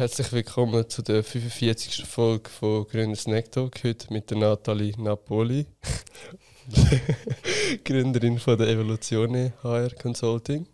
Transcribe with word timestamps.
Herzlich 0.00 0.32
willkommen 0.32 0.88
zu 0.88 1.02
der 1.02 1.22
45. 1.22 2.06
Folge 2.06 2.48
von 2.48 2.86
Grüner 2.86 3.16
Snack 3.16 3.52
Talk. 3.52 3.84
Heute 3.84 4.10
mit 4.10 4.30
der 4.30 4.38
Nathalie 4.38 4.94
Napoli, 4.96 5.66
Gründerin 7.84 8.38
von 8.38 8.56
der 8.56 8.68
Evoluzione 8.68 9.52
HR 9.62 9.90
Consulting. 9.90 10.66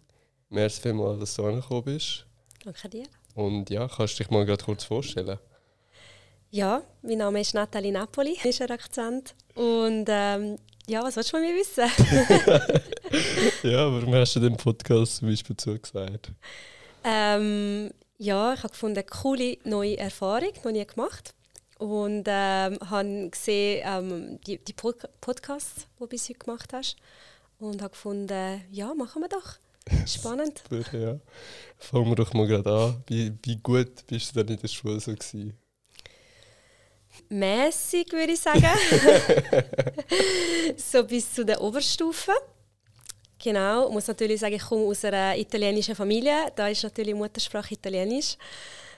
Merci 0.48 0.80
vielmals, 0.80 1.18
dass 1.18 1.34
du 1.34 1.44
angekommen 1.44 1.82
bist. 1.82 2.24
Danke 2.64 2.88
dir. 2.88 3.06
Und 3.34 3.68
ja, 3.68 3.88
kannst 3.88 4.16
du 4.16 4.22
dich 4.22 4.30
mal 4.30 4.46
gerade 4.46 4.64
kurz 4.64 4.84
vorstellen? 4.84 5.40
Ja, 6.52 6.82
mein 7.02 7.18
Name 7.18 7.40
ist 7.40 7.52
Nathalie 7.52 7.90
Napoli, 7.90 8.38
ist 8.44 8.62
ein 8.62 8.70
Akzent. 8.70 9.34
Und 9.56 10.04
ähm, 10.06 10.56
ja, 10.86 11.02
was 11.02 11.16
willst 11.16 11.32
du 11.32 11.38
von 11.38 11.44
mir 11.44 11.56
wissen? 11.56 11.90
ja, 13.72 13.92
warum 13.92 14.14
hast 14.14 14.36
du 14.36 14.38
den 14.38 14.56
Podcast 14.56 15.16
zum 15.16 15.30
Beispiel 15.30 15.56
zugesagt? 15.56 16.30
Ähm, 17.02 17.90
ja, 18.18 18.54
ich 18.54 18.62
habe 18.62 18.72
gefunden, 18.72 18.98
eine 18.98 19.06
coole 19.06 19.58
neue 19.64 19.98
Erfahrung, 19.98 20.52
noch 20.64 20.72
nie 20.72 20.86
gemacht. 20.86 21.34
Und 21.78 22.24
ähm, 22.26 22.78
habe 22.88 23.28
gesehen, 23.30 23.82
ähm, 23.84 24.40
die, 24.46 24.58
die 24.58 24.72
Podcasts, 24.72 25.86
die 25.96 25.98
du 25.98 26.06
bis 26.06 26.28
heute 26.28 26.38
gemacht 26.38 26.72
hast. 26.72 26.96
Und 27.58 27.82
habe 27.82 27.90
gefunden, 27.90 28.62
ja, 28.70 28.94
machen 28.94 29.22
wir 29.22 29.28
doch. 29.28 29.56
Spannend. 30.06 30.62
Ja. 30.92 31.18
Fangen 31.78 32.08
wir 32.08 32.16
doch 32.16 32.32
mal 32.32 32.46
gerade 32.46 32.70
an. 32.70 33.04
Wie, 33.06 33.32
wie 33.42 33.56
gut 33.56 34.06
bist 34.06 34.34
du 34.34 34.42
denn 34.42 34.56
in 34.56 34.60
der 34.60 34.68
Schule 34.68 35.00
so 35.00 35.12
gewesen? 35.12 35.56
Mäßig, 37.28 38.12
würde 38.12 38.32
ich 38.32 38.40
sagen. 38.40 38.64
so 40.76 41.04
bis 41.04 41.32
zu 41.32 41.44
der 41.44 41.60
Oberstufe. 41.60 42.32
Genau, 43.46 43.86
ich 43.86 43.92
muss 43.92 44.08
natürlich 44.08 44.40
sagen, 44.40 44.56
ich 44.56 44.62
komme 44.64 44.86
aus 44.86 45.04
einer 45.04 45.38
italienischen 45.38 45.94
Familie. 45.94 46.50
Da 46.56 46.66
ist 46.66 46.82
natürlich 46.82 47.14
Muttersprache 47.14 47.74
Italienisch. 47.74 48.36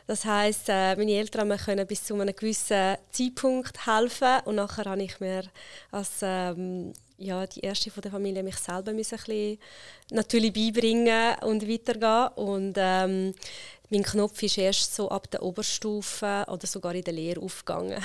Das 0.06 0.25
heißt, 0.25 0.70
äh, 0.70 0.97
meine 0.97 1.12
Eltern 1.12 1.55
können 1.59 1.87
bis 1.87 2.02
zu 2.05 2.15
einem 2.15 2.34
gewissen 2.34 2.97
Zeitpunkt 3.11 3.87
helfen 3.87 4.41
und 4.47 4.55
nachher 4.55 4.86
habe 4.86 5.03
ich 5.03 5.20
mir 5.20 5.42
als 5.91 6.20
ähm, 6.23 6.95
ja, 7.19 7.47
die 7.47 7.61
erste 7.61 7.91
von 7.91 8.00
der 8.00 8.11
Familie 8.11 8.42
mich 8.42 8.56
selber 8.56 8.91
ein 8.91 8.97
bisschen 8.97 9.58
natürlich 10.12 10.55
beibringen 10.55 11.34
und 11.42 11.69
weitergehen 11.69 12.28
und 12.36 12.73
ähm, 12.78 13.34
mein 13.91 14.03
Knopf 14.03 14.42
ist 14.42 14.56
erst 14.56 14.95
so 14.95 15.11
ab 15.11 15.30
der 15.30 15.42
Oberstufe 15.42 16.47
oder 16.48 16.67
sogar 16.67 16.95
in 16.95 17.05
der 17.05 17.12
Lehre 17.12 17.42
aufgegangen. 17.42 18.03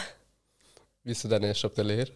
Wieso 1.06 1.30
dann 1.30 1.44
erst 1.44 1.64
ab 1.64 1.73
der 1.73 1.86
Lehre? 1.86 2.12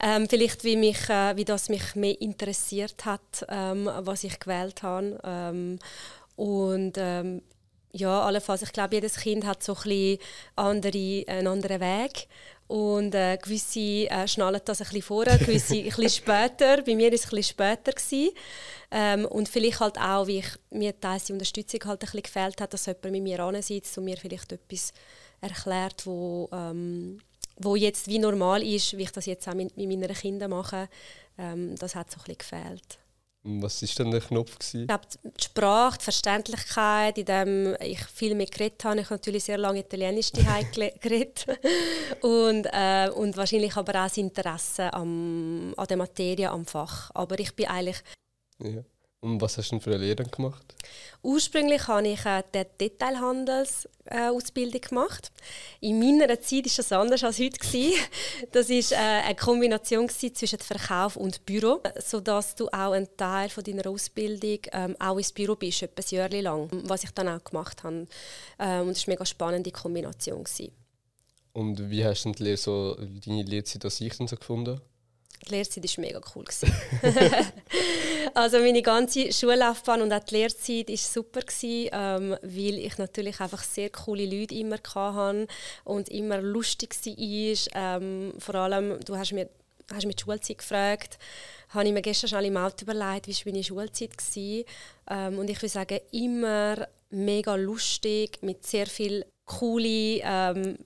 Ähm, 0.00 0.28
vielleicht, 0.28 0.64
wie, 0.64 0.76
mich, 0.76 1.08
äh, 1.08 1.36
wie 1.36 1.44
das 1.44 1.68
mich 1.68 1.94
mehr 1.94 2.20
interessiert 2.20 3.04
hat, 3.04 3.46
ähm, 3.48 3.90
was 4.00 4.24
ich 4.24 4.38
gewählt 4.38 4.82
habe. 4.82 5.18
Ähm, 5.24 5.78
und 6.36 6.92
ähm, 6.96 7.42
ja, 7.92 8.22
allenfalls, 8.22 8.62
ich 8.62 8.72
glaube, 8.72 8.94
jedes 8.94 9.16
Kind 9.16 9.44
hat 9.44 9.62
so 9.62 9.74
ein 9.74 9.82
bisschen 9.82 10.18
andere, 10.56 11.24
einen 11.26 11.46
anderen 11.46 11.80
Weg. 11.80 12.28
Und 12.68 13.14
äh, 13.14 13.38
gewisse 13.38 14.10
äh, 14.10 14.28
schnallen 14.28 14.60
das 14.64 14.80
ein 14.80 14.84
bisschen 14.84 15.02
vorher, 15.02 15.38
gewisse 15.38 15.76
ein 15.76 15.84
bisschen 15.84 16.10
später. 16.10 16.82
Bei 16.82 16.94
mir 16.94 17.08
war 17.08 17.14
es 17.14 17.24
ein 17.24 17.30
bisschen 17.30 17.56
später. 17.56 17.92
Ähm, 18.90 19.24
und 19.24 19.48
vielleicht 19.48 19.80
halt 19.80 19.98
auch, 19.98 20.26
wie 20.26 20.40
ich, 20.40 20.48
mir 20.70 20.98
teils 20.98 21.24
die 21.24 21.32
Unterstützung 21.32 21.80
halt 21.86 22.02
ein 22.02 22.06
bisschen 22.06 22.22
gefehlt 22.22 22.60
hat, 22.60 22.72
dass 22.72 22.86
jemand 22.86 23.10
mit 23.10 23.22
mir 23.22 23.40
ansitzt 23.40 23.96
und 23.98 24.04
mir 24.04 24.16
vielleicht 24.16 24.52
etwas 24.52 24.92
erklärt, 25.40 26.06
wo, 26.06 26.48
ähm, 26.52 27.20
wo 27.58 27.76
jetzt 27.76 28.08
wie 28.08 28.18
normal 28.18 28.62
ist, 28.62 28.96
wie 28.96 29.02
ich 29.02 29.12
das 29.12 29.26
jetzt 29.26 29.48
auch 29.48 29.54
mit, 29.54 29.76
mit 29.76 29.88
meinen 29.88 30.14
Kindern 30.14 30.50
mache, 30.50 30.88
ähm, 31.38 31.76
das 31.76 31.94
hat 31.94 32.10
so 32.10 32.16
ein 32.16 32.24
bisschen 32.24 32.38
gefehlt. 32.38 32.98
Was 33.44 33.80
war 33.80 34.04
denn 34.04 34.10
der 34.10 34.20
Knopf? 34.20 34.58
Gewesen? 34.58 34.80
Ich 34.82 34.88
glaube, 34.88 35.04
die 35.24 35.44
Sprache, 35.44 35.98
die 35.98 36.04
Verständlichkeit, 36.04 37.18
in 37.18 37.24
dem 37.24 37.76
ich 37.80 38.04
viel 38.06 38.34
mehr 38.34 38.46
geredet 38.46 38.84
habe. 38.84 39.00
Ich 39.00 39.06
habe 39.06 39.14
natürlich 39.14 39.44
sehr 39.44 39.58
lange 39.58 39.80
Italienisch 39.80 40.32
geredet. 41.00 41.46
und, 42.20 42.66
äh, 42.66 43.08
und 43.14 43.36
wahrscheinlich 43.36 43.76
aber 43.76 43.92
auch 43.92 44.04
das 44.04 44.16
Interesse 44.18 44.92
am, 44.92 45.72
an 45.76 45.86
der 45.86 45.96
Materie, 45.96 46.50
am 46.50 46.66
Fach. 46.66 47.10
Aber 47.14 47.38
ich 47.38 47.54
bin 47.54 47.66
eigentlich... 47.66 47.98
Ja. 48.58 48.82
Und 49.20 49.40
was 49.40 49.58
hast 49.58 49.70
du 49.70 49.76
denn 49.76 49.80
für 49.80 49.90
eine 49.90 50.04
Lehre 50.04 50.22
gemacht? 50.22 50.76
Ursprünglich 51.22 51.88
habe 51.88 52.06
ich 52.06 52.24
äh, 52.24 52.44
die 52.54 52.62
Detailhandelsausbildung 52.78 54.80
äh, 54.80 54.88
gemacht. 54.88 55.32
In 55.80 55.98
meiner 55.98 56.40
Zeit 56.40 56.66
war 56.66 56.72
das 56.76 56.92
anders 56.92 57.24
als 57.24 57.40
heute. 57.40 57.58
Das 58.52 58.68
war 58.68 58.92
äh, 58.92 59.22
eine 59.24 59.34
Kombination 59.34 60.08
zwischen 60.08 60.60
Verkauf 60.60 61.16
und 61.16 61.44
Büro, 61.44 61.80
sodass 61.98 62.54
du 62.54 62.68
auch 62.68 62.92
einen 62.92 63.08
Teil 63.16 63.48
von 63.48 63.64
deiner 63.64 63.88
Ausbildung 63.88 64.60
ähm, 64.70 64.94
auch 65.00 65.16
ins 65.16 65.32
Büro 65.32 65.56
bist, 65.56 65.82
etwa 65.82 66.00
ein 66.00 66.16
Jahr 66.16 66.30
lang, 66.40 66.68
was 66.84 67.02
ich 67.02 67.10
dann 67.10 67.28
auch 67.28 67.42
gemacht 67.42 67.82
habe. 67.82 68.06
Ähm, 68.60 68.86
und 68.86 68.96
das 68.96 69.00
war 69.00 69.08
eine 69.08 69.14
mega 69.14 69.26
spannende 69.26 69.72
Kombination. 69.72 70.44
Und 71.54 71.90
wie 71.90 72.04
hast 72.04 72.24
du 72.24 72.30
die 72.30 72.44
Lehre 72.44 72.56
so, 72.56 72.94
deine 72.94 73.42
Lehrzeit 73.42 73.84
als 73.84 74.00
ich 74.00 74.14
so 74.14 74.36
gefunden? 74.36 74.80
Die 75.46 75.54
Lehrzeit 75.54 75.84
war 75.84 76.02
mega 76.02 76.20
cool. 76.34 76.44
also 78.34 78.58
meine 78.58 78.82
ganze 78.82 79.32
Schullaufbahn 79.32 80.02
und 80.02 80.12
auch 80.12 80.24
die 80.24 80.34
Lehrzeit 80.34 80.88
war 80.88 80.96
super, 80.96 81.40
ähm, 81.62 82.36
weil 82.42 82.78
ich 82.78 82.98
natürlich 82.98 83.40
einfach 83.40 83.62
sehr 83.62 83.90
coole 83.90 84.26
Leute 84.26 84.54
immer 84.54 84.78
hatte 84.92 85.46
und 85.84 86.08
immer 86.08 86.40
lustig 86.40 86.94
war. 87.04 87.72
Ähm, 87.74 88.34
vor 88.38 88.54
allem, 88.56 88.98
du 89.04 89.16
hast 89.16 89.32
mir 89.32 89.48
hast 89.92 90.06
mich 90.06 90.16
die 90.16 90.24
Schulzeit 90.24 90.58
gefragt, 90.58 91.18
habe 91.70 91.86
ich 91.86 91.92
mir 91.92 92.02
gestern 92.02 92.28
schon 92.28 92.44
im 92.44 92.56
Auto 92.56 92.82
überlegt, 92.82 93.26
wie 93.26 93.32
war 93.32 93.46
meine 93.46 93.64
Schulzeit. 93.64 94.10
Ähm, 95.10 95.38
und 95.38 95.48
ich 95.50 95.56
würde 95.58 95.68
sagen, 95.68 96.00
immer 96.12 96.86
mega 97.10 97.54
lustig, 97.54 98.38
mit 98.42 98.66
sehr 98.66 98.86
viel 98.86 99.24
coole 99.44 100.20
ähm, 100.22 100.78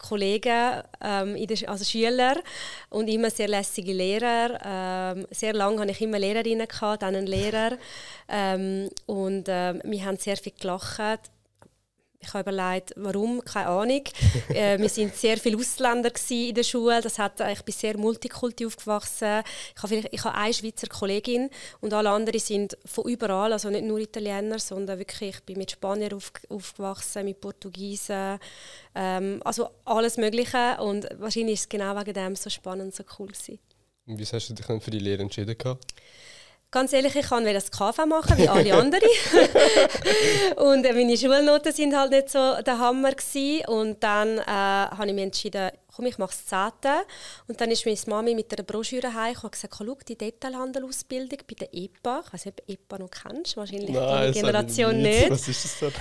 Kollegen, 0.00 0.82
ähm, 1.00 1.36
also 1.66 1.84
Schüler 1.84 2.36
und 2.88 3.08
immer 3.08 3.30
sehr 3.30 3.48
lässige 3.48 3.92
Lehrer. 3.92 4.58
Ähm, 4.64 5.26
sehr 5.30 5.52
lange 5.52 5.80
hatte 5.80 5.92
ich 5.92 6.00
immer 6.00 6.18
Lehrerinnen, 6.18 6.66
gehabt, 6.66 7.02
dann 7.02 7.14
einen 7.14 7.26
Lehrer. 7.26 7.76
Ähm, 8.28 8.90
und 9.06 9.44
ähm, 9.48 9.80
wir 9.84 10.04
haben 10.04 10.16
sehr 10.16 10.36
viel 10.36 10.52
gelacht 10.58 11.30
ich 12.22 12.34
habe 12.34 12.50
überlegt, 12.50 12.92
warum, 12.96 13.42
keine 13.42 13.68
Ahnung. 13.68 14.02
äh, 14.50 14.78
wir 14.78 14.88
sind 14.90 15.16
sehr 15.16 15.38
viele 15.38 15.56
Ausländer 15.56 16.12
in 16.28 16.54
der 16.54 16.62
Schule. 16.62 17.00
Das 17.00 17.18
hat, 17.18 17.40
ich 17.40 17.62
bin 17.62 17.74
sehr 17.74 17.96
multikulti 17.96 18.66
aufgewachsen. 18.66 19.42
Ich 19.74 19.82
habe, 19.82 20.08
ich 20.10 20.24
habe 20.24 20.36
eine 20.36 20.52
Schweizer 20.52 20.86
Kollegin 20.86 21.48
und 21.80 21.94
alle 21.94 22.10
anderen 22.10 22.38
sind 22.38 22.76
von 22.84 23.08
überall, 23.08 23.52
also 23.52 23.70
nicht 23.70 23.84
nur 23.84 23.98
Italiener, 23.98 24.58
sondern 24.58 24.98
wirklich, 24.98 25.36
ich 25.36 25.42
bin 25.44 25.58
mit 25.58 25.70
Spaniern 25.70 26.12
auf, 26.12 26.30
aufgewachsen, 26.50 27.24
mit 27.24 27.40
Portugiesen, 27.40 28.38
ähm, 28.94 29.40
also 29.44 29.70
alles 29.86 30.18
Mögliche. 30.18 30.76
Und 30.80 31.08
wahrscheinlich 31.18 31.54
ist 31.54 31.60
es 31.60 31.68
genau 31.70 31.98
wegen 31.98 32.12
dem 32.12 32.36
so 32.36 32.50
spannend, 32.50 32.94
so 32.94 33.02
cool 33.18 33.28
gewesen. 33.28 33.58
Und 34.06 34.18
wie 34.18 34.26
hast 34.26 34.48
du 34.48 34.54
dich 34.54 34.66
dann 34.66 34.80
für 34.80 34.90
die 34.90 34.98
Lehre 34.98 35.22
entschieden? 35.22 35.56
Gehabt? 35.56 35.94
Ganz 36.72 36.92
ehrlich, 36.92 37.16
ich 37.16 37.26
kann 37.26 37.44
das 37.44 37.70
KV 37.72 38.06
machen, 38.06 38.38
wie 38.38 38.48
alle 38.48 38.74
anderen. 38.74 39.02
und 40.56 40.84
äh, 40.84 40.92
meine 40.92 41.16
Schulnoten 41.16 41.72
sind 41.72 41.96
halt 41.96 42.12
nicht 42.12 42.30
so 42.30 42.62
der 42.64 42.78
Hammer 42.78 43.10
gewesen. 43.10 43.66
Und 43.66 44.00
dann 44.00 44.38
äh, 44.38 44.44
habe 44.46 45.08
ich 45.08 45.14
mich 45.14 45.24
entschieden, 45.24 45.70
komm, 45.92 46.06
ich 46.06 46.16
mache 46.16 46.30
das 46.30 46.46
Zehnte. 46.46 47.04
Und 47.48 47.60
dann 47.60 47.72
ist 47.72 47.84
meine 47.86 47.98
Mami 48.06 48.34
mit 48.36 48.52
einer 48.52 48.62
Broschüre 48.62 49.12
heim 49.12 49.34
und 49.42 49.50
gesagt, 49.50 49.74
schau, 49.78 49.96
die 50.08 50.16
Detailhandelausbildung 50.16 51.38
bei 51.48 51.54
der 51.58 51.74
EPA. 51.74 52.22
Ich 52.24 52.32
weiß 52.34 52.44
nicht, 52.44 52.60
ob 52.60 52.66
du 52.66 52.72
EPA 52.72 52.98
noch 52.98 53.10
kennst, 53.10 53.56
wahrscheinlich 53.56 53.90
Nein, 53.90 54.32
die 54.32 54.38
Generation 54.38 55.02
nicht. 55.02 55.28
Was 55.28 55.48
ist 55.48 55.64
das 55.64 55.78
denn? 55.80 55.92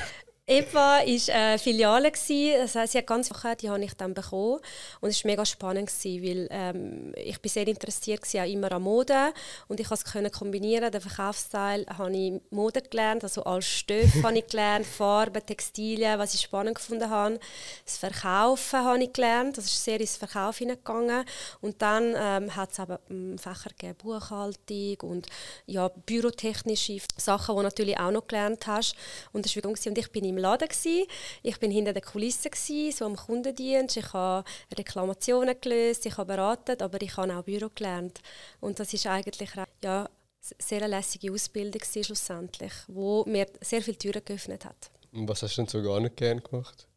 EPA 0.52 0.74
war 0.74 1.00
eine 1.36 1.60
Filiale, 1.60 2.12
das 2.12 2.74
heisst, 2.74 2.94
sie 2.94 2.98
hat 2.98 3.06
ganz 3.06 3.30
viele, 3.30 3.56
die 3.56 3.70
habe 3.70 3.84
ich 3.84 3.94
dann 3.94 4.16
bekommen. 4.16 4.60
Und 5.00 5.10
es 5.12 5.24
war 5.24 5.30
mega 5.30 5.46
spannend, 5.46 5.92
weil 6.04 6.48
ähm, 6.50 7.14
ich 7.16 7.40
bin 7.40 7.52
sehr 7.52 7.68
interessiert 7.68 8.22
war, 8.34 8.44
auch 8.44 8.50
immer 8.50 8.72
an 8.72 8.82
Mode. 8.82 9.32
Und 9.68 9.80
ich 9.80 9.88
konnte 9.88 10.26
es 10.26 10.32
kombinieren. 10.32 10.92
Den 10.92 11.02
Verkaufsteil 11.02 11.86
habe 11.96 12.18
ich 12.18 12.42
Mode 12.50 12.82
gelernt, 12.82 13.24
also 13.24 13.44
als 13.44 13.68
Stoff 13.68 14.24
habe 14.24 14.40
ich 14.40 14.48
gelernt, 14.48 14.86
Farben, 14.98 15.46
Textilien, 15.46 16.18
was 16.18 16.34
ich 16.34 16.42
spannend 16.42 16.78
gefunden 16.78 17.12
habe. 17.12 17.40
Das 17.86 17.98
Verkaufen 17.98 18.84
habe 18.84 19.04
ich 19.04 19.14
gelernt, 19.14 19.56
das 19.56 19.66
ist 19.66 19.84
sehr 19.84 20.00
ins 20.00 20.18
Verkauf 20.18 20.58
hineingegangen. 20.58 21.26
Und 21.62 21.80
dann 21.80 22.16
ähm, 22.18 22.56
hat 22.56 22.72
es 22.72 22.80
aber 22.80 23.00
ähm, 23.12 23.38
Fächer 23.38 23.70
gegeben, 23.70 24.00
Buchhaltung 24.00 24.98
und 25.02 25.28
ja, 25.68 25.90
bürotechnische 25.90 27.02
Sachen, 27.18 27.54
die 27.54 27.60
du 27.60 27.64
natürlich 27.64 28.00
auch 28.00 28.10
noch 28.10 28.26
gelernt 28.26 28.66
hast. 28.66 28.96
Und 29.32 29.46
das 29.46 29.56
war 29.56 29.70
und 29.70 29.98
ich 29.98 30.12
bin 30.12 30.26
im 30.26 30.39
Laden. 30.40 30.68
Gewesen. 30.68 31.08
Ich 31.44 31.60
bin 31.60 31.72
hinter 31.72 31.94
den 31.94 32.04
Kulissen, 32.04 32.52
gewesen, 32.52 32.96
so 32.96 33.06
am 33.06 33.16
Kundendienst. 33.16 33.98
Ich 33.98 34.14
habe 34.14 34.48
Reklamationen 34.78 35.56
gelöst, 35.60 36.06
ich 36.06 36.18
habe 36.18 36.34
beraten, 36.36 36.82
aber 36.82 37.02
ich 37.02 37.16
habe 37.18 37.36
auch 37.36 37.44
Büro 37.44 37.70
gelernt. 37.74 38.20
Und 38.60 38.80
das 38.80 38.94
ist 38.94 39.08
eigentlich 39.08 39.52
ja, 39.84 40.10
sehr 40.40 40.82
eine 40.84 40.96
lässige 40.96 41.32
Ausbildung 41.32 41.82
schlussendlich, 41.84 42.74
wo 42.88 43.24
mir 43.26 43.48
sehr 43.62 43.82
viele 43.82 43.98
Türen 43.98 44.24
geöffnet 44.24 44.66
hat. 44.66 44.92
Und 45.12 45.28
was 45.28 45.42
hast 45.44 45.58
du 45.58 45.62
denn 45.62 45.70
so 45.70 45.82
gar 45.82 46.00
nicht 46.00 46.18
gerne 46.18 46.42
gemacht? 46.42 46.89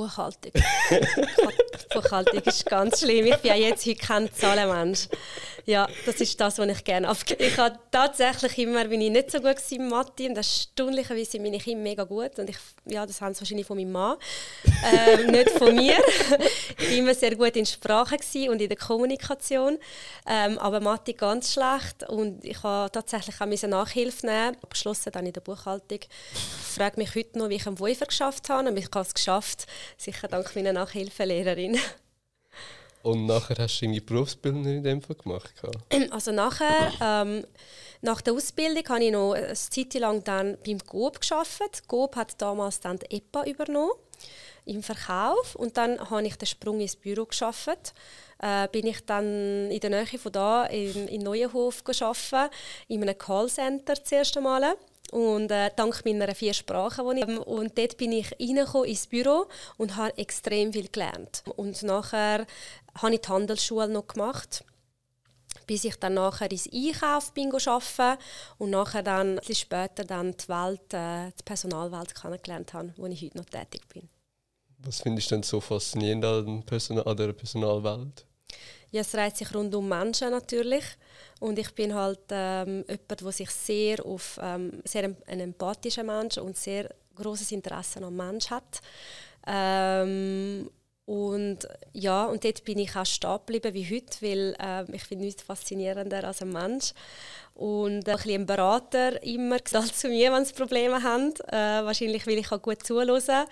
Buchhaltung. 0.00 0.52
Buchhaltung 1.92 2.40
ist 2.40 2.64
ganz 2.64 3.00
schlimm. 3.00 3.26
Ich 3.26 3.36
bin 3.36 3.50
ja 3.50 3.54
jetzt 3.54 3.86
heute 3.86 4.00
kein 4.00 4.32
Zahlenmensch. 4.32 5.08
Ja, 5.66 5.88
das 6.06 6.20
ist 6.20 6.40
das, 6.40 6.58
was 6.58 6.68
ich 6.68 6.84
gerne 6.84 7.08
abgebe. 7.08 7.44
Ich 7.44 7.58
habe 7.58 7.78
tatsächlich 7.90 8.58
immer, 8.58 8.84
bin 8.86 9.00
ich 9.00 9.10
nicht 9.10 9.30
so 9.30 9.40
gut 9.40 9.56
in 9.70 9.88
Mathe 9.88 10.26
und 10.26 10.36
erstaunlicherweise 10.36 11.38
bin 11.38 11.54
ich 11.54 11.66
immer 11.66 11.82
mega 11.82 12.04
gut. 12.04 12.38
Und 12.38 12.48
ich, 12.48 12.56
ja, 12.86 13.04
das 13.04 13.20
haben 13.20 13.34
sie 13.34 13.40
wahrscheinlich 13.40 13.66
von 13.66 13.76
meinem 13.76 13.92
Mann, 13.92 14.16
ähm, 14.92 15.30
nicht 15.30 15.50
von 15.50 15.74
mir. 15.74 15.98
ich 16.78 16.88
war 16.88 16.96
immer 16.96 17.14
sehr 17.14 17.36
gut 17.36 17.56
in 17.56 17.66
Sprache 17.66 18.16
und 18.48 18.62
in 18.62 18.68
der 18.68 18.76
Kommunikation, 18.76 19.78
ähm, 20.26 20.58
aber 20.58 20.80
Mathe 20.80 21.12
ganz 21.12 21.52
schlecht. 21.52 22.08
Und 22.08 22.44
ich 22.44 22.62
habe 22.62 22.90
tatsächlich 22.90 23.36
auch 23.40 23.68
Nachhilfe 23.68 24.26
nehmen, 24.26 24.56
abgeschlossen 24.62 25.12
dann 25.12 25.26
in 25.26 25.32
der 25.32 25.42
Buchhaltung. 25.42 26.00
Ich 26.32 26.74
frage 26.74 26.96
mich 26.96 27.14
heute 27.14 27.38
noch, 27.38 27.48
wie 27.48 27.56
ich 27.56 27.66
am 27.66 27.78
Waiver 27.78 28.06
geschafft 28.06 28.48
habe. 28.48 28.68
Und 28.68 28.76
ich 28.76 28.86
habe 28.86 29.00
es 29.00 29.14
geschafft, 29.14 29.66
sicher 29.96 30.28
dank 30.28 30.54
meiner 30.54 30.72
Nachhilfelehrerin. 30.72 31.78
Und 33.02 33.26
nachher 33.26 33.56
hast 33.58 33.80
du 33.80 33.86
deine 33.86 34.00
Berufsbildung 34.00 34.64
in 34.64 34.82
dem 34.82 35.00
Fall 35.00 35.16
gemacht? 35.16 35.54
Also 36.10 36.32
nachher, 36.32 36.92
ähm, 37.00 37.46
nach 38.02 38.20
der 38.20 38.34
Ausbildung 38.34 38.86
habe 38.88 39.04
ich 39.04 39.12
noch 39.12 39.32
eine 39.32 39.54
Zeit 39.54 39.94
lang 39.94 40.22
dann 40.22 40.58
beim 40.64 40.78
GOB 40.78 41.20
gearbeitet. 41.20 41.88
GOB 41.88 42.16
hat 42.16 42.40
damals 42.42 42.80
dann 42.80 42.98
die 42.98 43.16
EPA 43.16 43.44
übernommen 43.44 43.92
im 44.66 44.82
Verkauf 44.82 45.54
und 45.54 45.76
dann 45.78 46.10
habe 46.10 46.26
ich 46.26 46.36
den 46.36 46.46
Sprung 46.46 46.80
ins 46.80 46.96
Büro 46.96 47.24
geschafft. 47.24 47.94
Äh, 48.38 48.68
bin 48.68 48.86
ich 48.86 49.04
dann 49.04 49.70
in 49.70 49.80
der 49.80 49.90
Nähe 49.90 50.18
von 50.18 50.32
da 50.32 50.66
in, 50.66 51.08
in 51.08 51.22
Neuenhof 51.22 51.84
gearbeitet, 51.84 52.50
in 52.88 53.02
einem 53.02 53.16
Callcenter 53.16 54.02
zuerst 54.02 54.36
einmal 54.36 54.76
und 55.10 55.50
äh, 55.50 55.70
dank 55.74 56.04
meiner 56.04 56.34
vier 56.34 56.54
Sprachen, 56.54 57.08
die 57.14 57.20
ich 57.22 57.38
und 57.46 57.76
dort 57.76 57.96
bin 57.96 58.12
ich 58.12 58.32
ins 58.38 59.06
Büro 59.06 59.46
und 59.76 59.96
habe 59.96 60.16
extrem 60.18 60.72
viel 60.72 60.88
gelernt. 60.88 61.42
Und 61.56 61.82
nachher 61.82 62.46
habe 63.00 63.14
ich 63.14 63.20
die 63.20 63.28
Handelsschule 63.28 63.88
noch 63.88 64.06
gemacht 64.06 64.64
bis 65.66 65.84
ich 65.84 65.96
dann 65.96 66.14
nachher 66.14 66.50
ins 66.50 66.68
Einkauf 66.72 67.32
bin 67.32 67.52
arbeiten 67.52 68.20
und 68.58 68.70
nachher 68.70 69.04
dann 69.04 69.38
ein 69.38 69.54
später 69.54 70.04
dann 70.04 70.32
die 70.32 70.48
Welt, 70.48 70.92
äh, 70.92 71.30
die 71.38 71.44
Personalwelt 71.44 72.12
kennengelernt 72.12 72.72
habe, 72.72 72.92
wo 72.96 73.06
ich 73.06 73.22
heute 73.22 73.38
noch 73.38 73.44
tätig 73.44 73.82
bin. 73.88 74.08
Was 74.78 75.00
findest 75.00 75.30
du 75.30 75.36
denn 75.36 75.42
so 75.44 75.60
faszinierend 75.60 76.24
an, 76.24 76.62
Personal 76.64 77.06
an 77.06 77.16
der 77.16 77.32
Personalwelt? 77.32 78.24
Ja, 78.90 79.02
es 79.02 79.12
dreht 79.12 79.36
sich 79.36 79.54
rund 79.54 79.72
um 79.74 79.88
Menschen 79.88 80.30
natürlich. 80.30 80.84
Und 81.40 81.58
ich 81.58 81.74
bin 81.74 81.94
halt 81.94 82.20
ähm, 82.30 82.84
jemand, 82.86 83.20
der 83.20 83.32
sich 83.32 83.50
sehr 83.50 84.04
auf 84.04 84.38
ähm, 84.42 84.82
sehr 84.84 85.04
ein, 85.04 85.40
empathischer 85.40 86.04
Mensch 86.04 86.38
und 86.38 86.56
sehr 86.56 86.94
großes 87.16 87.50
Interesse 87.52 88.02
am 88.02 88.14
Mensch 88.14 88.50
hat. 88.50 88.80
Ähm, 89.46 90.70
und 91.06 91.66
ja, 91.92 92.26
und 92.26 92.44
dort 92.44 92.64
bin 92.64 92.78
ich 92.78 92.94
auch 92.94 93.04
stehen 93.04 93.38
geblieben 93.44 93.74
wie 93.74 93.96
heute, 93.96 94.20
weil 94.20 94.54
äh, 94.60 94.94
ich 94.94 95.02
finde 95.02 95.24
nichts 95.24 95.42
faszinierender 95.42 96.22
als 96.22 96.40
ein 96.42 96.52
Mensch. 96.52 96.92
Und 97.54 98.06
äh, 98.06 98.12
ein, 98.12 98.16
bisschen 98.16 98.42
ein 98.42 98.46
Berater 98.46 99.20
immer 99.24 99.58
gesagt 99.64 99.96
zu 99.96 100.08
mir, 100.08 100.32
wenn 100.32 100.44
sie 100.44 100.54
Probleme 100.54 101.02
haben. 101.02 101.34
Äh, 101.48 101.84
wahrscheinlich 101.84 102.26
will 102.26 102.38
ich 102.38 102.52
auch 102.52 102.62
gut 102.62 102.84
zuhören, 102.84 103.46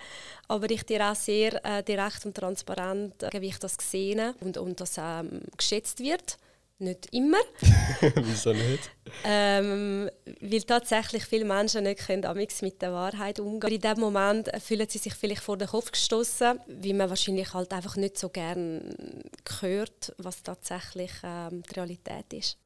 aber 0.47 0.71
ich 0.71 0.83
dir 0.83 1.11
auch 1.11 1.15
sehr 1.15 1.65
äh, 1.65 1.83
direkt 1.83 2.25
und 2.25 2.37
transparent, 2.37 3.23
äh, 3.23 3.41
wie 3.41 3.47
ich 3.47 3.59
das 3.59 3.77
gesehen 3.77 4.35
und, 4.39 4.57
und 4.57 4.79
das 4.79 4.95
ähm, 4.97 5.41
geschätzt 5.57 5.99
wird. 5.99 6.37
Nicht 6.81 7.13
immer. 7.13 7.39
Wieso 8.15 8.53
nicht? 8.53 8.89
Ähm, 9.25 10.09
weil 10.39 10.61
tatsächlich 10.63 11.25
viele 11.25 11.43
Menschen 11.43 11.83
nicht 11.83 12.07
können 12.07 12.23
mit 12.61 12.81
der 12.81 12.93
Wahrheit 12.93 13.41
umgehen. 13.41 13.61
Aber 13.63 13.71
in 13.71 13.81
dem 13.81 13.99
Moment 13.99 14.49
fühlen 14.61 14.87
sie 14.87 14.97
sich 14.97 15.13
vielleicht 15.13 15.41
vor 15.41 15.57
den 15.57 15.67
Kopf 15.67 15.91
gestoßen, 15.91 16.59
weil 16.67 16.93
man 16.93 17.09
wahrscheinlich 17.09 17.53
halt 17.53 17.73
einfach 17.73 17.97
nicht 17.97 18.17
so 18.17 18.29
gern 18.29 18.95
hört, 19.59 20.13
was 20.17 20.41
tatsächlich 20.41 21.11
ähm, 21.23 21.63
die 21.63 21.73
Realität 21.75 22.31
ist. 22.31 22.57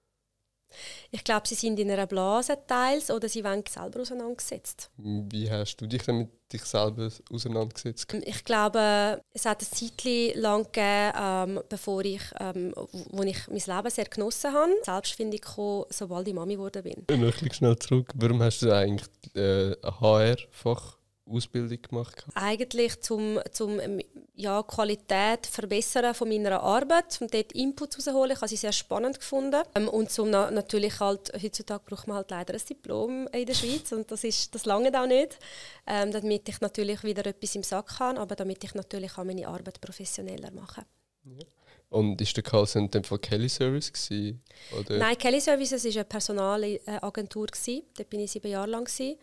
Ich 1.11 1.23
glaube, 1.23 1.47
sie 1.47 1.55
sind 1.55 1.79
in 1.79 1.91
einer 1.91 2.07
Blase 2.07 2.57
teils 2.67 3.11
oder 3.11 3.29
sie 3.29 3.43
werden 3.43 3.63
selber 3.69 4.01
auseinandergesetzt. 4.01 4.89
Wie 4.97 5.49
hast 5.49 5.77
du 5.77 5.87
dich 5.87 6.03
denn 6.03 6.17
mit 6.17 6.29
dich 6.51 6.63
selber 6.63 7.09
auseinandergesetzt? 7.31 8.13
Ich 8.23 8.43
glaube, 8.43 9.21
es 9.33 9.45
hat 9.45 9.61
ein 9.61 9.67
Zeit 9.67 10.35
lang 10.35 10.63
gegeben, 10.63 11.13
ähm, 11.19 11.59
bevor 11.69 12.03
ich, 12.05 12.21
ähm, 12.39 12.73
wo 12.75 13.23
ich 13.23 13.47
mein 13.47 13.77
Leben 13.77 13.89
sehr 13.89 14.05
genossen 14.05 14.53
habe, 14.53 14.71
Selbstfindung 14.83 15.39
kam, 15.39 15.85
sobald 15.89 16.27
ich 16.27 16.33
Mami 16.33 16.55
geworden 16.55 16.83
bin. 16.83 17.21
Noch 17.21 17.41
ein 17.41 17.53
schnell 17.53 17.77
zurück. 17.79 18.11
Warum 18.15 18.41
hast 18.41 18.61
du 18.61 18.71
eigentlich 18.71 19.09
äh, 19.35 19.75
ein 19.81 19.99
HR-Fach 19.99 20.97
Ausbildung 21.25 21.81
gemacht? 21.81 22.25
Eigentlich 22.35 22.99
zum, 23.01 23.39
zum 23.51 23.79
ähm, 23.79 24.01
ja, 24.35 24.61
Qualität 24.63 25.47
verbessern 25.47 26.13
von 26.13 26.27
meiner 26.27 26.61
Arbeit 26.61 27.19
und 27.21 27.33
dort 27.33 27.51
Input 27.53 27.97
rausholen. 27.97 28.31
Ich 28.31 28.37
habe 28.37 28.47
sie 28.47 28.57
sehr 28.57 28.71
spannend 28.71 29.19
gefunden. 29.19 29.63
Ähm, 29.75 29.87
und 29.87 30.11
zum 30.11 30.29
na 30.29 30.51
natürlich 30.51 30.99
halt, 30.99 31.31
heutzutage 31.41 31.83
braucht 31.85 32.07
man 32.07 32.17
halt 32.17 32.31
leider 32.31 32.53
ein 32.53 32.61
Diplom 32.67 33.27
in 33.27 33.45
der 33.45 33.53
Schweiz 33.53 33.91
und 33.91 34.11
das, 34.11 34.23
ist, 34.23 34.53
das 34.53 34.65
lange 34.65 34.91
auch 34.99 35.07
nicht, 35.07 35.39
ähm, 35.87 36.11
damit 36.11 36.49
ich 36.49 36.59
natürlich 36.61 37.03
wieder 37.03 37.25
etwas 37.25 37.55
im 37.55 37.63
Sack 37.63 37.99
habe, 37.99 38.19
aber 38.19 38.35
damit 38.35 38.63
ich 38.63 38.73
natürlich 38.73 39.17
auch 39.17 39.23
meine 39.23 39.47
Arbeit 39.47 39.79
professioneller 39.79 40.51
mache. 40.51 40.85
Ja. 41.25 41.45
Und 41.89 42.19
ist 42.21 42.35
der 42.35 42.43
Callcenter 42.43 43.03
von 43.03 43.21
Kelly 43.21 43.47
Service 43.47 43.93
gewesen, 43.93 44.41
oder? 44.79 44.97
Nein, 44.97 45.15
Kelly 45.15 45.39
Services 45.39 45.85
war 45.85 45.91
eine 45.91 46.05
Personalagentur. 46.05 47.45
Dort 47.45 48.13
war 48.13 48.19
ich 48.19 48.31
sieben 48.31 48.47
Jahre 48.49 48.67
lang. 48.67 48.85
Gewesen. 48.85 49.19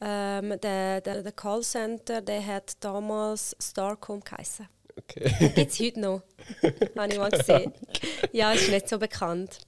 Ähm, 0.00 0.60
der, 0.60 1.00
der, 1.00 1.22
der 1.22 1.32
Callcenter, 1.32 2.20
der 2.20 2.46
hat 2.46 2.76
damals 2.80 3.56
Starcom 3.60 4.20
geheißen. 4.20 4.68
Okay. 4.96 5.52
Gibt 5.54 5.72
es 5.72 5.80
heute 5.80 6.00
noch. 6.00 6.22
Habe 6.96 7.12
ich 7.12 7.18
mal 7.18 7.30
gesehen. 7.30 7.72
Ja, 8.32 8.52
ist 8.52 8.70
nicht 8.70 8.88
so 8.88 8.98
bekannt. 8.98 9.58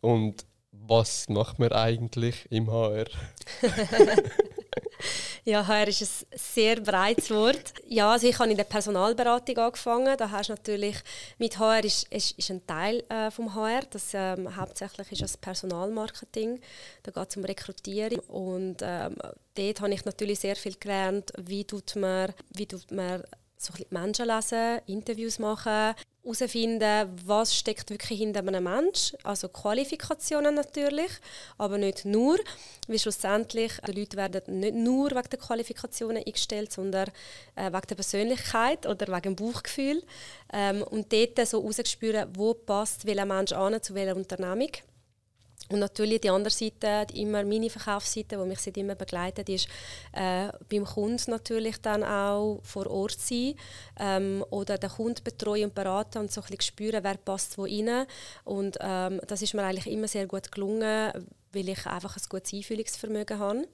Und 0.00 0.46
was 0.86 1.28
macht 1.28 1.58
man 1.58 1.72
eigentlich 1.72 2.46
im 2.50 2.70
HR? 2.70 3.06
ja, 5.44 5.66
HR 5.66 5.88
ist 5.88 6.02
ein 6.02 6.38
sehr 6.38 6.80
breites 6.80 7.30
Wort. 7.30 7.74
Ja, 7.86 8.12
also 8.12 8.26
ich 8.26 8.38
habe 8.38 8.50
in 8.50 8.56
der 8.56 8.64
Personalberatung 8.64 9.58
angefangen. 9.58 10.16
Da 10.16 10.30
hast 10.30 10.48
natürlich 10.48 10.96
mit 11.38 11.58
HR 11.58 11.84
ist, 11.84 12.08
ist, 12.12 12.38
ist 12.38 12.50
ein 12.50 12.66
Teil 12.66 13.04
äh, 13.08 13.30
vom 13.30 13.54
HR. 13.54 13.82
Das 13.90 14.10
ähm, 14.14 14.56
hauptsächlich 14.56 15.12
ist 15.12 15.22
das 15.22 15.36
Personalmarketing. 15.36 16.60
Da 17.02 17.12
geht 17.12 17.30
es 17.30 17.36
um 17.36 17.44
Rekrutierung 17.44 18.20
und 18.28 18.76
ähm, 18.82 19.16
dort 19.54 19.80
habe 19.80 19.94
ich 19.94 20.04
natürlich 20.04 20.40
sehr 20.40 20.56
viel 20.56 20.74
gelernt, 20.74 21.32
wie 21.38 21.64
tut 21.64 21.96
man, 21.96 22.32
wie 22.50 22.66
tut 22.66 22.90
man 22.90 23.22
so 23.60 23.74
ein 23.74 23.84
Menschen 23.90 24.26
lesen, 24.26 24.80
Interviews 24.86 25.38
machen, 25.38 25.94
herausfinden, 26.22 27.08
was 27.26 27.54
steckt 27.54 27.90
wirklich 27.90 28.18
hinter 28.18 28.40
einem 28.40 28.64
Menschen. 28.64 29.18
Also 29.22 29.48
Qualifikationen 29.48 30.54
natürlich, 30.54 31.10
aber 31.58 31.78
nicht 31.78 32.04
nur. 32.04 32.38
Weil 32.88 32.98
schlussendlich, 32.98 33.72
die 33.86 33.92
Leute 33.92 34.16
werden 34.16 34.60
nicht 34.60 34.74
nur 34.74 35.10
wegen 35.10 35.28
der 35.30 35.38
Qualifikationen 35.38 36.18
eingestellt, 36.24 36.72
sondern 36.72 37.08
äh, 37.54 37.70
wegen 37.70 37.86
der 37.88 37.94
Persönlichkeit 37.94 38.86
oder 38.86 39.06
wegen 39.08 39.34
dem 39.34 39.36
Bauchgefühl. 39.36 40.02
Ähm, 40.52 40.82
und 40.82 41.12
dort 41.12 41.46
so 41.46 41.60
herauszuspüren, 41.60 42.28
wo 42.34 42.54
passt 42.54 43.06
welcher 43.06 43.26
Mensch 43.26 43.52
an 43.52 43.82
zu 43.82 43.94
welcher 43.94 44.16
Unternehmung. 44.16 44.70
Und 45.70 45.78
natürlich 45.78 46.20
die 46.20 46.30
andere 46.30 46.52
Seite, 46.52 47.06
die 47.06 47.22
immer 47.22 47.44
meine 47.44 47.70
Verkaufsseite, 47.70 48.36
die 48.36 48.44
mich 48.48 48.58
seit 48.58 48.76
immer 48.76 48.96
begleitet, 48.96 49.48
ist 49.48 49.68
äh, 50.12 50.48
beim 50.68 50.84
Kunden 50.84 51.30
natürlich 51.30 51.80
dann 51.80 52.02
auch 52.02 52.60
vor 52.64 52.88
Ort 52.88 53.18
sein 53.20 53.54
ähm, 53.98 54.44
oder 54.50 54.78
den 54.78 54.90
Kunden 54.90 55.22
betreuen 55.22 55.66
und 55.66 55.74
beraten 55.74 56.18
und 56.18 56.32
so 56.32 56.40
ein 56.40 56.46
bisschen 56.48 56.62
spüren, 56.62 57.04
wer 57.04 57.16
passt 57.16 57.56
wo 57.56 57.62
rein. 57.62 58.06
Und 58.44 58.78
ähm, 58.80 59.20
das 59.28 59.42
ist 59.42 59.54
mir 59.54 59.62
eigentlich 59.62 59.86
immer 59.86 60.08
sehr 60.08 60.26
gut 60.26 60.50
gelungen, 60.50 61.12
weil 61.52 61.68
ich 61.68 61.86
einfach 61.86 62.16
ein 62.16 62.22
gutes 62.28 62.52
Einfühlungsvermögen 62.52 63.38
habe. 63.38 63.68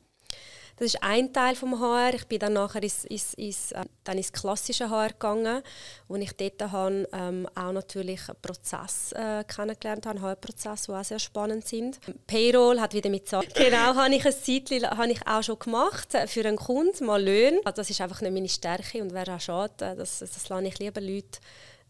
Das 0.77 0.87
ist 0.87 1.03
ein 1.03 1.33
Teil 1.33 1.57
vom 1.57 1.81
HR. 1.81 2.15
Ich 2.15 2.27
bin 2.27 2.39
dann 2.39 2.53
nachher 2.53 2.83
ins, 2.83 3.05
ins, 3.07 3.35
ins, 3.35 3.73
äh, 3.73 3.85
dann 4.05 4.19
ins 4.19 4.33
klassische 4.33 4.91
HR 4.91 5.09
gegangen, 5.09 5.63
wo 6.07 6.17
ich 6.17 6.33
dort 6.37 6.71
habe, 6.71 7.09
ähm, 7.13 7.49
auch 7.55 7.73
natürlich 7.73 8.21
Prozess 8.43 9.13
äh, 9.13 9.45
kennengelernt 9.45 10.07
habe, 10.07 10.21
HR-Prozesse, 10.21 10.93
die 10.93 10.99
auch 10.99 11.05
sehr 11.05 11.19
spannend 11.19 11.67
sind. 11.67 11.99
Payroll 12.27 12.81
hat 12.81 12.95
wieder 12.95 13.11
mit 13.11 13.27
Zahlen. 13.27 13.49
Genau, 13.55 13.95
habe 13.95 14.15
ich 14.15 14.25
ein 14.25 14.33
Zeitchen 14.33 14.89
habe 14.89 15.11
ich 15.11 15.27
auch 15.27 15.43
schon 15.43 15.59
gemacht 15.59 16.15
äh, 16.15 16.27
für 16.27 16.47
einen 16.47 16.57
Kunden, 16.57 17.07
mal 17.07 17.23
Löhne. 17.23 17.61
Also 17.65 17.77
das 17.77 17.91
ist 17.91 18.01
einfach 18.01 18.21
nicht 18.21 18.33
meine 18.33 18.49
Stärke 18.49 19.03
und 19.03 19.13
wäre 19.13 19.35
auch 19.35 19.41
schade, 19.41 19.73
äh, 19.85 19.97
das, 19.97 20.19
das 20.19 20.49
lasse 20.49 20.67
ich 20.67 20.79
lieber 20.79 21.01
Leute 21.01 21.39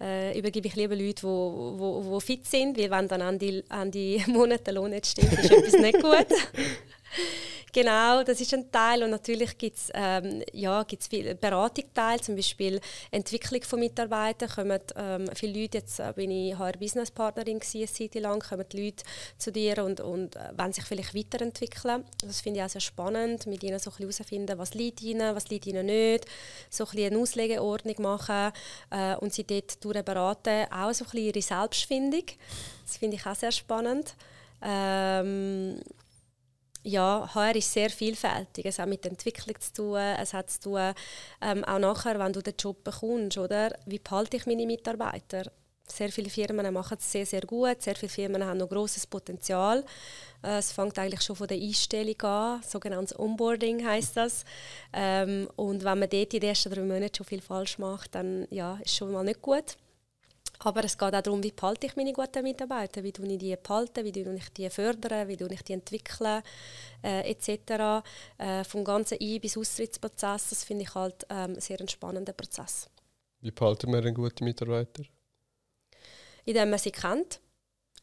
äh, 0.01 0.39
übergebe 0.39 0.69
ich 0.69 0.77
lieber 0.77 0.95
Leute, 0.95 1.15
die 1.15 1.23
wo, 1.23 1.75
wo, 1.79 2.05
wo 2.05 2.21
fit 2.21 2.47
sind, 2.47 2.79
weil 2.79 2.91
wenn 2.91 3.09
dann 3.09 3.23
an 3.23 3.39
die, 3.39 3.65
an 3.69 3.91
die 3.91 4.23
Monate 4.27 4.71
Lohn 4.71 4.91
nicht 4.91 5.07
stimmt, 5.07 5.33
ist 5.33 5.51
etwas 5.51 5.73
nicht 5.73 6.01
gut. 6.01 6.27
Genau, 7.77 8.23
das 8.23 8.41
ist 8.41 8.55
ein 8.55 8.73
Teil 8.73 9.03
und 9.03 9.11
natürlich 9.11 9.59
gibt 9.59 9.77
es 9.77 9.91
ähm, 9.93 10.43
ja, 10.55 10.83
gibt's 10.85 11.11
Beratungsteile, 11.11 12.23
zum 12.23 12.35
Beispiel 12.35 12.81
Entwicklung 13.11 13.63
von 13.65 13.81
Mitarbeitern. 13.81 14.49
Kommen 14.49 14.81
ähm, 14.97 15.29
viele 15.35 15.61
Leute, 15.61 15.79
jetzt 15.79 16.01
äh, 16.01 16.11
bin 16.17 16.31
ich 16.31 16.57
HR-Business-Partnerin 16.57 17.61
eine 17.61 17.87
Zeit 17.87 18.15
lang, 18.15 18.41
kommen 18.41 18.65
die 18.73 18.83
Leute 18.83 19.05
zu 19.37 19.53
dir 19.53 19.85
und, 19.85 20.01
und 20.01 20.37
äh, 20.37 20.53
wollen 20.57 20.73
sich 20.73 20.85
vielleicht 20.85 21.15
weiterentwickeln. 21.15 22.05
Das 22.23 22.41
finde 22.41 22.61
ich 22.61 22.65
auch 22.65 22.71
sehr 22.71 22.81
spannend, 22.81 23.47
mit 23.47 23.63
ihnen 23.63 23.79
so 23.79 23.91
herauszufinden, 23.95 24.57
was 24.59 24.73
liegt 24.73 25.03
ihnen, 25.03 25.37
was 25.37 25.51
liegt 25.51 25.67
ihnen 25.67 25.85
nicht, 25.85 26.25
so 26.71 26.85
ein 26.85 26.91
bisschen 26.93 27.13
eine 27.13 27.21
Auslegeordnung 27.21 27.97
machen 27.99 28.53
äh, 28.89 29.17
und 29.17 29.35
sie 29.35 29.45
dort 29.45 29.83
beraten, 30.03 30.65
auch 30.73 30.95
so 30.95 31.05
ein 31.05 31.11
bisschen 31.11 31.27
ihre 31.27 31.43
Selbstfindung. 31.43 32.25
Das 32.87 32.97
finde 32.97 33.17
ich 33.17 33.27
auch 33.27 33.35
sehr 33.35 33.53
spannend. 33.53 34.15
Ähm, 34.63 35.79
ja, 36.87 37.29
HR 37.35 37.57
ist 37.57 37.73
sehr 37.73 37.91
vielfältig. 37.91 38.65
Es 38.65 38.79
hat 38.79 38.89
mit 38.89 39.05
Entwicklung 39.05 39.61
zu 39.61 39.73
tun, 39.73 39.99
es 39.99 40.33
hat 40.33 40.51
zu 40.51 40.61
tun, 40.61 40.95
ähm, 41.43 41.65
auch 41.65 41.79
nachher, 41.79 42.19
wenn 42.19 42.33
du 42.33 42.43
den 42.43 42.55
Job 42.59 42.85
bekommst, 42.85 43.39
oder? 43.39 43.77
Wie 43.87 43.99
behalte 43.99 44.37
ich 44.37 44.47
meine 44.47 44.67
Mitarbeiter? 44.67 45.51
Sehr 45.89 46.11
viele 46.11 46.31
Firmen 46.31 46.73
machen 46.73 46.97
es 46.99 47.13
sehr, 47.13 47.27
sehr 47.27 47.43
gut. 47.43 47.81
Sehr 47.81 47.95
viele 47.95 48.11
Firmen 48.11 48.45
haben 48.45 48.59
noch 48.59 48.69
großes 48.69 49.07
Potenzial. 49.07 49.85
Äh, 50.43 50.59
es 50.59 50.73
fängt 50.73 50.99
eigentlich 50.99 51.23
schon 51.23 51.37
von 51.37 51.47
der 51.47 51.59
Einstellung 51.59 52.21
an, 52.23 52.63
sogenanntes 52.63 53.19
Onboarding 53.19 53.85
heißt 53.85 54.17
das. 54.17 54.45
Ähm, 54.93 55.49
und 55.57 55.85
wenn 55.85 55.99
man 55.99 56.09
dort 56.09 56.35
in 56.35 56.41
den 56.41 56.49
ersten 56.51 56.73
drei 56.73 56.83
Monaten 56.83 57.15
schon 57.17 57.27
viel 57.27 57.41
falsch 57.41 57.79
macht, 57.79 58.15
dann 58.15 58.47
ja, 58.51 58.79
ist 58.85 58.97
schon 58.97 59.13
mal 59.13 59.25
nicht 59.25 59.43
gut. 59.43 59.77
Aber 60.61 60.85
es 60.85 60.97
geht 60.97 61.15
auch 61.15 61.23
darum, 61.23 61.43
wie 61.43 61.53
behalte 61.53 61.87
ich 61.87 61.97
meine 61.97 62.13
guten 62.13 62.43
Mitarbeiter, 62.43 63.03
wie 63.03 63.09
ich 63.09 63.39
die 63.39 63.57
behalten, 63.57 64.05
wie 64.05 64.11
ich 64.11 64.49
die 64.51 64.71
fördern, 64.71 65.29
wie 65.29 65.35
ich 65.35 65.63
die 65.63 65.73
entwickeln, 65.73 66.43
äh, 67.03 67.31
etc. 67.31 68.03
Äh, 68.39 68.65
vom 68.65 68.85
ganzen 68.85 69.19
Ein- 69.21 69.41
bis 69.41 69.57
Austrittsprozess, 69.57 70.51
das 70.51 70.65
finde 70.65 70.85
ich 70.85 70.95
halt 70.95 71.27
ähm, 71.31 71.59
sehr 71.61 71.79
einen 71.79 71.89
spannenden 71.89 72.35
Prozess. 72.35 72.89
Wie 73.41 73.51
behalten 73.51 73.91
wir 73.93 73.99
einen 73.99 74.15
guten 74.15 74.45
Mitarbeiter? 74.45 75.03
Indem 76.45 76.71
man 76.71 76.79
sie 76.79 76.93
kennt, 76.93 77.41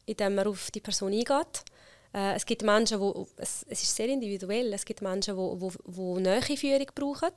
indem 0.06 0.34
man 0.34 0.46
auf 0.46 0.70
die 0.70 0.80
Person 0.80 1.12
eingeht. 1.12 1.64
Äh, 2.12 2.34
es 2.34 2.46
gibt 2.46 2.62
Menschen, 2.62 3.00
wo, 3.00 3.26
es, 3.36 3.64
es 3.68 3.82
ist 3.82 3.96
sehr 3.96 4.08
individuell, 4.08 4.72
es 4.72 4.84
gibt 4.84 5.02
Menschen, 5.02 5.34
die 5.34 5.38
wo, 5.38 5.60
wo, 5.60 5.72
wo 5.84 6.18
Nähe 6.18 6.56
Führung 6.56 6.86
brauchen 6.94 7.32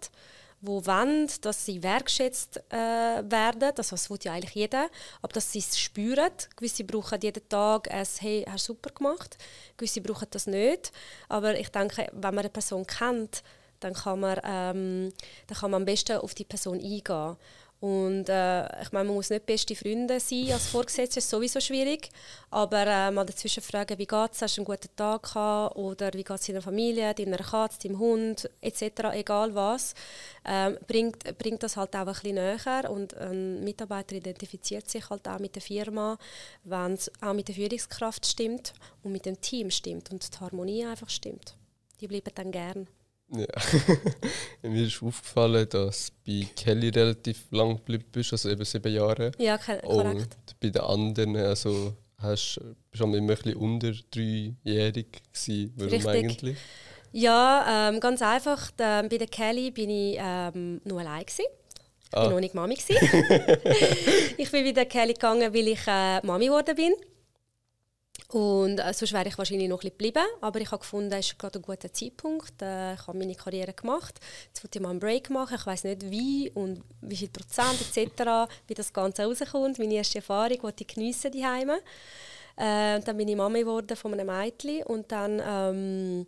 die 0.62 0.68
wollen, 0.68 1.30
dass 1.42 1.66
sie 1.66 1.82
wertschätzt 1.84 2.58
äh, 2.70 2.76
werden. 2.76 3.72
Das, 3.76 3.90
das 3.90 4.10
will 4.10 4.18
ja 4.24 4.34
eigentlich 4.34 4.56
jeder. 4.56 4.90
Aber 5.22 5.34
dass 5.34 5.52
sie 5.52 5.60
es 5.60 5.80
spüren. 5.80 6.32
Gewisse 6.56 6.84
brauchen 6.84 7.20
jeden 7.22 7.48
Tag 7.48 7.92
ein 7.92 8.06
«Hey, 8.20 8.46
hast 8.50 8.68
du 8.68 8.74
super 8.74 8.90
gemacht». 8.92 9.38
Gewisse 9.78 10.02
brauchen 10.02 10.28
das 10.32 10.48
nicht. 10.48 10.92
Aber 11.30 11.58
ich 11.60 11.70
denke, 11.70 12.08
wenn 12.12 12.36
man 12.36 12.40
eine 12.40 12.50
Person 12.50 12.86
kennt, 12.86 13.44
dann 13.80 13.94
kann 13.94 14.20
man, 14.20 14.40
ähm, 14.44 15.14
dann 15.48 15.58
kann 15.58 15.72
man 15.72 15.82
am 15.82 15.86
besten 15.86 16.18
auf 16.18 16.34
die 16.34 16.46
Person 16.46 16.80
eingehen. 16.80 17.38
Und 17.80 18.28
äh, 18.28 18.82
ich 18.82 18.92
meine, 18.92 19.06
man 19.06 19.16
muss 19.16 19.30
nicht 19.30 19.46
beste 19.46 19.76
Freunde 19.76 20.20
sein 20.20 20.52
als 20.52 20.68
Vorgesetzter, 20.68 21.20
ist 21.20 21.30
sowieso 21.30 21.60
schwierig. 21.60 22.10
Aber 22.50 22.88
äh, 22.88 23.12
mal 23.12 23.26
dazwischen 23.26 23.62
fragen, 23.62 24.00
wie 24.00 24.08
geht 24.08 24.32
es, 24.32 24.42
hast 24.42 24.58
du 24.58 24.62
einen 24.62 24.66
guten 24.66 24.96
Tag 24.96 25.24
gehabt? 25.24 25.76
Oder 25.76 26.12
wie 26.14 26.24
geht 26.24 26.40
es 26.40 26.48
deiner 26.48 26.62
Familie, 26.64 27.14
deiner 27.14 27.38
Katze, 27.38 27.88
deinem 27.88 28.00
Hund, 28.00 28.50
etc., 28.62 28.84
egal 29.14 29.54
was, 29.54 29.94
äh, 30.44 30.72
bringt, 30.88 31.38
bringt 31.38 31.62
das 31.62 31.78
halt 31.78 31.96
auch 31.96 32.00
ein 32.00 32.14
bisschen 32.14 32.36
näher. 32.36 32.90
Und 32.90 33.16
ein 33.16 33.64
Mitarbeiter 33.64 34.16
identifiziert 34.16 34.90
sich 34.90 35.08
halt 35.12 35.28
auch 35.28 35.40
mit 35.40 35.54
der 35.54 35.62
Firma, 35.62 36.18
wenn 36.64 36.94
es 36.94 37.12
auch 37.22 37.34
mit 37.34 37.48
der 37.48 37.56
Führungskraft 37.56 38.26
stimmt 38.26 38.74
und 39.04 39.12
mit 39.12 39.28
dem 39.28 39.40
Team 39.40 39.70
stimmt 39.70 40.12
und 40.12 40.34
die 40.34 40.40
Harmonie 40.40 40.86
einfach 40.86 41.12
stimmt. 41.12 41.56
Die 42.02 42.08
bleiben 42.08 42.32
dann 42.34 42.52
gern. 42.52 42.88
Ja. 43.30 43.46
Mir 44.70 44.88
ist 44.88 45.04
aufgefallen, 45.04 45.68
dass 45.70 46.12
du 46.26 46.32
bei 46.42 46.48
Kelly 46.56 46.90
relativ 46.90 47.46
lang 47.52 47.76
geblieben 47.78 48.06
bist, 48.12 48.32
also 48.32 48.50
eben 48.50 48.64
sieben 48.64 48.94
Jahre. 48.94 49.32
Ja, 49.38 49.58
korrekt. 49.58 49.84
Und 49.86 50.60
bei 50.62 50.70
den 50.70 50.82
anderen, 50.82 51.36
also 51.36 51.94
hast, 52.20 52.60
du 52.94 53.04
immer 53.04 53.18
ein 53.18 53.28
bisschen 53.28 53.56
unter 53.56 53.92
dreijährig 54.12 55.22
gewesen. 55.34 55.74
Warum 55.76 55.92
Richtig. 55.94 56.08
eigentlich? 56.08 56.58
Ja, 57.12 57.90
ähm, 57.90 58.00
ganz 58.00 58.22
einfach. 58.22 58.72
Da, 58.78 59.02
bei 59.02 59.18
der 59.18 59.28
Kelly 59.28 59.72
bin 59.72 59.90
ich 59.90 60.18
ähm, 60.20 60.82
nur 60.84 61.00
allein 61.02 61.26
gewesen. 61.26 61.46
Ich 62.10 62.14
war 62.14 62.28
Ah. 62.28 62.30
noch 62.30 62.40
nicht 62.40 62.54
Mami. 62.56 62.76
gewesen. 62.76 62.96
ich 64.38 64.50
bin 64.52 64.64
bei 64.64 64.72
der 64.72 64.86
Kelly 64.86 65.14
gegangen, 65.14 65.54
weil 65.54 65.68
ich 65.68 65.86
äh, 65.88 66.26
Mami 66.26 66.46
geworden 66.46 66.76
bin. 66.76 66.94
Und 68.30 68.80
äh, 68.80 68.94
sonst 68.94 69.14
wäre 69.14 69.28
ich 69.28 69.38
wahrscheinlich 69.38 69.70
noch 69.70 69.78
ein 69.78 69.90
bisschen 69.90 70.10
geblieben. 70.12 70.26
Aber 70.42 70.60
ich 70.60 70.70
habe 70.72 70.82
gefunden, 70.82 71.12
es 71.14 71.28
ist 71.28 71.40
gerade 71.40 71.60
ein 71.60 71.62
guter 71.62 71.92
Zeitpunkt. 71.94 72.62
Äh, 72.62 72.96
ich 72.96 73.08
habe 73.08 73.18
meine 73.18 73.36
Karriere 73.36 73.74
gemacht. 73.74 74.20
Jetzt 74.48 74.64
wollte 74.64 74.80
ich 74.80 74.84
mal 74.84 74.90
einen 74.90 75.00
Break 75.00 75.30
machen. 75.30 75.56
Ich 75.58 75.66
weiß 75.66 75.86
nicht 75.86 76.10
wie 76.10 76.52
und 76.52 76.84
wie 77.02 77.16
viel 77.16 77.30
Prozent 77.30 77.80
etc., 77.80 78.52
wie 78.68 78.74
das 78.74 78.92
Ganze 78.92 79.24
rauskommt. 79.24 79.80
Meine 79.80 79.94
erste 79.94 80.18
Erfahrung 80.18 80.62
wollte 80.62 80.84
ich 80.84 80.94
geniessen 80.94 81.32
die 81.32 81.46
Heime. 81.46 81.80
Äh, 82.58 83.00
dann 83.00 83.16
bin 83.16 83.28
ich 83.28 83.36
Mami 83.36 83.62
geworden 83.62 83.96
von 83.96 84.14
einem 84.14 84.28
Mädchen 84.28 84.84
und 84.84 85.12
dann 85.12 85.42
ähm, 85.46 86.28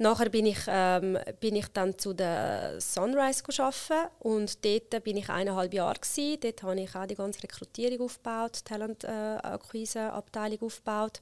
Nachher 0.00 0.28
bin 0.28 0.46
ich, 0.46 0.60
ähm, 0.68 1.18
bin 1.40 1.56
ich 1.56 1.66
dann 1.68 1.98
zu 1.98 2.12
der 2.14 2.80
Sunrise 2.80 3.42
arbeiten 3.58 4.08
und 4.20 4.64
dort 4.64 5.02
bin 5.02 5.16
ich 5.16 5.28
eineinhalb 5.28 5.74
Jahre 5.74 5.98
gewesen. 5.98 6.38
Dort 6.40 6.62
habe 6.62 6.80
ich 6.80 6.94
auch 6.94 7.06
die 7.06 7.16
ganze 7.16 7.42
Rekrutierung 7.42 8.02
aufgebaut, 8.02 8.64
Talent-Akquise-Abteilung 8.64 10.62
aufgebaut 10.62 11.20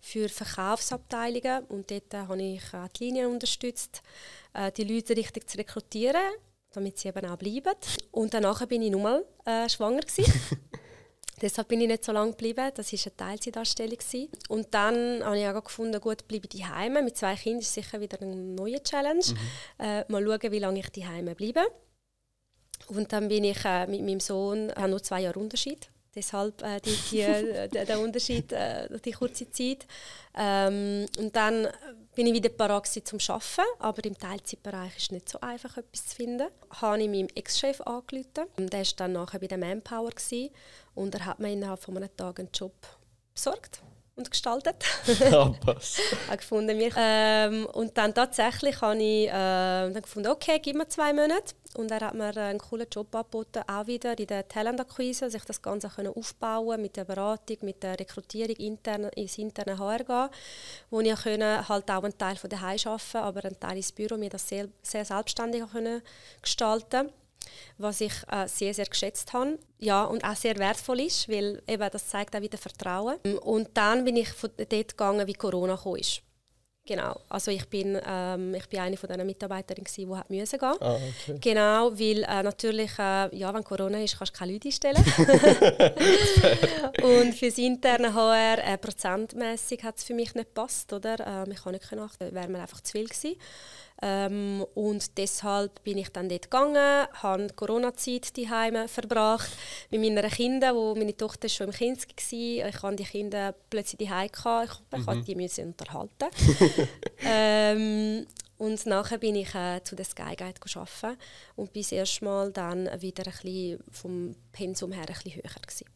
für 0.00 0.28
Verkaufsabteilungen 0.28 1.64
und 1.68 1.90
dort 1.90 2.12
äh, 2.12 2.18
habe 2.18 2.42
ich 2.42 2.74
auch 2.74 2.88
die 2.88 3.04
Linien 3.04 3.30
unterstützt, 3.32 4.02
äh, 4.52 4.70
die 4.72 4.84
Leute 4.84 5.16
richtig 5.16 5.48
zu 5.48 5.56
rekrutieren, 5.56 6.20
damit 6.72 6.98
sie 6.98 7.08
eben 7.08 7.24
auch 7.24 7.38
bleiben. 7.38 7.72
Und 8.10 8.34
danach 8.34 8.66
bin 8.66 8.82
ich 8.82 8.90
nochmal 8.90 9.24
äh, 9.46 9.66
schwanger. 9.70 10.02
Deshalb 11.40 11.68
bin 11.68 11.80
ich 11.80 11.88
nicht 11.88 12.04
so 12.04 12.12
lange 12.12 12.32
geblieben. 12.32 12.70
Das 12.74 12.92
war 12.92 12.98
eine 13.04 13.16
Teilzeitanstellung. 13.16 13.98
Und 14.48 14.68
dann 14.72 15.24
habe 15.24 15.38
ich 15.38 15.46
auch 15.46 15.64
gefunden, 15.64 16.00
gut, 16.00 16.26
bleibe 16.26 16.48
ich 16.52 16.68
Heime. 16.68 17.02
Mit 17.02 17.16
zwei 17.16 17.34
Kindern 17.34 17.60
ist 17.60 17.74
sicher 17.74 18.00
wieder 18.00 18.20
eine 18.20 18.34
neue 18.34 18.82
Challenge. 18.82 19.24
Äh, 19.78 20.04
mal 20.10 20.24
schauen, 20.24 20.52
wie 20.52 20.58
lange 20.58 20.80
ich 20.80 20.88
die 20.90 21.06
Heime 21.06 21.34
bleibe. 21.34 21.66
Und 22.88 23.12
dann 23.12 23.28
bin 23.28 23.44
ich 23.44 23.64
äh, 23.64 23.86
mit 23.86 24.02
meinem 24.02 24.20
Sohn, 24.20 24.72
habe 24.74 24.88
nur 24.88 25.02
zwei 25.02 25.20
Jahre 25.20 25.38
Unterschied. 25.38 25.90
Deshalb 26.14 26.62
äh, 26.62 26.80
die, 26.80 26.96
die, 27.10 27.20
äh, 27.20 27.68
der, 27.68 27.84
der 27.84 28.00
Unterschied, 28.00 28.52
äh, 28.52 28.88
die 29.04 29.12
kurze 29.12 29.50
Zeit. 29.50 29.86
Ähm, 30.36 31.06
und 31.18 31.36
dann 31.36 31.68
bin 32.18 32.26
ich 32.26 32.34
wieder 32.34 32.48
parat 32.48 32.88
zum 32.88 33.20
Arbeiten, 33.28 33.62
aber 33.78 34.04
im 34.04 34.18
Teilzeitbereich 34.18 34.96
ist 34.96 35.02
es 35.04 35.10
nicht 35.12 35.28
so 35.28 35.40
einfach, 35.40 35.76
etwas 35.76 36.08
zu 36.08 36.16
finden. 36.16 36.48
Habe 36.68 37.00
ich 37.00 37.08
meinem 37.08 37.28
Ex-Chef 37.32 37.80
angerufen. 37.82 38.48
Der 38.58 38.80
war 38.80 38.86
dann 38.96 39.12
nachher 39.12 39.38
bei 39.38 39.46
der 39.46 39.56
Manpower 39.56 40.10
und 40.96 41.14
er 41.14 41.26
hat 41.26 41.38
mir 41.38 41.52
innerhalb 41.52 41.80
von 41.80 41.96
einem 41.96 42.08
Tag 42.16 42.40
einen 42.40 42.48
Job 42.52 42.74
besorgt 43.32 43.82
und 44.18 44.30
gestaltet. 44.30 44.76
Ah, 45.32 45.52
passt. 45.64 46.00
habe 46.26 46.36
gefunden, 46.36 46.78
wir, 46.78 46.92
ähm, 46.96 47.66
und 47.72 47.96
dann 47.96 48.14
tatsächlich 48.14 48.80
habe 48.80 48.96
ich 48.96 49.28
äh, 49.28 49.30
dann 49.30 50.02
gefunden, 50.02 50.30
okay, 50.30 50.58
gib 50.60 50.76
mir 50.76 50.88
zwei 50.88 51.12
Monate. 51.12 51.54
Und 51.76 51.90
er 51.90 52.00
hat 52.00 52.14
mir 52.14 52.36
einen 52.36 52.58
coolen 52.58 52.86
Job 52.90 53.14
angeboten, 53.14 53.62
auch 53.66 53.86
wieder 53.86 54.18
in 54.18 54.26
der 54.26 54.48
Talentakquise, 54.48 55.30
sich 55.30 55.44
das 55.44 55.60
Ganze 55.60 55.88
können 55.88 56.12
aufbauen 56.14 56.80
mit 56.80 56.96
der 56.96 57.04
Beratung, 57.04 57.58
mit 57.62 57.82
der 57.82 57.98
Rekrutierung 57.98 58.56
intern, 58.56 59.04
ins 59.14 59.38
interne 59.38 59.78
HR 59.78 60.04
gehen, 60.04 60.28
wo 60.90 61.00
ich 61.00 61.14
können, 61.22 61.68
halt 61.68 61.90
auch 61.90 62.04
einen 62.04 62.16
Teil 62.16 62.36
von 62.36 62.50
daheim 62.50 62.78
arbeiten, 62.84 63.16
aber 63.18 63.44
einen 63.44 63.60
Teil 63.60 63.76
ins 63.76 63.92
Büro 63.92 64.16
mir 64.16 64.30
das 64.30 64.48
sehr, 64.48 64.68
sehr 64.82 65.04
selbstständig 65.04 65.62
können 65.70 66.02
gestalten 66.42 67.10
was 67.78 68.00
ich 68.00 68.12
äh, 68.30 68.46
sehr, 68.46 68.74
sehr 68.74 68.86
geschätzt 68.86 69.32
habe. 69.32 69.58
Ja, 69.78 70.04
und 70.04 70.24
auch 70.24 70.36
sehr 70.36 70.56
wertvoll 70.58 71.00
ist, 71.00 71.28
weil 71.28 71.62
eben, 71.66 71.88
das 71.90 72.08
zeigt 72.08 72.34
auch 72.34 72.40
wieder 72.40 72.58
Vertrauen. 72.58 73.16
Und 73.42 73.68
dann 73.74 74.04
bin 74.04 74.16
ich 74.16 74.28
von 74.28 74.50
dort 74.56 74.70
gegangen, 74.70 75.26
wie 75.26 75.34
Corona 75.34 75.76
kam. 75.76 75.96
Ist. 75.96 76.22
Genau, 76.88 77.20
also 77.28 77.50
ich 77.50 77.68
bin, 77.68 78.00
ähm, 78.02 78.54
ich 78.54 78.66
bin 78.66 78.80
eine 78.80 78.96
von 78.96 79.10
den 79.10 79.26
Mitarbeiterinnen, 79.26 79.86
die 79.94 80.08
hat 80.08 80.30
müssen 80.30 80.58
gehen. 80.58 80.74
Ah, 80.80 80.94
okay. 80.94 81.38
Genau, 81.38 81.92
weil 81.92 82.22
äh, 82.22 82.42
natürlich, 82.42 82.98
äh, 82.98 83.36
ja, 83.36 83.52
wenn 83.52 83.62
Corona 83.62 84.02
ist, 84.02 84.16
kannst 84.16 84.34
du 84.34 84.38
keine 84.38 84.52
Leute 84.54 84.68
einstellen. 84.68 85.04
und 87.02 87.34
für 87.34 87.48
das 87.48 87.58
interne 87.58 88.14
HR, 88.14 88.64
äh, 88.66 88.78
prozentmässig 88.78 89.84
hat 89.84 89.98
es 89.98 90.04
für 90.04 90.14
mich 90.14 90.34
nicht 90.34 90.54
gepasst, 90.54 90.90
oder? 90.90 91.16
Ähm, 91.26 91.52
ich 91.52 91.62
kann 91.62 91.72
nicht 91.72 91.86
können, 91.86 92.08
wäre 92.18 92.48
mir 92.48 92.60
einfach 92.60 92.80
zu 92.80 92.92
viel 92.92 93.06
gewesen. 93.06 93.36
Ähm, 94.00 94.64
und 94.74 95.18
deshalb 95.18 95.82
bin 95.82 95.98
ich 95.98 96.10
dann 96.10 96.28
dort 96.28 96.42
gegangen, 96.42 97.06
habe 97.14 97.46
die 97.48 97.54
Corona-Zeit 97.54 98.36
daheim 98.38 98.86
verbracht 98.86 99.50
mit 99.90 100.00
meinen 100.00 100.30
Kindern, 100.30 100.76
wo 100.76 100.94
meine 100.94 101.16
Tochter 101.16 101.48
schon 101.48 101.68
im 101.68 101.72
Kind 101.72 102.06
war. 102.06 102.68
Ich 102.68 102.82
hatte 102.82 102.96
die 102.96 103.04
Kinder 103.04 103.54
plötzlich 103.70 104.08
daheim. 104.08 104.30
gehabt. 104.30 104.82
Ich, 104.92 105.00
ich 105.00 105.06
Mhm. 105.06 105.24
die 105.24 105.34
müssen 105.34 105.66
unterhalten. 105.66 106.28
ähm, 107.24 108.26
und 108.58 108.86
nachher 108.86 109.18
bin 109.18 109.36
ich 109.36 109.54
äh, 109.54 109.82
zu 109.82 109.96
der 109.96 110.04
Sky 110.04 110.34
Guide 110.36 110.60
arbeiten 110.74 111.18
und 111.56 111.72
bis 111.72 111.92
erst 111.92 112.22
mal 112.22 112.52
dann 112.52 112.88
wieder 113.00 113.24
ein 113.26 113.32
bisschen 113.32 113.82
vom 113.90 114.34
Pensum 114.52 114.92
her 114.92 115.06
ein 115.08 115.14
bisschen 115.14 115.34
höher 115.34 115.60
gewesen. 115.60 115.86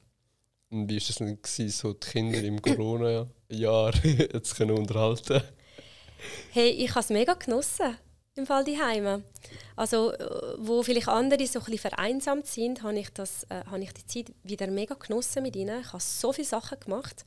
Und 0.71 0.89
wie 0.89 0.95
war 0.95 1.09
es 1.09 1.17
denn, 1.17 1.43
gewesen, 1.43 1.69
so 1.69 1.93
die 1.93 2.09
Kinder 2.09 2.43
im 2.43 2.63
Corona-Jahr 2.63 3.95
jetzt 4.05 4.57
können 4.57 4.77
unterhalten 4.77 5.43
Hey, 6.51 6.71
ich 6.71 6.91
habe 6.91 7.01
es 7.01 7.11
mega 7.11 7.35
genossen 7.35 7.97
im 8.35 8.47
Fall 8.47 8.65
die 8.65 8.81
Heime. 8.83 9.23
Also 9.77 10.13
wo 10.59 10.83
vielleicht 10.83 11.09
andere 11.09 11.47
so 11.47 11.59
ein 11.59 11.65
bisschen 11.65 11.91
vereinsamt 11.91 12.47
sind, 12.47 12.83
habe 12.83 12.99
ich, 12.99 13.11
das, 13.11 13.45
äh, 13.45 13.65
habe 13.71 13.83
ich 13.83 13.93
die 13.93 14.07
Zeit 14.07 14.35
wieder 14.43 14.67
mega 14.69 14.95
genossen 14.95 15.43
mit 15.43 15.57
ihnen. 15.57 15.81
Ich 15.81 15.89
habe 15.89 16.03
so 16.03 16.33
viele 16.33 16.47
Sachen 16.47 16.81
gemacht. 16.81 17.25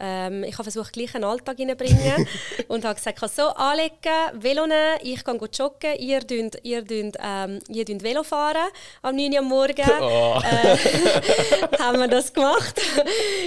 Ähm, 0.00 0.44
ich 0.44 0.54
habe 0.54 0.62
versucht, 0.62 0.92
gleich 0.92 1.14
einen 1.14 1.24
Alltag 1.24 1.58
reinzubringen 1.58 2.28
und 2.68 2.84
habe 2.84 2.94
gesagt, 2.94 3.20
ich 3.20 3.30
so 3.32 3.48
anlegen, 3.48 3.94
Velo 4.34 4.66
nehmen, 4.66 4.98
ich 5.02 5.24
gehe 5.24 5.48
joggen, 5.52 5.98
ihr 5.98 6.20
dünnt, 6.20 6.58
ihr 6.62 6.82
dünnt, 6.82 7.16
ähm, 7.20 7.58
ihr 7.68 7.84
dünnt 7.84 8.04
Velo 8.04 8.22
fahren 8.22 8.68
am 9.02 9.16
9 9.16 9.32
Uhr 9.32 9.38
am 9.40 9.44
Morgen. 9.46 9.74
Oh. 10.00 10.40
Äh, 10.40 10.76
haben 11.78 11.98
wir 11.98 12.08
das 12.08 12.32
gemacht. 12.32 12.80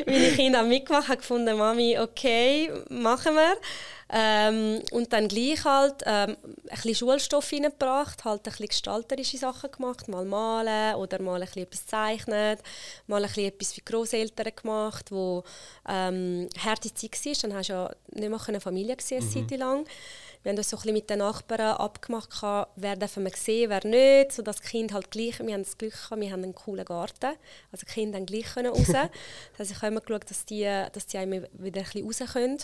Meine 0.06 0.32
Kinder 0.32 0.60
haben 0.60 0.70
mitgemacht, 0.70 1.08
haben 1.08 1.18
gefunden, 1.18 1.58
Mami, 1.58 1.98
okay, 1.98 2.70
machen 2.90 3.36
wir. 3.36 3.56
Ähm, 4.14 4.82
und 4.92 5.14
dann 5.14 5.30
gleich 5.30 5.64
halt 5.64 6.04
ähm, 6.06 6.36
ein 6.44 6.56
bisschen 6.70 6.96
Schulstoff 6.96 7.54
reingebracht, 7.54 8.26
halt 8.26 8.42
ein 8.42 8.44
bisschen 8.44 8.68
gestalterische 8.68 9.38
Sachen 9.38 9.72
gemacht, 9.72 10.10
mal 10.10 10.26
malen 10.26 10.96
oder 10.96 11.22
mal 11.22 11.42
ein 11.42 11.46
bisschen 11.46 11.64
etwas 11.64 11.86
zeichnen, 11.86 12.58
mal 13.08 13.24
ein 13.24 13.28
bisschen 13.28 13.48
etwas 13.48 13.72
für 13.72 13.82
Großeltern 13.82 14.52
gemacht, 14.54 15.12
wo 15.12 15.46
ähm, 15.88 16.50
harte 16.60 16.94
Zeit 16.94 17.26
war. 17.26 17.34
Dann 17.42 17.54
hast 17.54 17.70
du 17.70 17.74
ja 17.74 17.96
nicht 18.12 18.30
mehr 18.30 18.40
eine 18.48 18.60
Familie 18.60 18.98
gesehen, 18.98 19.24
eine 19.24 19.42
mhm. 19.42 19.50
Zeit 19.50 19.60
lang. 19.60 19.86
Wir 20.44 20.50
haben 20.50 20.58
uns 20.58 20.70
so 20.70 20.76
ein 20.76 20.80
bisschen 20.80 20.94
mit 20.94 21.10
den 21.10 21.20
Nachbarn 21.20 21.78
abgemacht, 21.78 22.30
wer 22.76 22.96
dürfen 22.96 23.24
wir 23.24 23.32
sehen, 23.32 23.70
wer 23.70 23.86
nicht, 23.86 24.34
sodass 24.34 24.60
die 24.60 24.70
Kinder 24.70 24.96
halt 24.96 25.12
gleich, 25.12 25.40
wir 25.40 25.54
haben 25.54 25.64
das 25.64 25.78
Glück 25.78 25.94
gehabt, 25.94 26.20
wir 26.20 26.32
haben 26.32 26.44
einen 26.44 26.56
coolen 26.56 26.84
Garten, 26.84 27.38
also 27.72 27.86
die 27.86 27.94
Kinder 27.94 28.18
haben 28.18 28.26
gleich 28.26 28.58
raus. 28.58 28.88
das 28.88 28.96
heißt, 29.60 29.72
ich 29.72 29.78
habe 29.78 29.88
immer 29.88 30.02
geschaut, 30.02 30.30
dass 30.30 30.44
die, 30.46 30.64
dass 30.64 31.06
die 31.06 31.18
wieder 31.20 31.82
ein 31.82 31.86
bisschen 31.86 32.06
raus 32.06 32.34
können. 32.34 32.58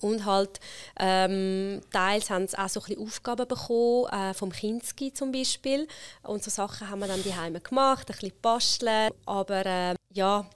Und 0.00 0.26
halt, 0.26 0.60
ähm, 0.98 1.80
teils 1.90 2.28
haben 2.28 2.46
sie 2.46 2.58
auch 2.58 2.68
so 2.68 2.80
Aufgaben 2.98 3.48
bekommen, 3.48 4.06
äh, 4.12 4.34
vom 4.34 4.52
Kinski 4.52 5.12
zum 5.12 5.32
Beispiel. 5.32 5.88
Und 6.22 6.42
so 6.42 6.50
Sachen 6.50 6.90
haben 6.90 6.98
wir 6.98 7.08
dann 7.08 7.22
die 7.22 7.34
Heime 7.34 7.60
gemacht, 7.60 8.10
ein 8.10 8.14
bisschen 8.14 8.32
basteln. 8.42 9.10
Aber 9.24 9.64
äh, 9.64 9.94
ja, 10.12 10.46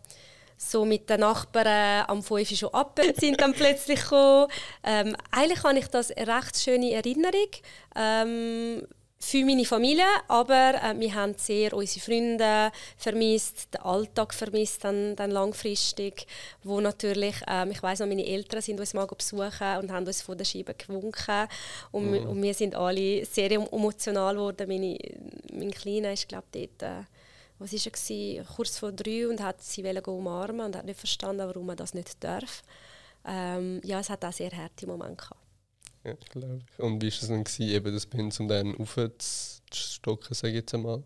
so 0.58 0.84
mit 0.84 1.08
den 1.08 1.20
Nachbarn 1.20 2.04
am 2.08 2.22
5 2.22 2.56
schon 2.56 2.74
ab 2.74 3.00
sind 3.16 3.40
dann 3.40 3.54
plötzlich 3.54 4.02
gekommen. 4.02 4.50
Ähm, 4.82 5.16
eigentlich 5.30 5.62
habe 5.62 5.78
ich 5.78 5.88
das 5.88 6.10
eine 6.10 6.36
recht 6.36 6.58
schöne 6.58 6.92
Erinnerung. 6.92 7.50
Ähm, 7.94 8.86
für 9.20 9.44
meine 9.44 9.64
Familie, 9.64 10.04
aber 10.28 10.74
äh, 10.82 10.98
wir 10.98 11.14
haben 11.14 11.34
sehr 11.36 11.72
unsere 11.74 12.04
Freunde 12.04 12.70
vermisst, 12.96 13.74
den 13.74 13.80
Alltag 13.80 14.32
vermisst 14.32 14.84
dann, 14.84 15.16
dann 15.16 15.32
langfristig, 15.32 16.26
wo 16.62 16.80
natürlich, 16.80 17.34
ähm, 17.48 17.72
ich 17.72 17.82
weiß 17.82 17.98
noch, 18.00 18.06
meine 18.06 18.24
Eltern 18.24 18.62
sind 18.62 18.78
uns 18.78 18.94
mal 18.94 19.06
besuchen 19.06 19.78
und 19.80 19.90
haben 19.90 20.06
uns 20.06 20.22
von 20.22 20.38
der 20.38 20.44
Scheibe 20.44 20.74
gewunken 20.74 21.48
und, 21.90 22.10
mhm. 22.12 22.28
und 22.28 22.42
wir 22.42 22.54
sind 22.54 22.76
alle 22.76 23.24
sehr 23.24 23.50
emotional 23.50 24.34
geworden. 24.34 24.68
Meine, 24.68 24.96
mein 25.52 25.72
Kleiner 25.72 26.12
ist 26.12 26.28
glaube 26.28 26.46
ich 26.54 26.70
dort, 26.78 26.90
äh, 26.90 27.04
was 27.58 27.72
ist 27.72 27.86
er 27.86 27.92
gewesen, 27.92 28.46
kurz 28.54 28.78
vor 28.78 28.92
drei 28.92 29.26
und 29.26 29.42
hat 29.42 29.60
sie 29.60 29.82
umarmen 30.06 30.66
und 30.66 30.76
hat 30.76 30.84
nicht 30.84 30.98
verstanden, 30.98 31.46
warum 31.46 31.68
er 31.70 31.76
das 31.76 31.92
nicht 31.92 32.22
darf. 32.22 32.62
Ähm, 33.26 33.80
ja, 33.82 33.98
es 33.98 34.10
hat 34.10 34.24
auch 34.24 34.32
sehr 34.32 34.52
harte 34.52 34.86
Momente 34.86 35.16
gehabt. 35.16 35.37
Ja, 36.08 36.14
glaube 36.30 36.58
ich. 36.58 36.82
Und 36.82 37.02
wie 37.02 37.06
war 37.06 37.18
es 37.22 37.28
dann, 37.28 37.44
gewesen, 37.44 37.68
eben 37.68 37.92
das 37.92 38.06
Pensum 38.06 38.48
dann 38.48 38.76
aufzustocken, 38.76 40.34
sage 40.34 40.48
ich 40.48 40.60
jetzt 40.60 40.74
einmal? 40.74 41.02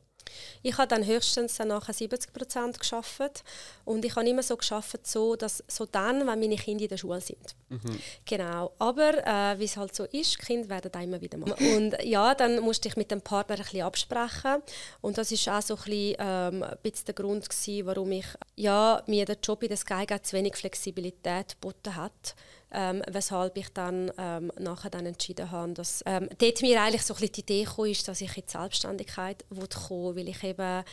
Ich 0.63 0.79
habe 0.79 0.89
dann 0.89 1.05
höchstens 1.05 1.57
dann 1.57 1.69
nachher 1.69 1.93
70 1.93 2.33
Prozent 2.33 2.79
geschafft 2.79 3.45
und 3.85 4.05
ich 4.05 4.15
habe 4.17 4.29
immer 4.29 4.43
so 4.43 4.57
geschafft, 4.57 5.07
so 5.07 5.37
dass 5.37 5.63
so 5.67 5.87
dann, 5.87 6.21
wenn 6.21 6.41
meine 6.41 6.57
Kinder 6.57 6.85
in 6.85 6.89
der 6.89 6.97
Schule 6.97 7.21
sind. 7.21 7.55
Mhm. 7.69 7.99
Genau. 8.25 8.73
Aber 8.79 9.27
äh, 9.27 9.59
wie 9.59 9.65
es 9.65 9.77
halt 9.77 9.95
so 9.95 10.05
ist, 10.05 10.39
Kinder 10.39 10.69
werden 10.69 10.91
da 10.93 11.01
immer 11.01 11.21
wieder 11.21 11.39
machen. 11.39 11.55
Und 11.77 11.97
ja, 12.03 12.35
dann 12.35 12.61
musste 12.61 12.89
ich 12.89 12.97
mit 12.97 13.11
dem 13.11 13.21
Partner 13.21 13.57
ein 13.57 13.63
bisschen 13.63 13.83
absprechen 13.83 14.63
und 15.01 15.19
das 15.19 15.33
ist 15.33 15.49
auch 15.49 15.63
so 15.63 15.75
ein 15.75 15.83
bisschen, 15.83 16.17
ähm, 16.19 16.63
ein 16.63 16.77
bisschen 16.83 17.07
der 17.07 17.15
Grund 17.15 17.49
gewesen, 17.49 17.87
warum 17.87 18.13
ich 18.13 18.27
ja 18.57 19.03
mir 19.07 19.25
der 19.25 19.39
Job 19.43 19.63
in 19.63 19.69
der 19.69 19.77
Sky 19.77 20.07
zu 20.23 20.37
wenig 20.37 20.57
Flexibilität 20.57 21.61
geboten 21.61 21.97
hat 21.97 22.35
ähm, 22.73 23.03
weshalb 23.09 23.57
ich 23.57 23.69
dann 23.71 24.11
ähm, 24.19 24.51
nachher 24.59 24.91
dann 24.91 25.07
entschieden 25.07 25.51
habe, 25.51 25.73
dass 25.73 26.03
ähm, 26.07 26.29
dort 26.39 26.63
mir 26.63 26.83
eigentlich 26.83 27.03
so 27.03 27.15
ein 27.15 27.21
bisschen 27.21 27.33
die 27.35 27.41
Idee 27.41 27.65
kam, 27.65 27.85
ist, 27.87 28.09
dass 28.09 28.21
ich 28.21 28.37
in 28.37 28.45
die 28.47 28.51
Selbstständigkeit 28.51 29.45
kommen 29.49 30.17
weil 30.17 30.29
ich 30.29 30.43
eben 30.43 30.85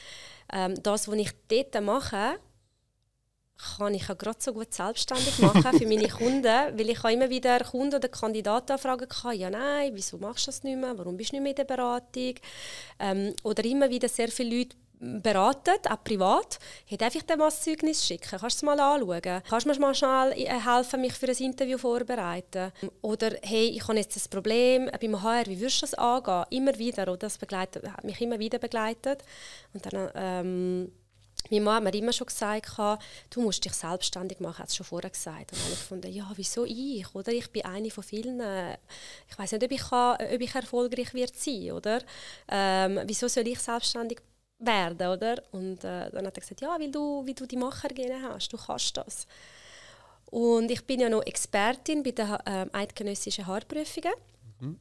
ähm, 0.52 0.84
das, 0.84 1.08
was 1.08 1.16
ich 1.16 1.32
dort 1.48 1.84
mache, 1.84 2.40
kann 3.78 3.94
ich 3.94 4.08
ja 4.08 4.14
gerade 4.14 4.40
so 4.40 4.54
gut 4.54 4.74
selbstständig 4.74 5.40
machen 5.40 5.78
für 5.78 5.86
meine 5.86 6.08
Kunden, 6.10 6.44
weil 6.44 6.90
ich 6.90 7.04
immer 7.04 7.30
wieder 7.30 7.60
Kunden 7.60 7.96
oder 7.96 8.08
Kandidaten 8.08 8.78
fragen 8.78 9.08
kann, 9.08 9.38
ja 9.38 9.50
nein, 9.50 9.92
wieso 9.94 10.18
machst 10.18 10.48
du 10.48 10.50
das 10.50 10.64
nicht 10.64 10.78
mehr, 10.78 10.98
warum 10.98 11.18
bist 11.18 11.32
du 11.32 11.36
nicht 11.36 11.44
mehr 11.44 11.52
in 11.52 11.56
der 11.56 11.66
Beratung? 11.66 12.36
Ähm, 13.00 13.34
oder 13.44 13.64
immer 13.66 13.90
wieder 13.90 14.08
sehr 14.08 14.30
viele 14.30 14.60
Leute 14.60 14.78
beraten, 15.00 15.76
auch 15.90 16.04
privat. 16.04 16.60
Ich 16.88 16.98
darf 16.98 17.16
ich 17.16 17.24
dir 17.24 17.38
mal 17.38 17.48
ein 17.48 17.52
Zeugnis 17.52 18.06
schicken? 18.06 18.38
Kannst 18.38 18.44
du 18.44 18.48
es 18.48 18.62
mal 18.64 18.80
anschauen? 18.80 19.42
Kannst 19.48 19.66
du 19.66 19.72
mir 19.72 19.80
mal 19.80 19.96
schnell 19.96 20.34
äh, 20.34 20.60
helfen, 20.60 21.02
mich 21.02 21.14
für 21.14 21.28
ein 21.28 21.38
Interview 21.38 21.78
vorzubereiten? 21.78 22.72
Oder 23.02 23.32
hey, 23.42 23.70
ich 23.70 23.88
habe 23.88 23.98
jetzt 23.98 24.18
ein 24.18 24.30
Problem 24.30 24.90
beim 25.00 25.22
HR, 25.22 25.46
wie 25.48 25.60
würdest 25.60 25.82
du 25.82 25.86
das 25.86 25.94
angehen? 25.94 26.46
Immer 26.50 26.78
wieder, 26.78 27.04
oder? 27.04 27.18
Das 27.18 27.38
begleitet, 27.38 27.90
hat 27.90 28.04
mich 28.04 28.20
immer 28.22 28.40
wieder 28.40 28.60
begleitet. 28.60 29.24
Und 29.74 29.86
dann, 29.86 30.12
ähm, 30.16 30.92
meine 31.50 31.64
Mama 31.64 31.78
hat 31.78 31.94
mir 31.94 32.00
immer 32.00 32.14
schon 32.14 32.28
gesagt, 32.28 32.78
du 33.30 33.42
musst 33.42 33.64
dich 33.64 33.74
selbstständig 33.74 34.40
machen, 34.42 34.60
hat 34.60 34.70
es 34.70 34.76
schon 34.76 34.86
vorher 34.86 35.10
gesagt. 35.10 35.54
Und 35.54 35.62
dann 35.62 35.72
ich 35.72 35.80
gefunden, 35.80 36.12
ja, 36.12 36.30
wieso 36.36 36.66
ich? 36.66 37.06
Oder? 37.16 37.32
Ich 37.32 37.50
bin 37.50 37.66
eine 37.66 37.90
von 37.90 38.04
vielen, 38.04 38.42
ich 39.28 39.40
weiß 39.40 39.54
nicht, 39.54 39.64
ob 39.64 39.72
ich, 39.72 39.82
kann, 39.82 40.18
ob 40.34 40.42
ich 40.42 40.54
erfolgreich 40.54 41.14
wird 41.14 41.36
sein 41.36 41.72
oder? 41.72 42.02
Ähm, 42.50 43.00
wieso 43.06 43.28
soll 43.28 43.48
ich 43.48 43.60
selbstständig 43.60 44.20
werden, 44.60 45.08
oder? 45.08 45.42
Und 45.52 45.84
äh, 45.84 46.12
dann 46.12 46.28
hat 46.28 46.38
er 46.38 46.42
gesagt, 46.42 46.62
ja, 46.62 46.80
weil 46.80 46.92
du, 46.92 47.26
wie 47.26 47.34
du 47.34 47.46
die 47.46 47.58
Machergene 47.58 48.22
hast, 48.22 48.52
du 48.54 48.58
kannst 48.58 48.98
das. 48.98 49.26
Und 50.30 50.70
ich 50.70 50.86
bin 50.86 51.00
ja 51.00 51.10
noch 51.10 51.26
Expertin 51.26 52.04
bei 52.04 52.12
den 52.12 52.30
äh, 52.46 52.68
eidgenössischen 52.72 53.48
Haarprüfungen. 53.48 54.14
Mhm. 54.60 54.80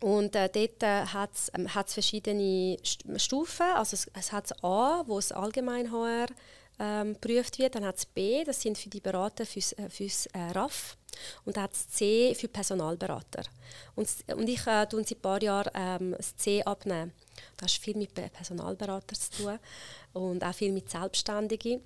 Und 0.00 0.34
äh, 0.34 0.48
dort 0.48 0.82
äh, 0.82 1.06
hat 1.06 1.34
es 1.34 1.52
ähm, 1.54 1.68
verschiedene 1.68 2.76
Stufen. 3.16 3.66
Also 3.76 3.94
es, 3.94 4.10
es 4.18 4.32
hat 4.32 4.52
A, 4.64 5.04
wo 5.06 5.18
es 5.18 5.30
allgemein 5.30 5.92
HR 5.92 6.26
ähm, 6.82 7.14
geprüft 7.14 7.58
wird. 7.58 7.74
Dann 7.76 7.84
hat 7.84 7.96
es 7.96 8.06
B, 8.06 8.44
das 8.44 8.60
sind 8.60 8.76
für 8.76 8.88
die 8.88 9.00
Berater 9.00 9.46
fürs, 9.46 9.72
äh, 9.74 9.88
fürs 9.88 10.26
äh, 10.26 10.38
RAF. 10.52 10.96
Und 11.44 11.56
dann 11.56 11.64
hat 11.64 11.74
es 11.74 11.88
C 11.88 12.34
für 12.34 12.48
Personalberater. 12.48 13.44
Und, 13.94 14.08
und 14.34 14.48
ich 14.48 14.66
äh, 14.66 14.86
tue 14.86 15.04
seit 15.04 15.18
ein 15.18 15.20
paar 15.20 15.42
Jahren 15.42 15.70
ähm, 15.74 16.14
das 16.16 16.36
C 16.36 16.62
abnehmen. 16.62 17.12
Das 17.56 17.74
hat 17.74 17.80
viel 17.80 17.96
mit 17.96 18.14
Personalberatern 18.14 19.18
zu 19.18 19.42
tun 19.42 19.58
und 20.12 20.44
auch 20.44 20.54
viel 20.54 20.72
mit 20.72 20.90
Selbstständigen. 20.90 21.80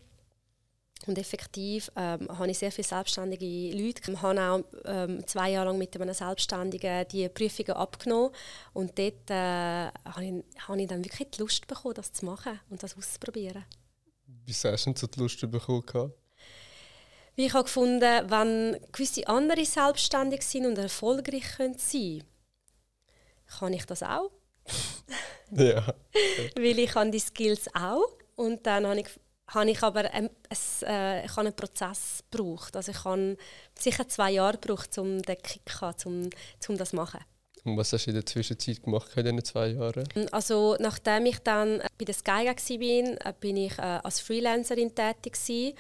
Und 1.06 1.18
effektiv 1.18 1.90
ähm, 1.94 2.26
habe 2.38 2.50
ich 2.50 2.59
sehr 2.59 2.72
viele 2.72 2.88
selbstständige 2.88 3.76
Leute. 3.76 4.11
Ich 4.11 4.22
habe 4.22 4.40
auch 4.40 4.64
ähm, 4.87 5.26
zwei 5.26 5.50
Jahre 5.50 5.66
lang 5.66 5.78
mit 5.78 5.94
einem 5.94 6.14
Selbstständigen 6.14 7.06
die 7.09 7.28
Prüfungen 7.28 7.72
abgenommen. 7.72 8.30
Und 8.72 8.98
dort 8.98 9.30
äh, 9.30 9.90
habe, 10.04 10.24
ich, 10.24 10.66
habe 10.66 10.80
ich 10.80 10.88
dann 10.88 11.04
wirklich 11.04 11.30
die 11.30 11.42
Lust 11.42 11.66
bekommen, 11.66 11.94
das 11.94 12.12
zu 12.12 12.24
machen 12.24 12.59
und 12.70 12.82
das 12.82 12.96
auszuprobieren. 12.96 13.64
Wie 14.46 14.52
hast 14.52 14.64
du 14.64 14.90
denn 14.90 14.96
so 14.96 15.06
die 15.06 15.20
Lust 15.20 15.50
bekommen? 15.50 16.12
ich 17.38 17.52
habe 17.52 17.64
gefunden, 17.64 18.30
wenn 18.30 18.80
gewisse 18.92 19.26
andere 19.28 19.64
selbstständig 19.66 20.42
sind 20.42 20.64
und 20.64 20.78
erfolgreich 20.78 21.56
können 21.56 21.76
sein 21.76 22.24
kann 23.59 23.72
ich 23.72 23.85
das 23.85 24.02
auch. 24.02 24.30
ja. 25.52 25.94
Weil 26.56 26.78
ich 26.78 26.94
habe 26.94 27.11
die 27.11 27.20
Skills 27.20 27.68
auch. 27.74 28.16
Und 28.35 28.66
dann 28.66 28.87
habe 28.87 29.00
ich, 29.00 29.09
habe 29.48 29.70
ich 29.70 29.82
aber 29.82 30.11
ein, 30.12 30.30
ein, 30.48 30.88
äh, 30.88 31.24
ich 31.24 31.30
habe 31.30 31.42
einen 31.42 31.56
Prozess 31.56 32.24
gebraucht. 32.30 32.74
Also 32.74 32.90
ich 32.90 33.04
habe 33.04 33.37
sicher 33.78 34.09
zwei 34.09 34.32
Jahre 34.32 34.59
gebraucht, 34.59 34.98
um 34.98 35.22
den 35.22 35.38
Kick 35.42 35.62
um, 36.04 36.28
um 36.68 36.76
das 36.76 36.90
zu 36.90 36.96
machen. 36.96 37.20
Und 37.66 37.76
was 37.76 37.92
hast 37.92 38.07
du 38.07 38.11
in 38.11 38.14
der 38.14 38.24
Zwischenzeit 38.24 38.83
gemacht 38.83 39.11
in 39.16 39.24
diesen 39.24 39.44
zwei 39.44 39.68
Jahren? 39.68 40.05
Also 40.31 40.76
nachdem 40.79 41.26
ich 41.26 41.38
dann 41.40 41.83
bei 41.98 42.05
der 42.05 42.14
Sky 42.14 42.46
war, 42.46 43.33
bin 43.35 43.57
ich 43.57 43.79
äh, 43.79 43.83
als 43.83 44.20
Freelancerin 44.20 44.94
tätig 44.94 45.33
gewesen, 45.33 45.74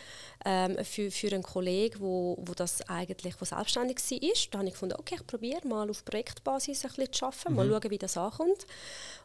ähm, 0.44 0.76
für, 0.84 1.10
für 1.10 1.28
einen 1.28 1.42
Kollegen, 1.42 2.00
wo, 2.00 2.36
wo 2.40 2.54
das 2.54 2.88
eigentlich 2.88 3.34
wo 3.40 3.44
selbstständig 3.44 3.98
war. 3.98 4.18
Da 4.50 4.58
habe 4.58 4.68
ich 4.68 4.74
gefunden, 4.74 4.96
okay, 4.98 5.16
ich 5.20 5.26
probiere 5.26 5.66
mal 5.66 5.88
auf 5.88 6.04
Projektbasis 6.04 6.84
ein 6.84 6.90
bisschen 6.90 7.12
zu 7.12 7.24
arbeiten, 7.26 7.50
mhm. 7.50 7.56
mal 7.56 7.68
schauen, 7.68 7.90
wie 7.90 7.98
das 7.98 8.16
ankommt. 8.16 8.66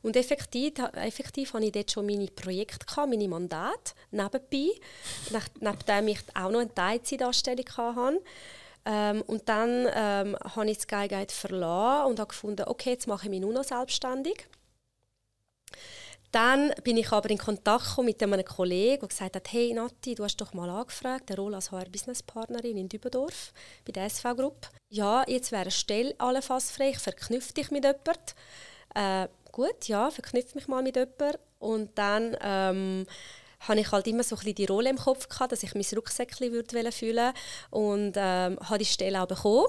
Und 0.04 0.16
effektiv, 0.16 0.74
effektiv 0.94 1.54
hatte 1.54 1.66
ich 1.66 1.72
dort 1.72 1.92
schon 1.92 2.06
meine 2.06 2.28
Projekte, 2.28 2.86
gehabt, 2.86 3.10
meine 3.10 3.28
Mandate 3.28 3.94
nebenbei, 4.12 4.72
nach, 5.32 5.48
nachdem 5.60 6.08
ich 6.10 6.20
auch 6.36 6.52
noch 6.52 6.60
eine 6.60 6.74
Teilzeitanstellung 6.74 7.66
hatte. 7.78 8.22
Ähm, 8.86 9.22
und 9.28 9.48
dann 9.48 9.88
ähm, 9.94 10.38
habe 10.44 10.70
ich 10.70 10.80
Sky 10.80 11.08
verlassen 11.28 12.10
und 12.10 12.20
habe 12.20 12.30
gefunden, 12.30 12.64
okay, 12.68 12.92
jetzt 12.92 13.08
mache 13.08 13.26
ich 13.26 13.30
mich 13.30 13.42
nur 13.42 13.54
noch 13.54 13.64
selbstständig. 13.64 14.48
Dann 16.32 16.74
bin 16.84 16.96
ich 16.96 17.12
aber 17.12 17.30
in 17.30 17.38
Kontakt 17.38 17.98
mit 17.98 18.24
einem 18.24 18.46
Kollegen, 18.46 19.02
der 19.02 19.10
gesagt 19.10 19.36
hat, 19.36 19.52
hey 19.52 19.74
Nati, 19.74 20.16
du 20.16 20.24
hast 20.24 20.38
doch 20.38 20.54
mal 20.54 20.70
angefragt, 20.70 21.28
der 21.30 21.36
Rolle 21.36 21.58
als 21.58 21.72
HR-Business-Partnerin 21.72 22.78
in 22.78 22.88
Dübendorf 22.88 23.52
bei 23.86 23.92
der 23.92 24.06
SV 24.06 24.36
Group. 24.36 24.70
Ja, 24.90 25.26
jetzt 25.28 25.52
wäre 25.52 25.64
eine 25.64 25.72
Stelle 25.72 26.16
allenfalls 26.20 26.72
frei, 26.72 26.92
ich 26.92 27.00
verknüpfe 27.00 27.54
dich 27.54 27.70
mit 27.70 27.84
jemandem. 27.84 28.14
Äh, 28.96 29.28
gut, 29.52 29.88
ja, 29.88 30.10
verknüpfe 30.10 30.56
mich 30.56 30.70
mal 30.70 30.82
mit 30.82 30.96
jemandem. 30.96 31.38
Und 31.60 31.98
dann 31.98 32.38
ähm, 32.42 33.06
hatte 33.62 33.80
ich 33.80 33.92
halt 33.92 34.08
immer 34.08 34.24
so 34.24 34.36
ein 34.36 34.40
bisschen 34.40 34.56
die 34.56 34.66
Rolle 34.66 34.90
im 34.90 34.98
Kopf 34.98 35.28
gehabt, 35.28 35.52
dass 35.52 35.64
ich 35.64 35.74
mein 35.74 35.86
Rucksäckchen 35.96 36.52
würde 36.52 36.92
fühlen 36.92 37.34
und 37.70 38.14
ähm, 38.16 38.60
habe 38.60 38.80
die 38.80 38.86
Stelle 38.86 39.22
auch 39.22 39.28
bekommen. 39.28 39.68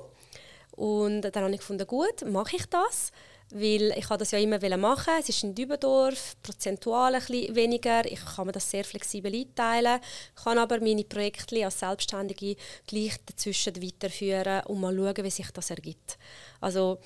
Und 0.72 1.22
dann 1.22 1.44
habe 1.44 1.52
ich 1.52 1.60
gefunden, 1.60 1.86
gut, 1.86 2.24
mache 2.24 2.56
ich 2.56 2.66
das 2.66 3.12
weil 3.54 3.92
ich 3.96 4.06
das 4.06 4.30
ja 4.30 4.38
immer 4.38 4.76
machen 4.78 5.14
Es 5.20 5.28
ist 5.28 5.42
in 5.42 5.54
Dübendorf, 5.54 6.36
prozentual 6.42 7.14
ein 7.14 7.20
bisschen 7.20 7.54
weniger. 7.54 8.04
Ich 8.10 8.24
kann 8.24 8.46
mir 8.46 8.52
das 8.52 8.70
sehr 8.70 8.84
flexibel 8.84 9.32
einteilen, 9.34 10.00
kann 10.34 10.58
aber 10.58 10.80
meine 10.80 11.04
Projekte 11.04 11.64
als 11.64 11.80
Selbstständige 11.80 12.56
gleich 12.86 13.16
dazwischen 13.26 13.82
weiterführen 13.82 14.62
und 14.66 14.80
mal 14.80 14.96
schauen, 14.96 15.24
wie 15.24 15.30
sich 15.30 15.50
das 15.50 15.70
ergibt. 15.70 16.18
Also 16.60 16.98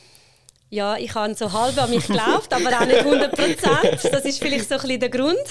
ja, 0.76 0.96
ich 0.98 1.14
habe 1.14 1.34
so 1.34 1.50
halb 1.52 1.76
an 1.78 1.88
mich 1.88 2.06
geglaubt, 2.06 2.52
aber 2.52 2.78
auch 2.78 2.86
nicht 2.86 2.98
100 2.98 3.30
Prozent. 3.34 4.12
Das 4.12 4.24
ist 4.24 4.38
vielleicht 4.38 4.68
so 4.68 4.74
ein 4.74 4.80
bisschen 4.82 5.00
der 5.00 5.08
Grund, 5.08 5.48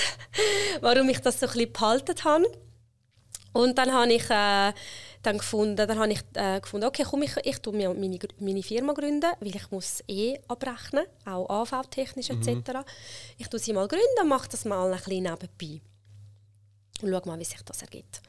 warum 0.81 1.09
ich 1.09 1.19
das 1.19 1.39
so 1.39 1.47
ein 1.47 1.53
bisschen 1.53 1.73
behalten 1.73 2.23
habe. 2.23 2.45
Und 3.51 3.77
dann 3.77 3.91
habe 3.91 4.13
ich 4.13 4.29
äh, 4.29 4.71
dann 5.23 5.37
gefunden, 5.39 5.87
dann 5.87 5.97
habe 5.97 6.11
ich 6.11 6.21
äh, 6.35 6.59
gefunden, 6.59 6.85
okay, 6.85 7.05
komm, 7.09 7.23
ich, 7.23 7.35
ich 7.43 7.57
tue 7.59 7.73
mir 7.73 7.91
meine, 7.93 8.19
meine 8.39 8.61
Firma 8.61 8.93
gründen, 8.93 9.31
weil 9.39 9.55
ich 9.55 9.71
muss 9.71 10.03
eh 10.07 10.37
abrechnen, 10.47 11.05
auch 11.25 11.49
AV-technisch 11.49 12.29
etc. 12.29 12.47
Mhm. 12.47 12.83
Ich 13.37 13.47
tue 13.47 13.59
sie 13.59 13.73
mal 13.73 13.87
gründen, 13.87 14.27
mache 14.27 14.49
das 14.49 14.65
mal 14.65 14.93
ein 14.93 14.97
bisschen 14.97 15.23
nebenbei 15.23 15.81
und 17.01 17.09
schaue 17.09 17.21
mal, 17.25 17.39
wie 17.39 17.45
sich 17.45 17.61
das 17.63 17.81
ergibt. 17.81 18.21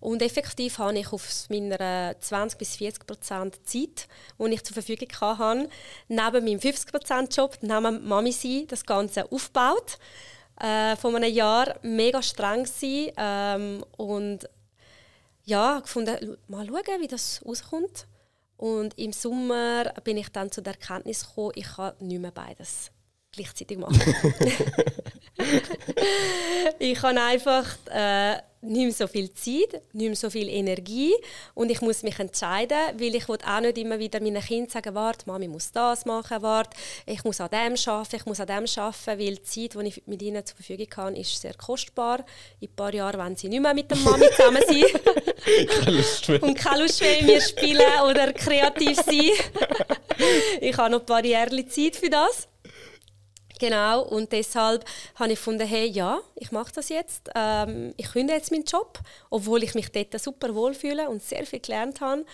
Und 0.00 0.22
effektiv 0.22 0.78
habe 0.78 0.98
ich 0.98 1.12
auf 1.12 1.48
meiner 1.50 2.18
20 2.18 2.58
bis 2.58 2.76
40 2.76 3.06
Prozent 3.06 3.68
Zeit, 3.68 4.08
die 4.38 4.52
ich 4.54 4.64
zur 4.64 4.74
Verfügung 4.74 5.08
habe, 5.20 5.68
neben 6.08 6.44
meinem 6.44 6.60
50 6.60 6.90
Prozent 6.90 7.36
Job, 7.36 7.58
neben 7.60 8.08
Mami 8.08 8.32
sein, 8.32 8.64
das 8.68 8.84
Ganze 8.84 9.30
aufgebaut. 9.30 9.98
Äh, 10.58 10.96
von 10.96 11.16
einem 11.16 11.32
Jahr 11.32 11.78
mega 11.82 12.22
streng 12.22 12.66
sein 12.66 13.12
ähm, 13.16 13.84
und 13.96 14.48
ja, 15.44 15.80
gefunden, 15.80 16.36
mal 16.48 16.66
schauen, 16.66 17.00
wie 17.00 17.08
das 17.08 17.42
rauskommt. 17.46 18.06
Und 18.56 18.98
im 18.98 19.12
Sommer 19.12 19.84
bin 20.04 20.18
ich 20.18 20.28
dann 20.28 20.52
zu 20.52 20.60
der 20.60 20.74
Erkenntnis 20.74 21.26
gekommen, 21.26 21.52
ich 21.54 21.66
kann 21.66 21.94
nicht 22.00 22.20
mehr 22.20 22.30
beides 22.30 22.90
gleichzeitig 23.32 23.78
machen. 23.78 24.00
ich 26.78 26.98
kann 26.98 27.18
einfach 27.18 27.66
äh, 27.90 28.36
nicht 28.62 28.82
mehr 28.82 28.92
so 28.92 29.06
viel 29.06 29.32
Zeit, 29.32 29.82
nicht 29.92 30.06
mehr 30.06 30.16
so 30.16 30.28
viel 30.28 30.48
Energie 30.48 31.14
und 31.54 31.70
ich 31.70 31.80
muss 31.80 32.02
mich 32.02 32.18
entscheiden, 32.18 32.76
weil 32.98 33.14
ich 33.14 33.28
will 33.28 33.38
auch 33.46 33.60
nicht 33.60 33.78
immer 33.78 33.98
wieder 33.98 34.20
meinen 34.20 34.42
Kindern 34.42 34.68
sagen, 34.68 34.94
warte, 34.94 35.26
Mami 35.26 35.48
muss 35.48 35.72
das 35.72 36.04
machen, 36.04 36.42
warte, 36.42 36.76
ich 37.06 37.24
muss 37.24 37.40
an 37.40 37.48
dem 37.48 37.74
arbeiten, 37.86 38.16
ich 38.16 38.26
muss 38.26 38.40
an 38.40 38.46
dem 38.46 38.66
arbeiten, 38.76 39.18
weil 39.18 39.36
die 39.36 39.42
Zeit, 39.42 39.74
die 39.74 39.88
ich 39.88 40.02
mit 40.06 40.20
ihnen 40.20 40.44
zur 40.44 40.56
Verfügung 40.56 40.88
habe, 40.96 41.18
ist 41.18 41.40
sehr 41.40 41.54
kostbar. 41.54 42.24
In 42.60 42.68
ein 42.68 42.76
paar 42.76 42.92
Jahren 42.92 43.20
wenn 43.20 43.36
sie 43.36 43.48
nicht 43.48 43.62
mehr 43.62 43.74
mit 43.74 43.90
der 43.90 43.98
Mami 43.98 44.26
zusammen 44.30 44.62
sein 44.66 46.40
und 46.42 46.54
keine 46.58 46.82
Lust 46.82 47.00
mehr 47.00 47.22
mir 47.22 47.40
spielen 47.40 47.82
oder 48.08 48.32
kreativ 48.32 48.96
sein. 48.96 49.30
ich 50.60 50.76
habe 50.76 50.90
noch 50.90 51.00
ein 51.00 51.06
paar 51.06 51.24
Jahre 51.24 51.66
Zeit 51.66 51.96
für 51.96 52.10
das. 52.10 52.49
Genau, 53.60 54.00
und 54.04 54.32
deshalb 54.32 54.86
habe 55.16 55.32
ich 55.32 55.38
gefunden, 55.38 55.68
hey, 55.68 55.86
ja, 55.86 56.20
ich 56.34 56.50
mache 56.50 56.72
das 56.74 56.88
jetzt. 56.88 57.28
Ähm, 57.34 57.92
ich 57.98 58.10
kündige 58.10 58.38
jetzt 58.38 58.50
meinen 58.50 58.64
Job, 58.64 58.98
obwohl 59.28 59.62
ich 59.62 59.74
mich 59.74 59.92
dort 59.92 60.18
super 60.18 60.54
wohlfühle 60.54 61.10
und 61.10 61.22
sehr 61.22 61.44
viel 61.44 61.60
gelernt 61.60 62.00
habe. 62.00 62.24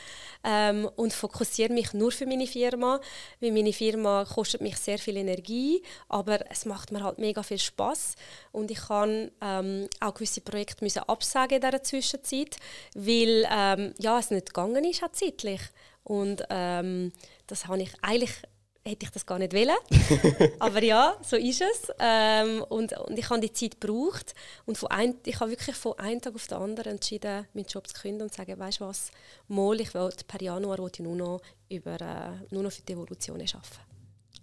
Ähm, 0.45 0.89
und 0.95 1.12
fokussiere 1.12 1.73
mich 1.73 1.93
nur 1.95 2.12
für 2.12 2.27
meine 2.27 2.47
Firma, 2.47 3.01
weil 3.41 3.51
meine 3.51 3.73
Firma 3.73 4.25
kostet 4.25 4.61
mich 4.61 4.77
sehr 4.77 5.01
viel 5.01 5.17
Energie, 5.17 5.83
aber 6.09 6.49
es 6.49 6.65
macht 6.65 6.93
mir 6.93 7.03
halt 7.03 7.19
mega 7.19 7.43
viel 7.43 7.59
Spaß 7.59 8.15
und 8.53 8.71
ich 8.71 8.87
kann 8.87 9.33
ähm, 9.41 9.89
auch 9.99 10.15
gewisse 10.15 10.43
Projekte 10.43 10.85
müssen 10.85 11.03
absagen 11.09 11.57
in 11.57 11.61
dieser 11.61 11.83
Zwischenzeit, 11.83 12.57
weil 12.95 13.49
ähm, 13.51 13.95
ja, 13.99 14.21
es 14.21 14.31
nicht 14.31 14.55
gegangen 14.55 14.85
ist, 14.85 15.03
zeitlich. 15.11 15.61
Und 16.05 16.45
ähm, 16.51 17.11
das 17.49 17.67
habe 17.67 17.83
ich 17.83 17.91
eigentlich 18.01 18.31
hätte 18.87 19.07
ich 19.07 19.11
das 19.11 19.27
gar 19.27 19.38
nicht 19.38 19.53
wollen. 19.53 19.77
Aber 20.59 20.83
ja, 20.83 21.16
so 21.22 21.37
ist 21.37 21.61
es. 21.61 21.92
Ähm, 21.99 22.62
und, 22.68 22.92
und 22.99 23.18
ich 23.18 23.29
habe 23.29 23.40
die 23.40 23.53
Zeit 23.53 23.81
gebraucht. 23.81 24.35
Und 24.64 24.79
von 24.79 24.90
ein, 24.90 25.16
ich 25.25 25.38
habe 25.40 25.51
wirklich 25.51 25.77
von 25.77 25.99
einem 25.99 26.20
Tag 26.20 26.35
auf 26.35 26.46
den 26.46 26.59
anderen 26.59 26.92
entschieden, 26.92 27.46
meinen 27.53 27.66
Job 27.66 27.87
zu 27.87 27.94
kündigen 27.94 28.22
und 28.22 28.33
zu 28.33 28.38
sagen, 28.38 28.59
weißt 28.59 28.81
du 28.81 28.87
was, 28.87 29.11
mal, 29.49 29.81
ich 29.81 29.92
will, 29.94 30.11
per 30.27 30.40
Januar 30.40 30.79
will 30.79 30.90
ich 30.92 31.01
nur 31.01 31.16
noch, 31.16 31.40
über, 31.68 32.01
äh, 32.01 32.55
nur 32.55 32.62
noch 32.62 32.72
für 32.72 32.83
die 32.83 32.92
Evolution 32.92 33.40
arbeiten. 33.40 33.62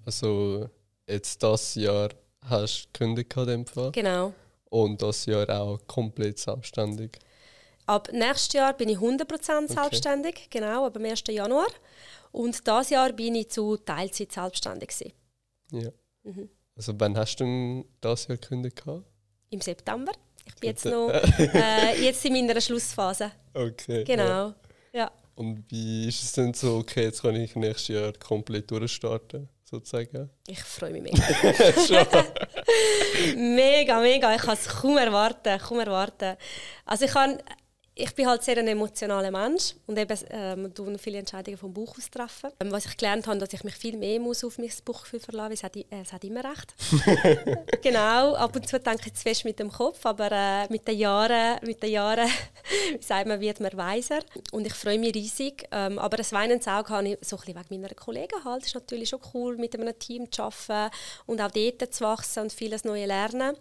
Also 0.06 0.70
jetzt 1.08 1.42
das 1.42 1.76
Jahr 1.76 2.10
hast 2.42 2.86
du 2.86 3.00
gekündigt 3.00 3.38
in 3.38 3.48
dem 3.48 3.66
Fall? 3.66 3.92
Genau. 3.92 4.34
Und 4.70 5.02
das 5.02 5.26
Jahr 5.26 5.50
auch 5.50 5.80
komplett 5.88 6.40
selbstständig? 6.40 7.12
Ab 7.86 8.10
nächstes 8.12 8.54
Jahr 8.54 8.74
bin 8.74 8.90
ich 8.90 8.98
100% 8.98 9.22
okay. 9.22 9.74
selbstständig, 9.74 10.50
genau, 10.50 10.86
ab 10.86 10.94
dem 10.94 11.06
1. 11.06 11.24
Januar. 11.28 11.68
Und 12.34 12.68
dieses 12.68 12.90
Jahr 12.90 13.14
bin 13.14 13.36
ich 13.36 13.50
zu 13.50 13.78
Teilzeit 13.78 14.32
selbstständig. 14.32 14.90
Gewesen. 14.90 15.14
Ja. 15.72 15.92
Mhm. 16.24 16.50
Also 16.76 16.94
wann 16.98 17.16
hast 17.16 17.40
du 17.40 17.86
das 18.02 18.28
Jahr 18.28 18.38
gekündigt? 18.38 18.82
Im 19.52 19.62
September. 19.62 20.12
Ich 20.46 20.56
bin 20.56 20.70
jetzt 20.72 20.86
noch 20.86 21.10
äh, 21.40 22.04
jetzt 22.04 22.26
in 22.26 22.34
meiner 22.34 22.60
Schlussphase. 22.60 23.32
Okay. 23.54 24.04
Genau. 24.04 24.48
Ja. 24.48 24.56
ja. 24.94 25.12
Und 25.36 25.64
wie 25.70 26.08
ist 26.08 26.24
es 26.24 26.32
denn 26.34 26.54
so, 26.56 26.78
okay, 26.78 27.04
jetzt 27.04 27.22
kann 27.22 27.36
ich 27.36 27.56
nächstes 27.56 27.90
Jahr 27.90 28.14
komplett 28.14 28.70
durchstarten, 28.72 29.48
sozusagen? 29.64 30.32
Ich 30.48 30.64
freue 30.64 30.92
mich 30.92 31.04
mega. 31.14 32.26
mega, 33.36 34.00
mega. 34.00 34.36
Ich 34.36 34.42
kann 34.42 34.56
es 34.56 34.68
kaum 34.68 34.98
erwarten, 34.98 35.60
kaum 35.60 35.80
erwarten. 35.80 36.36
Also 36.86 37.06
ich 37.06 37.12
kann 37.12 37.38
ich 37.96 38.16
bin 38.16 38.28
halt 38.28 38.44
sehr 38.44 38.58
ein 38.58 38.68
emotionaler 38.68 39.30
Mensch 39.30 39.76
und 39.86 39.98
eben 40.00 40.18
ähm, 40.32 40.74
tue 40.74 40.98
viele 40.98 41.20
Entscheidungen 41.20 41.58
vom 41.58 41.74
Bauch 41.74 41.96
aus 41.96 42.10
treffen. 42.10 42.50
Ähm, 42.60 42.72
was 42.72 42.86
ich 42.86 42.98
gelernt 42.98 43.28
habe, 43.28 43.38
dass 43.38 43.54
ich 43.54 43.64
mich 43.64 43.76
viel 43.76 43.98
mehr 43.98 44.20
muss 44.20 44.44
auf 44.44 44.58
mein 44.58 44.72
Bauchgefühl 44.84 45.20
verlassen 45.20 45.52
muss, 45.52 45.60
es 45.60 45.64
hat, 45.64 45.76
äh, 45.76 45.86
es 46.02 46.12
hat 46.12 46.24
immer 46.24 46.44
recht. 46.44 46.74
genau, 47.84 48.34
ab 48.34 48.56
und 48.56 48.68
zu 48.68 48.80
denke 48.80 49.04
ich 49.08 49.14
zu 49.14 49.22
fest 49.22 49.46
mit 49.46 49.60
dem 49.60 49.72
Kopf, 49.72 50.04
aber 50.06 50.32
äh, 50.32 50.68
mit 50.70 50.88
den 50.88 50.98
Jahren, 50.98 51.60
mit 51.64 51.84
den 51.84 51.92
Jahren 51.92 52.28
wie 52.98 53.04
sagt 53.04 53.28
man, 53.28 53.40
wird 53.40 53.60
man 53.60 53.76
weiser 53.78 54.20
und 54.52 54.66
ich 54.66 54.74
freue 54.74 54.98
mich 54.98 55.14
riesig. 55.14 55.68
Ähm, 55.72 56.00
aber 56.00 56.18
das 56.18 56.34
weinende 56.34 56.66
Auge 56.72 56.90
habe 56.90 57.10
ich 57.10 57.18
so 57.22 57.36
ein 57.36 57.42
bisschen 57.42 57.70
wegen 57.70 57.82
meiner 57.82 57.94
Kollegen 57.94 58.44
halt. 58.44 58.62
Es 58.62 58.70
ist 58.70 58.76
natürlich 58.76 59.10
schon 59.10 59.20
cool, 59.36 59.58
mit 59.58 59.80
einem 59.80 59.98
Team 60.00 60.32
zu 60.32 60.44
arbeiten 60.44 60.96
und 61.28 61.42
auch 61.42 61.52
dort 61.52 61.94
zu 61.94 62.04
wachsen 62.04 62.44
und 62.44 62.54
vieles 62.54 62.86
Neues 62.86 63.08
lernen. 63.08 63.56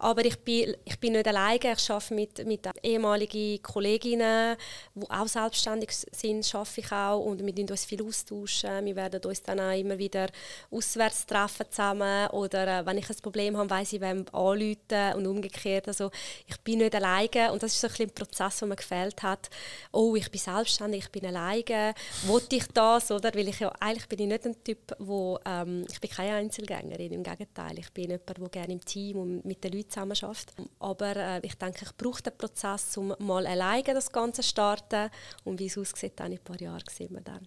Aber 0.00 0.24
ich 0.24 0.38
bin, 0.38 0.74
ich 0.86 0.98
bin 0.98 1.12
nicht 1.12 1.28
alleine. 1.28 1.58
Ich 1.58 1.90
arbeite 1.90 2.14
mit, 2.14 2.46
mit 2.46 2.66
ehemaligen 2.82 3.62
Kolleginnen, 3.62 4.56
die 4.94 5.10
auch 5.10 5.28
selbstständig 5.28 5.90
sind, 5.92 6.54
arbeite 6.54 6.80
ich 6.80 6.90
auch. 6.90 7.20
Und 7.20 7.44
wir 7.44 7.54
tauschen 7.54 7.70
uns 7.70 7.84
viel 7.84 8.02
austauschen. 8.02 8.86
Wir 8.86 8.96
werden 8.96 9.22
uns 9.22 9.42
dann 9.42 9.60
auch 9.60 9.78
immer 9.78 9.98
wieder 9.98 10.28
auswärts 10.70 11.26
treffen 11.26 11.66
zusammen. 11.70 12.28
Oder 12.30 12.80
äh, 12.80 12.86
wenn 12.86 12.96
ich 12.96 13.10
ein 13.10 13.16
Problem 13.22 13.58
habe, 13.58 13.68
weiss 13.68 13.92
ich, 13.92 14.00
wem 14.00 14.24
anrufen 14.32 15.14
und 15.16 15.26
umgekehrt. 15.26 15.86
Also 15.88 16.10
ich 16.46 16.58
bin 16.60 16.78
nicht 16.78 16.94
alleine. 16.94 17.52
Und 17.52 17.62
das 17.62 17.74
ist 17.74 17.82
so 17.82 17.86
ein, 17.86 17.90
bisschen 17.90 18.08
ein 18.08 18.14
Prozess, 18.14 18.58
der 18.58 18.68
mir 18.68 18.76
gefällt 18.76 19.22
hat. 19.22 19.50
Oh, 19.92 20.16
ich 20.16 20.30
bin 20.30 20.40
selbstständig, 20.40 21.04
ich 21.04 21.10
bin 21.10 21.26
alleine. 21.26 21.92
Wollte 22.24 22.56
ich 22.56 22.66
das? 22.68 23.10
Oder? 23.10 23.34
Weil 23.34 23.48
ich 23.48 23.60
ja, 23.60 23.70
eigentlich 23.78 24.08
bin 24.08 24.20
ich 24.20 24.28
nicht 24.28 24.46
ein 24.46 24.64
Typ, 24.64 24.96
wo, 24.98 25.38
ähm, 25.44 25.84
ich 25.92 26.00
bin 26.00 26.08
keine 26.08 26.36
Einzelgängerin. 26.36 27.12
Im 27.12 27.22
Gegenteil, 27.22 27.78
ich 27.78 27.90
bin 27.92 28.10
jemand, 28.10 28.38
der 28.38 28.48
gerne 28.48 28.72
im 28.72 28.82
Team 28.82 29.18
und 29.18 29.44
mit 29.44 29.62
den 29.62 29.72
Leuten 29.72 29.89
zusammen 29.90 30.16
schafft. 30.16 30.54
Aber 30.78 31.16
äh, 31.16 31.40
ich 31.42 31.54
denke, 31.56 31.84
ich 31.84 31.96
brauche 31.96 32.22
den 32.22 32.36
Prozess, 32.36 32.96
um 32.96 33.14
mal 33.18 33.46
alleine 33.46 33.94
das 33.94 34.10
Ganze 34.10 34.42
zu 34.42 34.48
starten. 34.48 35.10
Und 35.44 35.58
wie 35.58 35.66
es 35.66 35.76
aussieht, 35.76 36.12
dann 36.16 36.32
in 36.32 36.38
ein 36.38 36.44
paar 36.44 36.60
Jahren 36.60 36.84
sehen 36.90 37.14
wir 37.14 37.20
dann. 37.20 37.46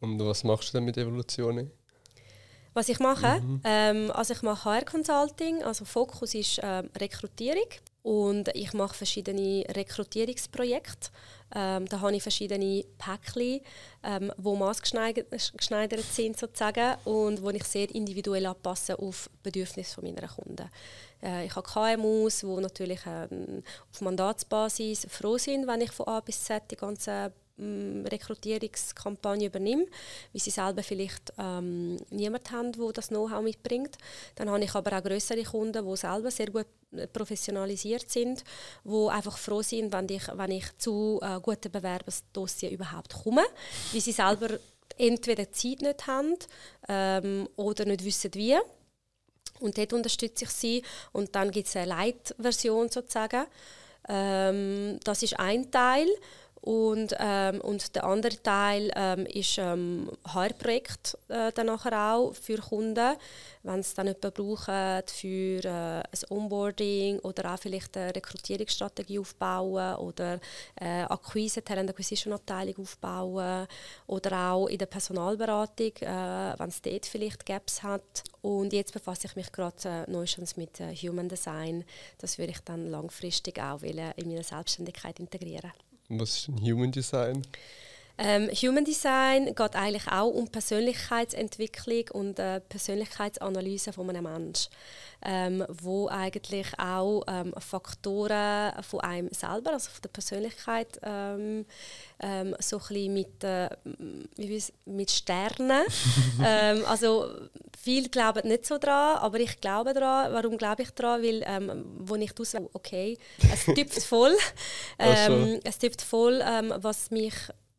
Und 0.00 0.20
was 0.20 0.44
machst 0.44 0.68
du 0.68 0.78
denn 0.78 0.84
mit 0.84 0.96
Evolution? 0.96 1.70
Was 2.76 2.90
ich 2.90 3.00
mache? 3.00 3.40
Mhm. 3.40 3.60
Ähm, 3.64 4.10
also 4.10 4.34
ich 4.34 4.42
mache 4.42 4.68
HR 4.68 4.84
Consulting, 4.84 5.62
also 5.62 5.86
Fokus 5.86 6.34
ist 6.34 6.60
ähm, 6.62 6.90
Rekrutierung 7.00 7.70
und 8.02 8.54
ich 8.54 8.74
mache 8.74 8.94
verschiedene 8.94 9.64
Rekrutierungsprojekte. 9.74 11.08
Ähm, 11.54 11.86
da 11.86 12.00
habe 12.02 12.14
ich 12.14 12.22
verschiedene 12.22 12.84
Päckchen, 12.98 13.62
ähm, 14.02 14.30
die 14.36 14.56
maßgeschneidert 14.56 16.02
sind 16.12 16.38
sozusagen 16.38 16.96
und 17.04 17.40
wo 17.42 17.48
ich 17.48 17.64
sehr 17.64 17.92
individuell 17.94 18.44
anpasse 18.44 18.98
auf 18.98 19.30
die 19.32 19.38
Bedürfnisse 19.44 20.02
meiner 20.02 20.28
Kunden. 20.28 20.68
Äh, 21.22 21.46
ich 21.46 21.56
habe 21.56 21.66
KMUs, 21.66 22.40
die 22.40 22.46
natürlich 22.46 23.00
ähm, 23.06 23.62
auf 23.92 24.00
Mandatsbasis 24.00 25.06
froh 25.10 25.38
sind, 25.38 25.66
wenn 25.66 25.80
ich 25.80 25.92
von 25.92 26.06
A 26.08 26.20
bis 26.20 26.42
Z 26.44 26.62
die 26.70 26.76
ganzen 26.76 27.32
ähm, 27.58 28.04
Rekrutierungskampagne 28.06 29.46
übernehme, 29.46 29.86
weil 30.32 30.40
sie 30.40 30.50
selber 30.50 30.82
vielleicht 30.82 31.32
ähm, 31.38 31.96
niemand 32.10 32.50
haben, 32.50 32.72
der 32.72 32.92
das 32.92 33.08
Know-how 33.08 33.42
mitbringt. 33.42 33.96
Dann 34.34 34.50
habe 34.50 34.64
ich 34.64 34.74
aber 34.74 34.96
auch 34.98 35.02
größere 35.02 35.42
Kunden, 35.42 35.86
die 35.86 35.96
selber 35.96 36.30
sehr 36.30 36.50
gut 36.50 36.66
äh, 36.94 37.06
professionalisiert 37.06 38.10
sind, 38.10 38.44
die 38.84 39.08
einfach 39.08 39.38
froh 39.38 39.62
sind, 39.62 39.92
wenn 39.92 40.08
ich, 40.08 40.28
wenn 40.34 40.50
ich 40.50 40.66
zu 40.78 41.18
äh, 41.22 41.40
guten 41.40 41.72
Bewerbungsdossier 41.72 42.70
überhaupt 42.70 43.14
komme, 43.22 43.44
weil 43.92 44.00
sie 44.00 44.12
selber 44.12 44.58
entweder 44.98 45.50
Zeit 45.50 45.82
nicht 45.82 46.06
haben 46.06 46.34
ähm, 46.88 47.48
oder 47.56 47.84
nicht 47.84 48.04
wissen, 48.04 48.34
wie. 48.34 48.56
Und 49.60 49.78
dort 49.78 49.92
unterstütze 49.92 50.44
ich 50.44 50.50
sie. 50.50 50.82
Und 51.12 51.34
dann 51.34 51.50
gibt 51.50 51.68
es 51.68 51.76
eine 51.76 51.86
Leitversion 51.86 52.88
sozusagen. 52.88 53.46
Ähm, 54.08 54.98
das 55.04 55.22
ist 55.22 55.38
ein 55.38 55.70
Teil. 55.70 56.08
Und, 56.66 57.14
ähm, 57.20 57.60
und 57.60 57.94
der 57.94 58.02
andere 58.02 58.42
Teil 58.42 58.90
ähm, 58.96 59.24
ist 59.26 59.56
ähm, 59.56 60.10
HR-Projekt 60.26 61.16
äh, 61.28 61.52
für 62.32 62.58
Kunden, 62.58 63.16
wenn 63.62 63.78
es 63.78 63.94
dann 63.94 64.08
jemanden 64.08 64.32
brauchen 64.32 65.02
für 65.06 65.64
äh, 65.64 65.68
ein 65.68 66.02
Onboarding 66.28 67.20
oder 67.20 67.54
auch 67.54 67.58
vielleicht 67.60 67.96
eine 67.96 68.16
Rekrutierungsstrategie 68.16 69.20
aufbauen 69.20 69.94
oder 69.98 70.40
äh, 70.80 71.02
Akquise, 71.02 71.62
Talent 71.62 71.90
Acquisition 71.90 72.32
Abteilung 72.32 72.80
aufbauen 72.80 73.68
oder 74.08 74.50
auch 74.50 74.66
in 74.66 74.78
der 74.78 74.86
Personalberatung, 74.86 75.92
äh, 76.00 76.58
wenn 76.58 76.68
es 76.68 76.82
dort 76.82 77.06
vielleicht 77.06 77.46
Gaps 77.46 77.84
hat. 77.84 78.24
Und 78.42 78.72
jetzt 78.72 78.92
befasse 78.92 79.28
ich 79.28 79.36
mich 79.36 79.52
gerade 79.52 79.76
äh, 80.08 80.10
neuestens 80.10 80.56
mit 80.56 80.80
äh, 80.80 80.92
Human 80.96 81.28
Design. 81.28 81.84
Das 82.18 82.38
würde 82.38 82.50
ich 82.50 82.60
dann 82.64 82.90
langfristig 82.90 83.62
auch 83.62 83.82
in 83.82 83.96
meine 84.16 84.42
Selbstständigkeit 84.42 85.20
integrieren. 85.20 85.70
Was 86.08 86.36
ist 86.36 86.48
ein 86.48 86.60
Human 86.60 86.92
Design? 86.92 87.42
Ähm, 88.18 88.50
Human 88.50 88.84
Design 88.84 89.54
geht 89.54 89.76
eigentlich 89.76 90.08
auch 90.10 90.30
um 90.30 90.48
Persönlichkeitsentwicklung 90.48 92.04
und 92.12 92.38
äh, 92.38 92.60
Persönlichkeitsanalyse 92.60 93.92
von 93.92 94.08
einem 94.08 94.24
Menschen, 94.24 94.70
ähm, 95.22 95.64
wo 95.68 96.08
eigentlich 96.08 96.66
auch 96.78 97.22
ähm, 97.28 97.52
Faktoren 97.58 98.72
von 98.82 99.00
einem 99.00 99.28
selber, 99.32 99.74
also 99.74 99.90
von 99.90 100.02
der 100.02 100.08
Persönlichkeit, 100.08 100.98
ähm, 101.02 101.66
ähm, 102.20 102.56
so 102.58 102.78
ein 102.78 102.82
bisschen 102.88 103.12
mit, 103.12 103.44
äh, 103.44 103.68
mit 104.86 105.10
Sternen. 105.10 105.82
Ähm, 106.44 106.84
also 106.86 107.30
viele 107.82 108.08
glauben 108.08 108.46
nicht 108.48 108.66
so 108.66 108.78
dran, 108.78 109.18
aber 109.18 109.40
ich 109.40 109.60
glaube 109.60 109.94
dran. 109.94 110.32
Warum 110.32 110.56
glaube 110.58 110.82
ich 110.82 110.90
dran? 110.90 111.22
Weil, 111.22 111.42
ähm, 111.46 111.84
wo 111.98 112.14
ich 112.16 112.32
raus, 112.38 112.54
okay, 112.72 113.18
es 113.52 113.64
tüpft 113.64 114.02
voll, 114.02 114.36
ähm, 114.98 115.60
es 115.64 115.78
tüpft 115.78 116.02
voll, 116.02 116.42
ähm, 116.44 116.72
was 116.76 117.10
mich 117.10 117.34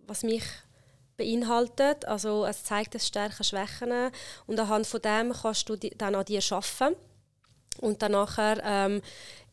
was 0.08 0.24
mich 0.24 0.44
beinhaltet. 1.18 2.06
Also 2.06 2.46
es 2.46 2.64
zeigt 2.64 2.96
es 2.96 3.08
Stärken, 3.08 3.44
Schwächen 3.44 4.12
und 4.46 4.60
anhand 4.60 4.88
von 4.88 5.02
dem 5.02 5.34
kannst 5.34 5.70
du 5.70 5.76
dann 5.76 6.16
an 6.16 6.26
dir 6.26 6.42
arbeiten 6.50 6.96
und 7.82 8.02
dann 8.02 8.14
nachher 8.14 8.62
ähm, 8.64 9.02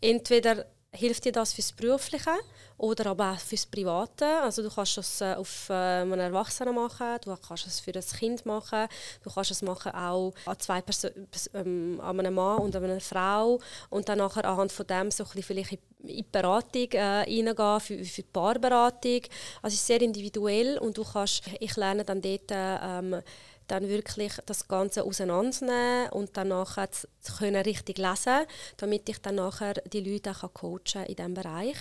entweder 0.01 0.67
hilft 0.95 1.25
dir 1.25 1.33
das 1.33 1.53
fürs 1.53 1.73
Berufliche 1.73 2.31
oder 2.77 3.07
aber 3.07 3.33
auch 3.33 3.39
fürs 3.39 3.67
Private. 3.67 4.27
Also 4.43 4.63
du 4.63 4.71
kannst 4.71 4.97
das 4.97 5.21
äh, 5.21 5.35
auf 5.35 5.69
äh, 5.69 5.73
einen 5.73 6.19
Erwachsenen 6.19 6.75
machen, 6.75 7.19
du 7.23 7.37
kannst 7.37 7.67
es 7.67 7.81
für 7.81 7.95
ein 7.95 8.19
Kind 8.19 8.47
machen, 8.47 8.89
du 9.23 9.31
kannst 9.31 9.51
es 9.51 9.63
machen 9.63 9.93
auch 9.93 10.33
an 10.47 10.59
zwei 10.59 10.81
Perso 10.81 11.09
ähm, 11.55 12.01
an 12.01 12.19
einem 12.19 12.35
Mann 12.35 12.59
und 12.59 12.75
an 12.77 12.85
einer 12.85 13.01
Frau 13.01 13.61
und 13.91 14.09
dann 14.09 14.19
nachher 14.19 14.45
anhand 14.45 14.73
von 14.73 14.87
dem 14.87 15.11
so 15.11 15.25
ein 15.25 15.43
vielleicht 15.43 15.73
in 15.73 15.79
die 16.03 16.25
Beratung 16.31 16.91
äh, 16.93 17.01
reingehen, 17.01 17.81
für, 17.81 18.05
für 18.05 18.23
die 18.23 18.29
Paarberatung. 18.33 19.23
Also 19.63 19.75
es 19.75 19.81
ist 19.81 19.87
sehr 19.87 20.03
individuell 20.03 20.79
und 20.79 20.97
du 20.97 21.05
kannst, 21.05 21.43
ich 21.61 21.77
lerne 21.77 22.05
dann 22.05 22.21
dort 22.21 22.51
ähm, 22.51 23.23
dann 23.66 23.88
wirklich 23.88 24.33
das 24.46 24.68
Ganze 24.68 25.05
auseinandernehmen 25.05 26.11
und 26.11 26.37
dann 26.37 26.48
nachher 26.48 26.90
zu 26.90 27.09
können 27.38 27.62
richtig 27.62 27.98
lesen, 27.98 28.46
damit 28.77 29.09
ich 29.09 29.18
dann 29.18 29.37
nachher 29.37 29.74
die 29.74 30.00
Leute 30.00 30.31
auch 30.31 30.53
coachen 30.53 31.05
in 31.07 31.16
diesem 31.16 31.35
Bereich. 31.35 31.77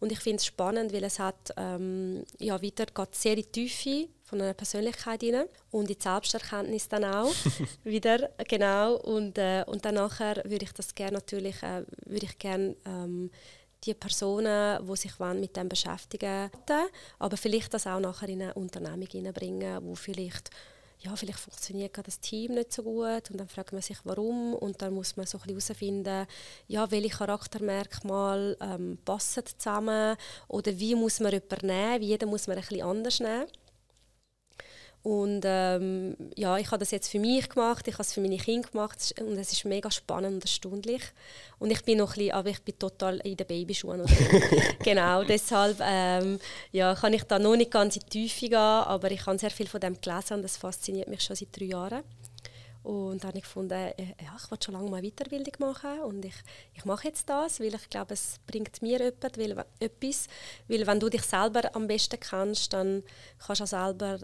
Und 0.00 0.12
ich 0.12 0.20
finde 0.20 0.38
es 0.38 0.46
spannend, 0.46 0.92
weil 0.92 1.04
es 1.04 1.18
hat 1.18 1.52
ähm, 1.56 2.24
ja 2.38 2.60
wieder 2.60 2.86
geht 2.86 3.14
sehr 3.14 3.36
in 3.36 3.42
die 3.42 3.68
Tiefe 3.68 4.08
von 4.24 4.40
einer 4.42 4.54
Persönlichkeit 4.54 5.22
rein 5.22 5.44
und 5.70 5.88
in 5.88 5.96
die 5.96 6.02
Selbsterkenntnis 6.02 6.88
dann 6.88 7.04
auch 7.04 7.32
wieder 7.84 8.30
genau 8.46 8.96
und 8.96 9.38
äh, 9.38 9.64
und 9.66 9.84
dann 9.84 9.94
nachher 9.94 10.42
würde 10.44 10.64
ich 10.66 10.72
das 10.72 10.94
gerne 10.94 11.14
natürlich 11.14 11.62
äh, 11.62 11.84
würde 12.04 12.26
ich 12.26 12.38
gerne 12.38 12.76
ähm, 12.84 13.30
die 13.84 13.94
Personen, 13.94 14.84
die 14.84 14.96
sich 14.96 15.18
mit 15.18 15.56
dem 15.56 15.68
beschäftigen, 15.68 16.50
aber 17.18 17.36
vielleicht 17.36 17.72
das 17.72 17.86
auch 17.86 18.00
nachher 18.00 18.28
in 18.28 18.42
eine 18.42 18.54
Unternehmung 18.54 19.06
hineinbringen, 19.06 19.84
wo 19.84 19.94
vielleicht 19.94 20.50
ja, 21.00 21.14
vielleicht 21.14 21.38
funktioniert 21.38 21.96
das 22.02 22.20
Team 22.20 22.54
nicht 22.54 22.72
so 22.72 22.82
gut 22.82 23.30
und 23.30 23.38
dann 23.38 23.48
fragt 23.48 23.72
man 23.72 23.82
sich, 23.82 23.98
warum 24.04 24.54
und 24.54 24.82
dann 24.82 24.94
muss 24.94 25.16
man 25.16 25.26
so 25.26 25.38
ein 25.38 25.48
herausfinden, 25.48 26.26
ja, 26.66 26.90
welche 26.90 27.16
Charaktermerkmale 27.16 28.56
ähm, 28.60 28.98
passen 29.04 29.44
zusammen 29.46 30.16
oder 30.48 30.76
wie 30.78 30.94
muss 30.94 31.20
man 31.20 31.32
jemanden 31.32 31.66
nehmen, 31.66 32.00
wie 32.00 32.06
jeder 32.06 32.26
muss 32.26 32.46
man 32.46 32.56
ein 32.56 32.62
bisschen 32.62 32.82
anders 32.82 33.20
nehmen. 33.20 33.46
Und 35.02 35.42
ähm, 35.44 36.16
ja, 36.36 36.58
ich 36.58 36.66
habe 36.66 36.78
das 36.78 36.90
jetzt 36.90 37.08
für 37.08 37.20
mich 37.20 37.48
gemacht, 37.48 37.86
ich 37.86 37.94
habe 37.94 38.02
es 38.02 38.12
für 38.12 38.20
meine 38.20 38.36
Kinder 38.36 38.68
gemacht 38.68 39.14
und 39.20 39.38
es 39.38 39.52
ist 39.52 39.64
mega 39.64 39.90
spannend 39.90 40.34
und 40.34 40.42
erstaunlich. 40.42 41.02
Und 41.58 41.70
ich 41.70 41.82
bin 41.84 41.98
noch 41.98 42.10
ein 42.10 42.18
bisschen, 42.18 42.32
aber 42.32 42.50
ich 42.50 42.62
bin 42.62 42.78
total 42.78 43.18
in 43.18 43.36
den 43.36 43.46
Babyschuhen. 43.46 44.04
genau, 44.82 45.22
deshalb 45.22 45.78
ähm, 45.80 46.38
ja, 46.72 46.94
kann 46.94 47.12
ich 47.12 47.22
da 47.24 47.38
noch 47.38 47.56
nicht 47.56 47.70
ganz 47.70 47.96
in 47.96 48.02
die 48.02 48.10
Tiefe 48.10 48.48
gehen, 48.48 48.56
aber 48.56 49.10
ich 49.10 49.24
habe 49.24 49.38
sehr 49.38 49.50
viel 49.50 49.68
von 49.68 49.80
dem 49.80 50.00
gelesen 50.00 50.34
und 50.34 50.42
das 50.42 50.56
fasziniert 50.56 51.08
mich 51.08 51.22
schon 51.22 51.36
seit 51.36 51.56
drei 51.56 51.66
Jahren. 51.66 52.02
Und 52.82 53.22
dann 53.22 53.28
habe 53.28 53.38
ich 53.38 53.44
gefunden, 53.44 53.74
äh, 53.74 54.14
ja, 54.22 54.34
ich 54.36 54.50
wollte 54.50 54.66
schon 54.66 54.74
lange 54.74 54.90
mal 54.90 55.02
Weiterbildung 55.02 55.54
machen 55.58 56.00
und 56.00 56.24
ich, 56.24 56.36
ich 56.74 56.84
mache 56.84 57.08
jetzt 57.08 57.28
das, 57.28 57.60
weil 57.60 57.74
ich 57.74 57.90
glaube, 57.90 58.14
es 58.14 58.40
bringt 58.46 58.80
mir 58.82 59.00
etwas 59.00 59.32
weil, 59.36 59.64
etwas. 59.78 60.26
Weil 60.68 60.86
wenn 60.86 60.98
du 60.98 61.08
dich 61.08 61.22
selber 61.22 61.74
am 61.74 61.86
besten 61.86 62.18
kennst, 62.18 62.72
dann 62.72 63.02
kannst 63.38 63.60
du 63.60 63.64
auch 63.64 63.68
selber 63.68 64.20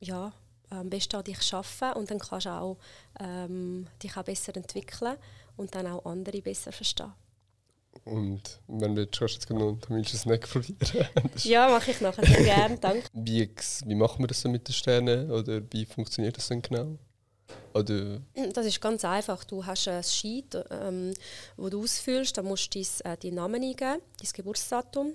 ja, 0.00 0.32
am 0.70 0.90
besten 0.90 1.16
an 1.16 1.24
dich 1.24 1.54
arbeiten 1.54 1.98
und 1.98 2.10
dann 2.10 2.18
kannst 2.18 2.46
du 2.46 2.50
auch, 2.50 2.78
ähm, 3.20 3.86
dich 4.02 4.16
auch 4.16 4.24
besser 4.24 4.54
entwickeln 4.56 5.16
und 5.56 5.74
dann 5.74 5.86
auch 5.86 6.04
andere 6.04 6.40
besser 6.42 6.72
verstehen. 6.72 7.12
Und 8.04 8.60
wenn 8.68 8.94
du 8.94 9.02
jetzt 9.02 9.18
jetzt 9.18 9.46
genau 9.46 9.76
willst 9.88 10.12
du 10.12 10.16
es 10.16 10.26
nicht 10.26 10.48
probieren? 10.48 11.08
ja, 11.42 11.68
mache 11.68 11.90
ich 11.90 12.00
nachher 12.00 12.24
sehr 12.24 12.44
gerne, 12.44 12.78
danke. 12.78 13.06
Wie, 13.12 13.50
wie 13.86 13.94
machen 13.94 14.22
wir 14.22 14.28
das 14.28 14.40
so 14.40 14.48
mit 14.48 14.68
den 14.68 14.72
Sternen 14.72 15.30
oder 15.30 15.60
wie 15.70 15.84
funktioniert 15.84 16.36
das 16.36 16.48
denn 16.48 16.62
genau? 16.62 16.96
Oder? 17.74 18.20
Das 18.52 18.66
ist 18.66 18.80
ganz 18.80 19.04
einfach. 19.04 19.44
Du 19.44 19.64
hast 19.64 19.88
ein 19.88 20.02
Sheet, 20.02 20.58
ähm, 20.70 21.14
wo 21.56 21.68
du 21.68 21.82
ausfüllst, 21.82 22.36
da 22.36 22.42
musst 22.42 22.74
du 22.74 22.80
dein, 22.80 23.12
äh, 23.12 23.16
deinen 23.16 23.34
Namen 23.34 23.62
eingeben, 23.62 24.02
dein 24.20 24.32
Geburtsdatum, 24.32 25.14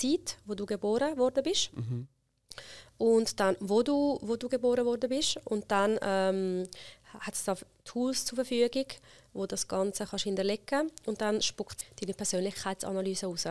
die 0.00 0.18
Zeit, 0.18 0.38
wo 0.44 0.54
du 0.54 0.66
geboren 0.66 1.16
worden 1.18 1.42
bist. 1.42 1.70
Mhm 1.76 2.08
und 3.04 3.38
dann, 3.38 3.54
wo 3.60 3.82
du, 3.82 4.18
wo 4.22 4.36
du 4.36 4.48
geboren 4.48 4.86
worden 4.86 5.10
bist. 5.10 5.38
Und 5.44 5.70
dann 5.70 5.98
ähm, 6.00 6.66
hat 7.20 7.34
es 7.34 7.44
da 7.44 7.54
Tools 7.84 8.24
zur 8.24 8.36
Verfügung, 8.36 8.86
wo 9.34 9.46
das 9.46 9.68
Ganze 9.68 10.06
kannst 10.06 10.24
hinterlegen 10.24 10.90
und 11.04 11.20
dann 11.20 11.42
spuckt 11.42 11.84
deine 12.00 12.14
Persönlichkeitsanalyse 12.14 13.26
raus. 13.26 13.44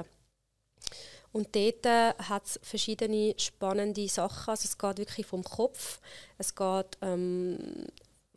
Und 1.31 1.55
dort 1.55 1.85
äh, 1.85 2.13
hat 2.15 2.45
es 2.45 2.59
verschiedene 2.63 3.35
spannende 3.37 4.07
Sachen. 4.07 4.49
Also 4.49 4.65
es 4.65 4.77
geht 4.77 4.97
wirklich 4.97 5.27
vom 5.27 5.43
Kopf, 5.43 5.99
es 6.39 6.55
geht 6.55 6.97
ähm, 7.01 7.85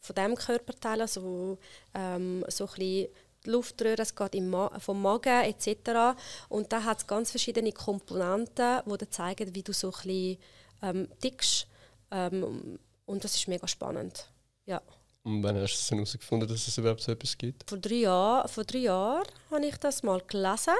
von 0.00 0.14
dem 0.14 0.34
Körperteil, 0.34 1.00
also 1.00 1.56
ähm, 1.94 2.44
so 2.48 2.64
ein 2.64 2.74
bisschen 2.74 3.08
Luftröhre, 3.44 4.02
es 4.02 4.14
geht 4.14 4.34
Ma 4.42 4.70
vom 4.80 5.00
Magen 5.00 5.44
etc. 5.44 6.18
Und 6.50 6.72
da 6.72 6.84
hat 6.84 6.98
es 6.98 7.06
ganz 7.06 7.30
verschiedene 7.30 7.72
Komponenten, 7.72 8.80
die 8.86 9.10
zeigen, 9.10 9.54
wie 9.54 9.62
du 9.62 9.72
so 9.72 9.88
ein 9.88 9.92
bisschen 9.92 10.38
ähm, 10.82 11.08
tickst. 11.20 11.66
Ähm, 12.10 12.78
und 13.04 13.24
das 13.24 13.34
ist 13.34 13.48
mega 13.48 13.66
spannend. 13.68 14.28
Ja. 14.66 14.82
Und 15.22 15.42
wann 15.42 15.56
hast 15.56 15.74
du 15.74 15.78
es 15.78 15.90
herausgefunden, 15.90 16.48
dass 16.48 16.68
es 16.68 16.78
überhaupt 16.78 17.00
so 17.00 17.12
etwas 17.12 17.36
gibt? 17.36 17.68
Vor 17.68 17.78
drei, 17.78 17.96
Jahr, 17.96 18.46
vor 18.48 18.64
drei 18.64 18.78
Jahren 18.78 19.26
habe 19.50 19.66
ich 19.66 19.76
das 19.78 20.02
mal 20.02 20.20
gelesen 20.26 20.74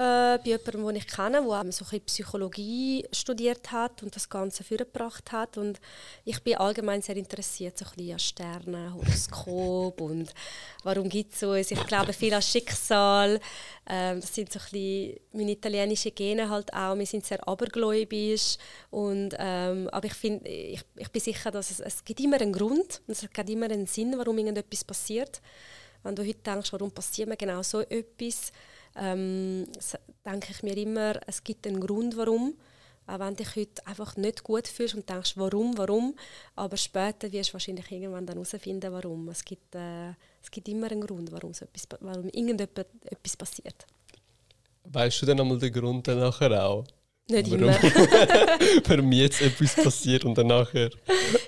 äh, 0.00 0.38
bei 0.38 0.44
jemandem, 0.44 0.86
den 0.86 0.96
ich 0.96 1.06
kenne, 1.06 1.42
der 1.46 1.72
so 1.72 1.84
ein 1.92 2.00
Psychologie 2.00 3.06
studiert 3.12 3.70
hat 3.70 4.02
und 4.02 4.16
das 4.16 4.30
Ganze 4.30 4.64
vorgebracht 4.64 5.30
hat. 5.30 5.58
Und 5.58 5.78
ich 6.24 6.42
bin 6.42 6.56
allgemein 6.56 7.02
sehr 7.02 7.18
interessiert 7.18 7.76
so 7.76 7.84
ein 7.84 8.10
an 8.10 8.18
Sterne, 8.18 8.94
Horoskop 8.94 10.00
und 10.00 10.32
warum 10.84 11.10
gibt 11.10 11.34
es 11.34 11.40
so 11.40 11.54
Ich 11.54 11.86
glaube 11.86 12.14
viel 12.14 12.32
an 12.32 12.40
Schicksal. 12.40 13.40
Ähm, 13.86 14.22
das 14.22 14.34
sind 14.34 14.50
so 14.50 14.58
ein 14.72 15.16
meine 15.32 15.50
italienischen 15.50 16.14
Gene 16.14 16.48
halt 16.48 16.72
auch. 16.72 16.96
Wir 16.96 17.04
sind 17.04 17.26
sehr 17.26 17.46
abergläubisch. 17.46 18.56
Und, 18.90 19.34
ähm, 19.38 19.86
aber 19.92 20.06
ich, 20.06 20.14
find, 20.14 20.46
ich, 20.48 20.82
ich 20.96 21.08
bin 21.10 21.20
sicher, 21.20 21.50
dass 21.50 21.70
es, 21.72 21.80
es 21.80 22.02
gibt 22.02 22.20
immer 22.20 22.40
einen 22.40 22.54
Grund 22.54 23.02
und 23.06 23.12
es 23.12 23.20
gibt 23.20 23.50
immer 23.50 23.66
einen 23.66 23.86
Sinn, 23.86 24.14
warum 24.16 24.38
irgendetwas 24.38 24.82
passiert. 24.82 25.42
Wenn 26.02 26.16
du 26.16 26.26
heute 26.26 26.38
denkst, 26.38 26.72
warum 26.72 26.90
passiert 26.90 27.28
mir 27.28 27.36
genau 27.36 27.62
so 27.62 27.80
etwas, 27.80 28.50
ähm, 28.96 29.66
denke 30.24 30.48
ich 30.50 30.62
mir 30.62 30.76
immer, 30.76 31.20
es 31.26 31.42
gibt 31.42 31.66
einen 31.66 31.80
Grund, 31.80 32.16
warum. 32.16 32.54
Auch 33.06 33.18
wenn 33.18 33.34
du 33.34 33.42
dich 33.42 33.56
heute 33.56 33.86
einfach 33.86 34.16
nicht 34.16 34.44
gut 34.44 34.68
fühlst 34.68 34.94
und 34.94 35.08
denkst, 35.08 35.32
warum, 35.36 35.76
warum, 35.76 36.14
aber 36.54 36.76
später 36.76 37.32
wirst 37.32 37.50
du 37.50 37.54
wahrscheinlich 37.54 37.90
irgendwann 37.90 38.24
dann 38.24 38.36
herausfinden, 38.36 38.92
warum. 38.92 39.28
Es 39.28 39.44
gibt, 39.44 39.74
äh, 39.74 40.10
es 40.40 40.50
gibt 40.50 40.68
immer 40.68 40.90
einen 40.90 41.00
Grund, 41.00 41.32
warum, 41.32 41.52
so 41.52 41.64
etwas, 41.64 41.88
warum 42.00 42.28
irgendetwas 42.28 43.36
passiert. 43.36 43.86
Weißt 44.84 45.22
du 45.22 45.26
dann 45.26 45.40
einmal 45.40 45.58
den 45.58 45.72
Grund 45.72 46.06
dann 46.06 46.20
nachher 46.20 46.64
auch? 46.64 46.84
Nicht 47.30 47.50
warum, 47.50 47.62
immer. 47.64 47.74
warum 48.88 49.12
jetzt 49.12 49.40
etwas 49.40 49.74
passiert 49.76 50.24
und 50.24 50.36
dann 50.36 50.48
nachher? 50.48 50.90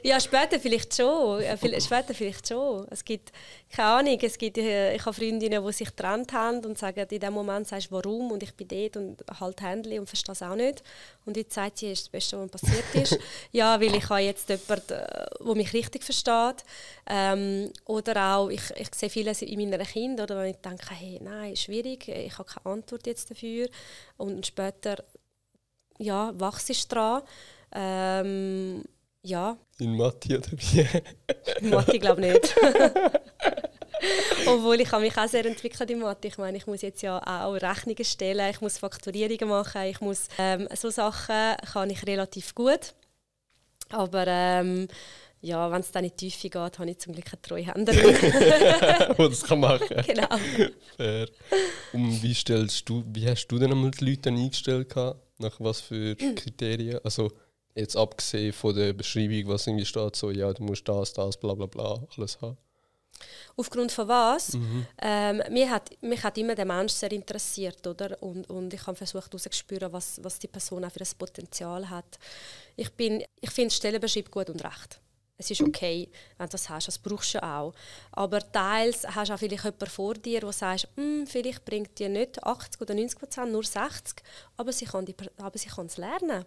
Ja, 0.02 0.20
später 0.20 0.58
vielleicht 0.60 0.94
schon. 0.94 1.42
Später 1.80 2.14
vielleicht 2.14 2.48
schon. 2.48 2.86
Es 2.90 3.04
gibt, 3.04 3.32
keine 3.70 3.88
Ahnung, 3.88 4.18
es 4.20 4.38
gibt, 4.38 4.58
äh, 4.58 4.94
ich 4.94 5.04
habe 5.04 5.14
Freundinnen, 5.14 5.64
die 5.64 5.72
sich 5.72 5.88
getrennt 5.88 6.32
haben 6.32 6.64
und 6.64 6.78
sagen, 6.78 7.06
in 7.10 7.20
dem 7.20 7.32
Moment 7.32 7.68
sagst 7.68 7.90
du 7.90 7.94
warum 7.94 8.30
und 8.30 8.42
ich 8.42 8.54
bin 8.54 8.68
dort 8.68 8.96
und 8.96 9.24
halt 9.40 9.60
Händchen 9.60 10.00
und 10.00 10.06
verstehe 10.06 10.32
es 10.32 10.42
auch 10.42 10.54
nicht. 10.54 10.82
Und 11.24 11.36
jetzt 11.36 11.54
sagt 11.54 11.78
sie, 11.78 11.92
ist 11.92 12.02
das 12.02 12.08
Beste, 12.08 12.38
was 12.38 12.50
passiert 12.50 12.94
ist. 12.94 13.18
ja, 13.52 13.80
weil 13.80 13.94
ich 13.94 14.08
habe 14.08 14.20
jetzt 14.20 14.48
jemanden, 14.48 14.86
der 14.86 15.54
mich 15.54 15.72
richtig 15.72 16.04
versteht. 16.04 16.64
Ähm, 17.06 17.72
oder 17.86 18.36
auch, 18.36 18.48
ich, 18.48 18.62
ich 18.76 18.88
sehe 18.94 19.10
vieles 19.10 19.42
in 19.42 19.58
meinen 19.58 19.86
Kindern, 19.86 20.24
oder 20.24 20.38
wenn 20.38 20.50
ich 20.50 20.56
denke, 20.56 20.94
hey, 20.94 21.20
nein, 21.22 21.56
schwierig, 21.56 22.08
ich 22.08 22.38
habe 22.38 22.48
keine 22.48 22.74
Antwort 22.74 23.06
jetzt 23.06 23.30
dafür. 23.30 23.68
Und 24.16 24.46
später 24.46 24.96
ja, 25.98 26.32
wachst 26.34 26.92
dran. 26.92 27.22
Ähm, 27.74 28.82
ja. 29.22 29.56
In 29.78 29.96
Mathe 29.96 30.38
oder 30.38 30.50
wie? 30.52 30.86
In 31.60 31.70
Mathe 31.70 31.98
glaube 31.98 32.26
ich 32.26 32.32
nicht. 32.32 32.56
Obwohl 34.46 34.80
ich 34.80 34.90
habe 34.90 35.02
mich 35.02 35.16
auch 35.16 35.28
sehr 35.28 35.46
entwickelt 35.46 35.90
in 35.90 36.00
Mathe. 36.00 36.28
Ich 36.28 36.38
meine, 36.38 36.56
ich 36.56 36.66
muss 36.66 36.82
jetzt 36.82 37.02
ja 37.02 37.18
auch 37.18 37.54
Rechnungen 37.54 38.04
stellen, 38.04 38.50
ich 38.50 38.60
muss 38.60 38.78
Fakturierungen 38.78 39.48
machen, 39.48 39.82
ich 39.82 40.00
muss 40.00 40.26
ähm, 40.38 40.68
so 40.74 40.90
Sachen 40.90 41.56
kann 41.72 41.90
ich 41.90 42.04
relativ 42.06 42.54
gut. 42.54 42.94
Aber 43.90 44.24
ähm, 44.26 44.88
ja, 45.42 45.70
wenn 45.72 45.80
es 45.80 45.90
dann 45.90 46.04
in 46.04 46.10
die 46.10 46.16
Tiefe 46.16 46.48
geht, 46.48 46.78
habe 46.78 46.90
ich 46.90 46.98
zum 46.98 47.12
Glück 47.12 47.26
eine 47.26 47.42
Treuhänderin. 47.42 48.14
die 49.18 49.28
das 49.28 49.42
kann 49.42 49.58
machen 49.58 49.88
Genau. 50.06 50.28
Fair. 50.96 51.28
Und 51.92 52.22
wie, 52.22 52.32
stellst 52.32 52.88
du, 52.88 53.04
wie 53.12 53.28
hast 53.28 53.48
du 53.48 53.58
denn 53.58 53.72
einmal 53.72 53.90
die 53.90 54.04
Leute 54.04 54.28
eingestellt? 54.28 54.88
Gehabt? 54.88 55.20
Nach 55.38 55.54
was 55.58 55.80
für 55.80 56.14
Kriterien? 56.36 57.00
Also 57.02 57.32
jetzt 57.74 57.96
abgesehen 57.96 58.52
von 58.52 58.74
der 58.74 58.92
Beschreibung, 58.92 59.48
was 59.48 59.66
irgendwie 59.66 59.84
steht, 59.84 60.14
so 60.14 60.30
ja, 60.30 60.52
du 60.52 60.62
musst 60.62 60.88
das, 60.88 61.12
das, 61.12 61.36
bla 61.36 61.54
bla 61.54 61.66
bla, 61.66 62.00
alles 62.16 62.40
haben. 62.40 62.56
Aufgrund 63.56 63.90
von 63.90 64.08
was? 64.08 64.54
Mhm. 64.54 64.86
Ähm, 65.00 65.42
mich, 65.50 65.68
hat, 65.68 65.90
mich 66.02 66.22
hat 66.22 66.38
immer 66.38 66.54
der 66.54 66.64
Mensch 66.64 66.92
sehr 66.92 67.10
interessiert, 67.10 67.84
oder? 67.86 68.20
Und, 68.22 68.48
und 68.48 68.72
ich 68.72 68.86
habe 68.86 68.96
versucht 68.96 69.32
herauszuspüren, 69.32 69.92
was, 69.92 70.20
was 70.22 70.38
die 70.38 70.48
Person 70.48 70.84
auch 70.84 70.92
für 70.92 71.00
ein 71.00 71.18
Potenzial 71.18 71.90
hat. 71.90 72.18
Ich, 72.76 72.90
ich 72.98 73.50
finde 73.50 73.74
Stellenbeschreibung 73.74 74.30
gut 74.30 74.50
und 74.50 74.64
recht. 74.64 75.01
Es 75.38 75.50
ist 75.50 75.62
okay, 75.62 76.08
wenn 76.38 76.46
du 76.46 76.52
das 76.52 76.68
hast, 76.68 76.86
das 76.86 76.98
brauchst 76.98 77.34
du 77.34 77.42
auch. 77.42 77.74
Aber 78.12 78.38
teils 78.52 79.04
hast 79.08 79.28
du 79.28 79.34
auch 79.34 79.38
vielleicht 79.38 79.64
jemanden 79.64 79.86
vor 79.86 80.14
dir, 80.14 80.40
der 80.40 80.52
sagt, 80.52 80.88
hm, 80.94 81.26
vielleicht 81.26 81.64
bringt 81.64 81.98
dir 81.98 82.08
nicht 82.08 82.42
80 82.44 82.80
oder 82.80 82.94
90 82.94 83.18
Prozent, 83.18 83.52
nur 83.52 83.64
60, 83.64 84.22
aber 84.56 84.72
sie 84.72 84.84
kann, 84.84 85.04
die, 85.04 85.16
aber 85.38 85.58
sie 85.58 85.68
kann 85.68 85.86
es 85.86 85.96
lernen. 85.96 86.44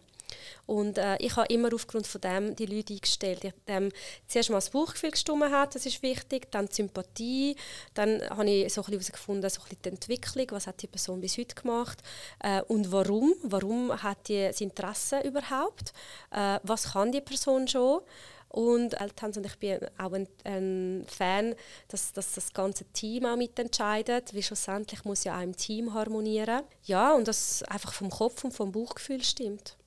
Und 0.65 0.98
äh, 0.98 1.17
ich 1.17 1.36
habe 1.36 1.54
immer 1.54 1.74
aufgrund 1.74 2.08
von 2.08 2.21
dem 2.21 2.56
die 2.56 2.65
Leute 2.65 2.93
eingestellt. 2.93 3.43
Ich, 3.43 3.54
ähm, 3.67 3.91
zuerst 4.28 4.50
mal 4.50 4.58
das 4.58 4.69
Bauchgefühl 4.69 5.12
gestimmt 5.12 5.52
hat, 5.52 5.76
das 5.76 5.86
ist 5.86 6.02
wichtig, 6.02 6.52
dann 6.52 6.67
die 6.67 6.74
Sympathie, 6.74 7.56
dann 7.93 8.21
habe 8.30 8.50
ich 8.50 8.74
so 8.74 8.86
herausgefunden, 8.86 9.50
so 9.50 9.62
die 9.69 9.89
Entwicklung, 9.89 10.48
was 10.52 10.67
hat 10.67 10.82
die 10.82 10.88
Person 10.88 11.21
bis 11.21 11.38
heute 11.38 11.56
gemacht 11.56 12.02
äh, 12.39 12.62
und 12.63 12.91
warum, 12.91 13.34
warum 13.43 13.91
hat 14.02 14.28
die 14.28 14.48
das 14.48 14.62
Interesse 14.62 15.19
überhaupt, 15.19 15.93
äh, 16.32 16.60
was 16.63 16.93
kann 16.93 17.12
die 17.12 17.21
Person 17.21 17.67
schon 17.67 18.02
und 18.49 18.99
Eltern 18.99 19.34
und 19.36 19.45
ich 19.45 19.58
bin 19.58 19.79
auch 19.97 20.13
ein, 20.13 20.27
ein 20.43 21.05
Fan, 21.08 21.55
dass, 21.89 22.13
dass, 22.13 22.34
das 22.34 22.53
ganze 22.53 22.86
Team 22.86 23.25
auch 23.25 23.36
mitentscheidet, 23.36 24.34
weil 24.34 24.41
schlussendlich 24.41 25.03
muss 25.03 25.23
ja 25.23 25.38
auch 25.38 25.43
im 25.43 25.55
Team 25.55 25.93
harmonieren. 25.93 26.63
Ja, 26.84 27.13
und 27.13 27.27
das 27.27 27.63
einfach 27.63 27.93
vom 27.93 28.10
Kopf 28.10 28.43
und 28.43 28.53
vom 28.53 28.71
Bauchgefühl 28.71 29.23
stimmt. 29.23 29.77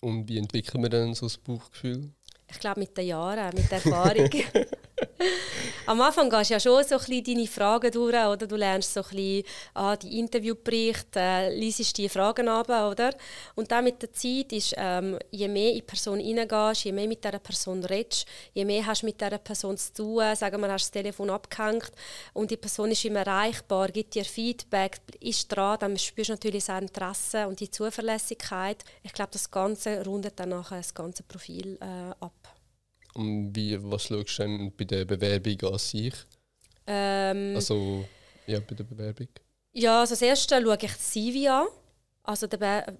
Und 0.00 0.28
wie 0.28 0.38
entwickelt 0.38 0.80
man 0.80 0.90
dann 0.90 1.14
so 1.14 1.26
das 1.26 1.38
Bauchgefühl? 1.38 2.10
Ich 2.50 2.58
glaube 2.58 2.80
mit 2.80 2.96
den 2.96 3.06
Jahren, 3.06 3.54
mit 3.54 3.70
der 3.70 3.84
Erfahrung. 3.84 4.30
Am 5.86 6.00
Anfang 6.00 6.30
gehst 6.30 6.50
du 6.50 6.54
ja 6.54 6.60
schon 6.60 6.84
so 6.84 6.96
ein 6.96 7.24
deine 7.24 7.46
Fragen 7.46 7.90
durch, 7.90 8.14
oder? 8.14 8.46
Du 8.46 8.56
lernst 8.56 8.94
so 8.94 9.00
ein 9.00 9.08
bisschen 9.10 9.44
ah, 9.74 9.96
die 9.96 10.18
Interviewberichte, 10.18 11.20
äh, 11.20 11.58
liest 11.58 11.96
die 11.98 12.08
Fragen 12.08 12.48
ab, 12.48 12.68
oder? 12.68 13.14
Und 13.54 13.70
dann 13.70 13.84
mit 13.84 14.00
der 14.02 14.12
Zeit 14.12 14.52
ist, 14.52 14.74
ähm, 14.76 15.18
je 15.30 15.48
mehr 15.48 15.70
in 15.70 15.76
die 15.76 15.82
Person 15.82 16.20
reingehst, 16.20 16.84
je 16.84 16.92
mehr 16.92 17.08
mit 17.08 17.24
dieser 17.24 17.38
Person 17.38 17.84
redest, 17.84 18.26
je 18.54 18.64
mehr 18.64 18.86
hast 18.86 19.02
du 19.02 19.06
mit 19.06 19.20
dieser 19.20 19.38
Person 19.38 19.76
zu 19.76 19.92
tun, 19.92 20.36
sagen 20.36 20.60
wir, 20.60 20.72
hast 20.72 20.84
das 20.84 20.90
Telefon 20.90 21.30
abgehängt 21.30 21.92
und 22.32 22.50
die 22.50 22.56
Person 22.56 22.90
ist 22.90 23.04
immer 23.04 23.20
erreichbar, 23.20 23.88
gibt 23.88 24.14
dir 24.14 24.24
Feedback, 24.24 25.00
ist 25.20 25.48
dran, 25.48 25.78
dann 25.80 25.98
spürst 25.98 26.30
du 26.30 26.34
natürlich 26.34 26.64
sein 26.64 26.84
Interesse 26.84 27.46
und 27.48 27.60
die 27.60 27.70
Zuverlässigkeit. 27.70 28.84
Ich 29.02 29.12
glaube, 29.12 29.30
das 29.32 29.50
Ganze 29.50 30.04
rundet 30.04 30.38
dann 30.38 30.50
nachher 30.50 30.78
das 30.78 30.94
ganze 30.94 31.22
Profil 31.22 31.78
äh, 31.80 32.14
ab. 32.20 32.61
Und 33.14 33.54
wie, 33.54 33.78
was 33.82 34.04
schaust 34.04 34.38
du 34.38 34.42
denn 34.42 34.72
bei 34.76 34.84
der 34.84 35.04
Bewerbung 35.04 35.72
an 35.72 35.78
sich? 35.78 36.14
Ähm, 36.86 37.54
also, 37.54 38.04
ja, 38.46 38.60
bei 38.60 38.74
der 38.74 38.84
Bewerbung. 38.84 39.28
Ja, 39.72 40.00
also 40.00 40.12
das 40.12 40.22
Erste 40.22 40.60
schaue 40.60 40.74
ich 40.80 40.92
das 40.92 41.10
CV 41.12 41.50
an. 41.50 41.66
Also 42.24 42.46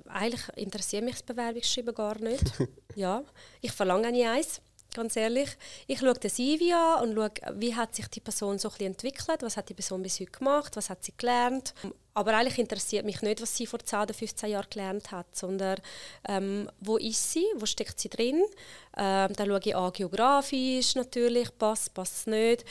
eigentlich 0.07 0.49
interessiert 0.57 1.05
mich 1.05 1.15
das 1.15 1.23
Bewerbungsschreiben 1.23 1.95
gar 1.95 2.19
nicht. 2.19 2.45
ja, 2.97 3.23
ich 3.61 3.73
verlange 3.73 4.11
nicht 4.11 4.27
eins 4.27 4.61
ganz 4.95 5.17
ehrlich. 5.17 5.49
Ich 5.87 6.01
schaue 6.01 6.15
den 6.15 6.31
CV 6.31 6.75
an 6.75 7.09
und 7.09 7.15
schaue, 7.15 7.61
wie 7.61 7.75
hat 7.75 7.95
sich 7.95 8.09
die 8.09 8.21
Person 8.21 8.59
so 8.59 8.71
ein 8.79 8.87
entwickelt, 8.87 9.43
was 9.43 9.57
hat 9.57 9.69
die 9.69 9.75
Person 9.75 10.03
bis 10.03 10.21
heute 10.21 10.31
gemacht, 10.31 10.77
was 10.77 10.91
hat 10.91 11.03
sie 11.05 11.15
gelernt. 11.17 11.75
Aber 12.15 12.37
eigentlich 12.37 12.59
interessiert 12.59 13.05
mich 13.05 13.23
nicht, 13.23 13.41
was 13.41 13.57
sie 13.57 13.67
vor 13.67 13.79
10 13.79 14.01
oder 14.01 14.15
15 14.15 14.51
Jahren 14.51 14.67
gelernt 14.69 15.11
hat, 15.11 15.35
sondern 15.35 15.79
ähm, 16.29 16.69
wo 16.81 16.99
ist 16.99 17.33
sie, 17.33 17.47
wo 17.57 17.67
steckt 17.67 17.99
sie 17.99 18.11
drin. 18.11 18.43
Ähm, 18.97 19.33
dann 19.35 19.49
schaue 19.49 19.61
ich 19.65 19.77
an, 19.77 19.93
geografisch 19.93 20.95
natürlich, 20.95 21.57
passt, 21.57 21.95
passt 21.95 22.27
nicht. 22.27 22.65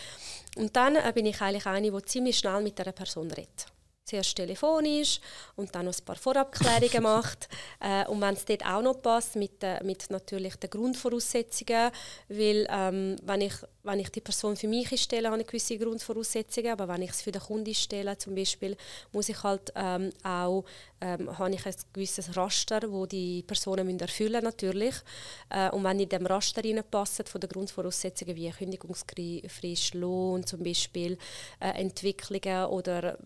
Und 0.55 0.75
dann 0.75 0.95
äh, 0.95 1.11
bin 1.13 1.25
ich 1.25 1.41
eigentlich 1.41 1.65
eine, 1.65 1.91
die 1.91 2.05
ziemlich 2.05 2.37
schnell 2.37 2.61
mit 2.61 2.77
dieser 2.77 2.91
Person 2.91 3.31
redet 3.31 3.65
zuerst 4.11 4.35
telefonisch 4.35 5.19
und 5.55 5.73
dann 5.73 5.85
noch 5.85 5.93
ein 5.97 6.05
paar 6.05 6.15
Vorabklärungen 6.15 7.03
macht. 7.15 7.47
Äh, 7.79 8.05
und 8.07 8.19
wenn 8.21 8.33
es 8.33 8.45
dort 8.45 8.65
auch 8.65 8.81
noch 8.81 9.01
passt, 9.01 9.35
mit, 9.35 9.63
äh, 9.63 9.81
mit 9.83 10.09
natürlich 10.09 10.55
den 10.57 10.69
Grundvoraussetzungen, 10.69 11.91
weil 12.27 12.67
ähm, 12.69 13.15
wenn, 13.23 13.41
ich, 13.41 13.53
wenn 13.83 13.99
ich 13.99 14.09
die 14.09 14.21
Person 14.21 14.55
für 14.55 14.67
mich 14.67 14.89
stelle, 15.01 15.29
habe 15.29 15.41
ich 15.41 15.47
gewisse 15.47 15.77
Grundvoraussetzungen, 15.77 16.71
aber 16.71 16.87
wenn 16.87 17.01
ich 17.01 17.11
es 17.11 17.21
für 17.21 17.31
den 17.31 17.41
Kunden 17.41 17.73
stelle 17.73 18.17
zum 18.17 18.35
Beispiel, 18.35 18.77
muss 19.11 19.29
ich 19.29 19.41
halt 19.43 19.71
ähm, 19.75 20.11
auch, 20.23 20.63
ähm, 21.01 21.37
habe 21.37 21.53
ich 21.53 21.65
ein 21.65 21.75
gewisses 21.93 22.35
Raster, 22.35 22.91
wo 22.91 23.05
die 23.05 23.43
Personen 23.43 23.85
müssen 23.85 23.99
erfüllen 23.99 24.43
natürlich. 24.43 24.95
Äh, 25.49 25.69
und 25.71 25.83
wenn 25.83 25.99
in 25.99 26.09
dem 26.09 26.25
Raster 26.25 26.63
reinpassen 26.63 27.25
von 27.25 27.41
den 27.41 27.49
Grundvoraussetzungen 27.49 28.35
wie 28.35 28.49
Kündigungsfrist, 28.49 29.93
Lohn 29.95 30.45
zum 30.45 30.63
Beispiel, 30.63 31.17
äh, 31.59 31.69
Entwicklungen 31.81 32.65
oder 32.65 33.17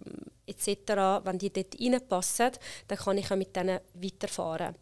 etc., 0.47 1.23
wenn 1.23 1.37
die 1.37 1.51
dort 1.51 1.79
reinpassen, 1.79 2.51
dann 2.87 2.97
kann 2.97 3.17
ich 3.17 3.31
auch 3.31 3.35
mit 3.35 3.55
denen 3.55 3.79
weiterfahren. 3.93 4.75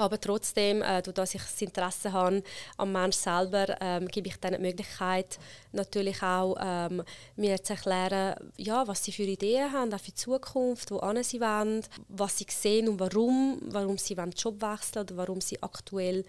Aber 0.00 0.18
trotzdem, 0.18 0.80
äh, 0.80 1.02
dass 1.02 1.34
ich 1.34 1.42
das 1.42 1.60
Interesse 1.60 2.12
habe 2.12 2.42
am 2.78 2.92
Mensch 2.92 3.16
selber, 3.16 3.76
ähm, 3.80 4.08
gebe 4.08 4.28
ich 4.28 4.36
dann 4.40 4.54
die 4.54 4.58
Möglichkeit, 4.58 5.38
natürlich 5.72 6.22
auch 6.22 6.56
ähm, 6.58 7.02
mir 7.36 7.62
zu 7.62 7.74
erklären, 7.74 8.34
ja, 8.56 8.88
was 8.88 9.04
sie 9.04 9.12
für 9.12 9.24
Ideen 9.24 9.70
haben, 9.72 9.92
auch 9.92 9.98
für 9.98 10.06
die 10.06 10.14
Zukunft, 10.14 10.90
wo 10.90 11.00
sie 11.22 11.40
wollen, 11.40 11.84
was 12.08 12.38
sie 12.38 12.46
sehen 12.48 12.88
und 12.88 12.98
warum, 12.98 13.60
warum 13.64 13.98
sie 13.98 14.14
den 14.14 14.30
Job 14.30 14.62
wechseln 14.62 15.02
oder 15.02 15.16
warum 15.18 15.42
sie 15.42 15.62
aktuell 15.62 16.24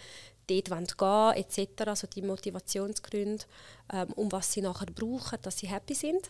dort 0.47 0.65
gehen 0.65 0.87
wollen, 0.99 1.35
etc., 1.37 1.87
also 1.87 2.07
die 2.07 2.23
Motivationsgründe, 2.23 3.45
ähm, 3.93 4.11
um 4.15 4.29
was 4.33 4.51
sie 4.51 4.61
nachher 4.61 4.87
brauchen, 4.87 5.37
dass 5.41 5.59
sie 5.59 5.67
happy 5.67 5.93
sind 5.93 6.27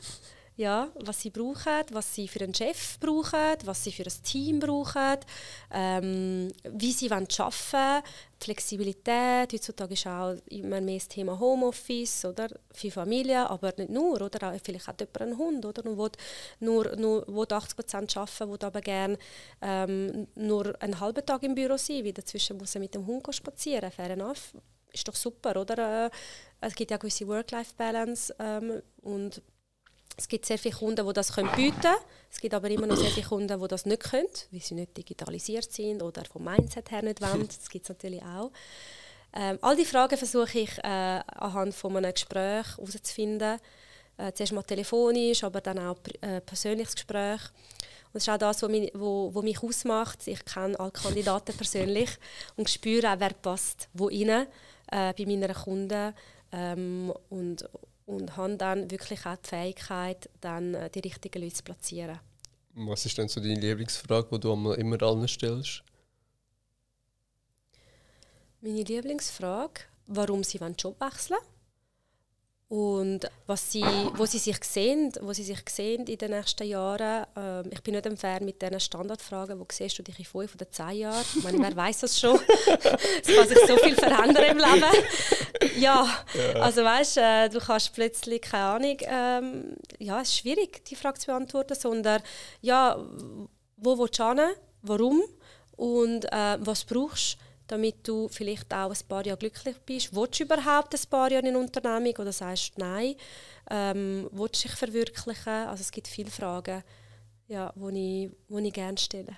ja, 0.61 0.89
was 0.95 1.21
sie 1.21 1.31
brauchen, 1.31 1.83
was 1.91 2.13
sie 2.13 2.27
für 2.27 2.43
einen 2.43 2.53
Chef 2.53 2.99
brauchen, 2.99 3.57
was 3.65 3.83
sie 3.83 3.91
für 3.91 4.03
ein 4.03 4.23
Team 4.23 4.59
brauchen, 4.59 5.17
ähm, 5.71 6.51
wie 6.63 6.91
sie 6.91 7.11
arbeiten 7.11 7.27
wollen, 7.39 8.03
Flexibilität. 8.39 9.53
Heutzutage 9.53 9.93
ist 9.93 10.05
auch 10.07 10.35
immer 10.49 10.79
mehr 10.79 10.99
das 10.99 11.07
Thema 11.07 11.39
Homeoffice 11.39 12.25
oder 12.25 12.47
für 12.71 12.91
Familien, 12.91 13.47
aber 13.47 13.73
nicht 13.77 13.89
nur. 13.89 14.21
Oder 14.21 14.59
vielleicht 14.63 14.87
hat 14.87 14.99
jemand 15.01 15.21
einen 15.21 15.37
Hund 15.37 15.65
oder, 15.65 15.83
und 15.85 15.97
will 15.97 16.11
nur, 16.59 16.95
nur 16.95 17.27
will 17.27 17.47
80 17.49 17.75
Prozent 17.75 18.17
arbeiten, 18.17 18.51
will 18.51 18.59
aber 18.61 18.81
gerne 18.81 19.17
ähm, 19.61 20.27
nur 20.35 20.79
einen 20.81 20.99
halben 20.99 21.25
Tag 21.25 21.41
im 21.43 21.55
Büro 21.55 21.77
sein, 21.77 22.05
weil 22.05 22.13
dazwischen 22.13 22.57
muss 22.57 22.75
er 22.75 22.81
mit 22.81 22.93
dem 22.93 23.05
Hund 23.07 23.33
spazieren. 23.33 23.91
Fair 23.91 24.11
enough. 24.11 24.53
Ist 24.93 25.07
doch 25.07 25.15
super, 25.15 25.55
oder? 25.59 26.05
Äh, 26.05 26.09
es 26.61 26.75
gibt 26.75 26.91
ja 26.91 26.97
gewisse 26.97 27.27
Work-Life-Balance 27.27 28.35
ähm, 28.39 28.81
und 29.01 29.41
Es 30.17 30.27
gibt 30.27 30.45
sehr 30.45 30.57
viele 30.57 30.75
Kunden, 30.75 31.07
die 31.07 31.13
das 31.13 31.33
können 31.33 31.51
bieten 31.55 31.81
können. 31.81 31.95
Es 32.29 32.39
gibt 32.39 32.53
aber 32.53 32.69
immer 32.69 32.87
noch 32.87 32.97
sehr 32.97 33.09
viele 33.09 33.27
Kunden, 33.27 33.61
die 33.61 33.67
das 33.67 33.85
nicht 33.85 34.03
können, 34.03 34.27
weil 34.51 34.61
sie 34.61 34.75
nicht 34.75 34.95
digitalisiert 34.95 35.71
sind 35.71 36.01
oder 36.01 36.23
vom 36.25 36.43
Mindset 36.43 36.91
her 36.91 37.01
nicht 37.01 37.21
wollen. 37.21 37.47
Das 37.47 37.69
gibt 37.69 37.85
es 37.85 37.89
natürlich 37.89 38.21
auch. 38.21 38.51
Ähm, 39.33 39.57
all 39.61 39.75
diese 39.75 39.89
Fragen 39.89 40.17
versuche 40.17 40.59
ich 40.59 40.77
äh, 40.79 40.87
anhand 40.87 41.73
von 41.73 41.95
einem 41.97 42.13
Gespräch 42.13 42.65
herauszufinden. 42.77 43.59
Äh, 44.17 44.33
zuerst 44.33 44.53
mal 44.53 44.63
telefonisch, 44.63 45.43
aber 45.43 45.61
dann 45.61 45.79
auch 45.79 45.97
äh, 46.19 46.41
persönliches 46.41 46.95
Gespräch. 46.95 47.41
Und 48.13 48.15
das 48.15 48.23
ist 48.23 48.29
auch 48.29 48.37
das, 48.37 48.61
was 48.61 48.69
mich, 48.69 48.91
wo, 48.93 49.33
wo 49.33 49.41
mich 49.41 49.63
ausmacht. 49.63 50.27
Ich 50.27 50.43
kenne 50.43 50.77
alle 50.79 50.91
Kandidaten 50.91 51.55
persönlich 51.55 52.09
und 52.57 52.69
spüre 52.69 53.13
auch, 53.13 53.19
wer 53.19 53.33
passt 53.33 53.87
wo 53.93 54.07
rein 54.07 54.47
äh, 54.91 55.13
bei 55.13 55.25
meinen 55.25 55.53
Kunden. 55.53 56.13
Ähm, 56.51 57.13
und, 57.29 57.67
und 58.11 58.37
habe 58.37 58.57
dann 58.57 58.91
wirklich 58.91 59.25
auch 59.25 59.37
die 59.37 59.49
Fähigkeit, 59.49 60.29
dann 60.41 60.73
äh, 60.73 60.89
die 60.89 60.99
richtigen 60.99 61.41
Leute 61.41 61.55
zu 61.55 61.63
platzieren. 61.63 62.19
Was 62.73 63.05
ist 63.05 63.17
denn 63.17 63.27
so 63.27 63.41
deine 63.41 63.59
Lieblingsfrage, 63.59 64.27
die 64.31 64.39
du 64.39 64.73
immer 64.73 65.01
allen 65.01 65.27
stellst? 65.27 65.83
Meine 68.61 68.83
Lieblingsfrage, 68.83 69.81
warum 70.07 70.43
sie 70.43 70.59
den 70.59 70.75
Job 70.75 70.99
wechseln 71.01 71.37
und 72.71 73.29
was 73.47 73.69
sie, 73.69 73.83
wo 74.15 74.25
sie 74.25 74.37
sich 74.37 74.63
sehen, 74.63 75.11
wo 75.19 75.33
sie 75.33 75.43
sich 75.43 75.59
sehen 75.69 76.07
in 76.07 76.17
den 76.17 76.31
nächsten 76.31 76.65
Jahren. 76.65 77.25
Ähm, 77.35 77.69
ich 77.69 77.83
bin 77.83 77.95
nicht 77.95 78.07
ein 78.07 78.15
Fan 78.15 78.45
mit 78.45 78.61
diesen 78.61 78.79
Standardfragen, 78.79 79.59
wo 79.59 79.67
siehst 79.69 79.99
du 79.99 80.03
dich 80.03 80.17
in 80.17 80.23
fünf 80.23 80.55
oder 80.55 80.71
zehn 80.71 80.99
Jahren? 80.99 81.25
Ich 81.35 81.43
meine, 81.43 81.59
wer 81.59 81.75
weiß 81.75 81.99
das 81.99 82.17
schon? 82.17 82.39
es 82.47 83.35
kann 83.35 83.45
sich 83.49 83.59
so 83.67 83.75
viel 83.75 83.93
verändern 83.93 84.45
im 84.45 84.57
Leben. 84.57 85.81
Ja, 85.81 86.07
ja. 86.33 86.61
also 86.61 86.81
weißt 86.81 87.17
äh, 87.17 87.49
du 87.49 87.59
kannst 87.59 87.93
plötzlich 87.93 88.41
keine 88.41 88.63
Ahnung. 88.63 88.97
Ähm, 89.01 89.75
ja, 89.99 90.21
es 90.21 90.29
ist 90.29 90.37
schwierig, 90.37 90.85
die 90.85 90.95
Frage 90.95 91.19
zu 91.19 91.25
beantworten, 91.25 91.75
sondern 91.75 92.21
ja, 92.61 92.97
wo 93.75 93.99
willst 93.99 94.17
du 94.17 94.29
hin? 94.29 94.39
Warum? 94.81 95.21
Und 95.75 96.23
äh, 96.31 96.57
was 96.61 96.85
brauchst 96.85 97.33
du? 97.33 97.50
Damit 97.71 98.05
du 98.05 98.27
vielleicht 98.27 98.73
auch 98.73 98.91
ein 98.91 99.07
paar 99.07 99.25
Jahre 99.25 99.37
glücklich 99.37 99.77
bist. 99.85 100.13
Willst 100.13 100.39
du 100.39 100.43
überhaupt 100.43 100.93
ein 100.93 101.09
paar 101.09 101.31
Jahre 101.31 101.47
in 101.47 101.55
Unternehmung 101.55 102.13
oder 102.17 102.33
sagst 102.33 102.73
du 102.75 102.81
nein? 102.81 103.15
Ähm, 103.69 104.29
willst 104.33 104.63
du 104.63 104.67
dich 104.67 104.77
verwirklichen? 104.77 105.47
Also 105.47 105.81
es 105.81 105.91
gibt 105.91 106.09
viele 106.09 106.29
Fragen, 106.29 106.83
ja, 107.47 107.73
die 107.73 108.25
ich, 108.25 108.31
wo 108.49 108.57
ich 108.57 108.73
gerne 108.73 108.97
stelle. 108.97 109.37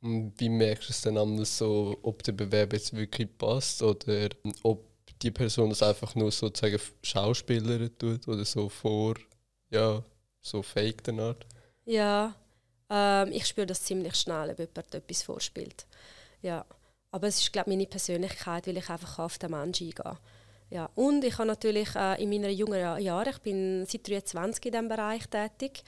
Und 0.00 0.34
wie 0.38 0.48
merkst 0.48 0.88
du 0.88 0.92
es 0.92 1.00
dann 1.00 1.18
anders 1.18 1.58
so, 1.58 1.98
ob 2.02 2.22
der 2.22 2.32
Bewerber 2.32 2.76
jetzt 2.76 2.94
wirklich 2.94 3.36
passt 3.36 3.82
oder 3.82 4.28
ob 4.62 4.86
die 5.20 5.32
Person 5.32 5.70
das 5.70 5.82
einfach 5.82 6.14
nur 6.14 6.30
sozusagen 6.30 6.78
Schauspieler 7.02 7.88
tut 7.98 8.28
oder 8.28 8.44
so 8.44 8.68
vor, 8.68 9.14
ja, 9.70 10.00
so 10.40 10.62
fake 10.62 11.02
der 11.02 11.18
Art? 11.18 11.46
Ja, 11.86 12.36
ähm, 12.88 13.32
ich 13.32 13.46
spüre 13.46 13.66
das 13.66 13.82
ziemlich 13.82 14.14
schnell, 14.14 14.50
ob 14.50 14.58
jemand 14.60 14.94
etwas 14.94 15.22
vorspielt. 15.22 15.86
Ja. 16.40 16.64
Aber 17.14 17.28
es 17.28 17.38
ist, 17.38 17.52
glaube 17.52 17.70
meine 17.70 17.86
Persönlichkeit, 17.86 18.66
weil 18.66 18.76
ich 18.76 18.90
einfach 18.90 19.20
auf 19.20 19.38
den 19.38 19.52
Menschen 19.52 19.86
eingehe. 19.86 20.18
Ja. 20.70 20.90
Und 20.96 21.22
ich 21.22 21.38
habe 21.38 21.46
natürlich 21.46 21.94
äh, 21.94 22.20
in 22.20 22.28
meinen 22.28 22.50
jungen 22.50 23.00
Jahren, 23.00 23.30
ich 23.30 23.38
bin 23.38 23.86
seit 23.86 24.08
23 24.08 24.66
in 24.66 24.72
diesem 24.72 24.88
Bereich 24.88 25.28
tätig, 25.28 25.84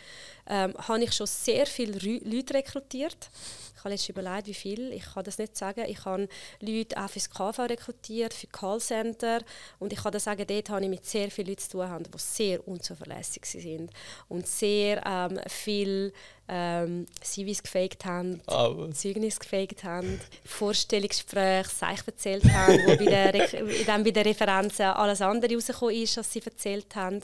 ähm, 0.48 0.74
habe 0.76 1.04
ich 1.04 1.12
schon 1.12 1.26
sehr 1.26 1.66
viele 1.66 1.98
Leute 2.24 2.54
rekrutiert. 2.54 3.30
Ich 3.76 3.84
habe 3.84 3.94
jetzt 3.94 4.08
überlegt, 4.08 4.46
wie 4.46 4.54
viel. 4.54 4.92
Ich 4.92 5.04
kann 5.04 5.22
das 5.24 5.38
nicht 5.38 5.56
sagen. 5.56 5.84
Ich 5.86 6.04
habe 6.04 6.28
Leute 6.60 6.96
auch 6.96 7.08
fürs 7.08 7.30
KV 7.30 7.58
rekrutiert, 7.64 8.34
für 8.34 8.46
Callcenter. 8.48 9.40
Und 9.78 9.92
ich 9.92 10.02
kann 10.02 10.12
das 10.12 10.24
sagen, 10.24 10.44
dort 10.46 10.70
habe 10.70 10.84
ich 10.84 10.90
mit 10.90 11.04
sehr 11.04 11.30
vielen 11.30 11.48
Leuten 11.48 11.60
zu 11.60 11.70
tun, 11.70 12.02
die 12.02 12.18
sehr 12.18 12.66
unzuverlässig 12.66 13.44
sind 13.44 13.90
und 14.28 14.46
sehr 14.46 15.02
ähm, 15.06 15.38
viel 15.46 16.12
ähm, 16.48 17.06
CVs 17.20 17.62
gefaked 17.62 18.04
haben, 18.04 18.40
Aber. 18.46 18.90
Zeugnis 18.92 19.38
gefaked 19.38 19.82
haben, 19.84 20.20
Vorstellungsgespräche, 20.44 21.68
Seich 21.68 22.06
erzählt 22.06 22.44
haben, 22.44 22.78
wo 22.86 22.96
bei 22.96 23.04
der, 23.04 23.32
dann 23.86 24.04
bei 24.04 24.10
den 24.10 24.22
Referenzen 24.22 24.86
alles 24.86 25.20
andere 25.20 25.54
rausgekommen 25.54 25.94
ist, 25.94 26.16
was 26.16 26.32
sie 26.32 26.42
erzählt 26.42 26.94
haben. 26.94 27.20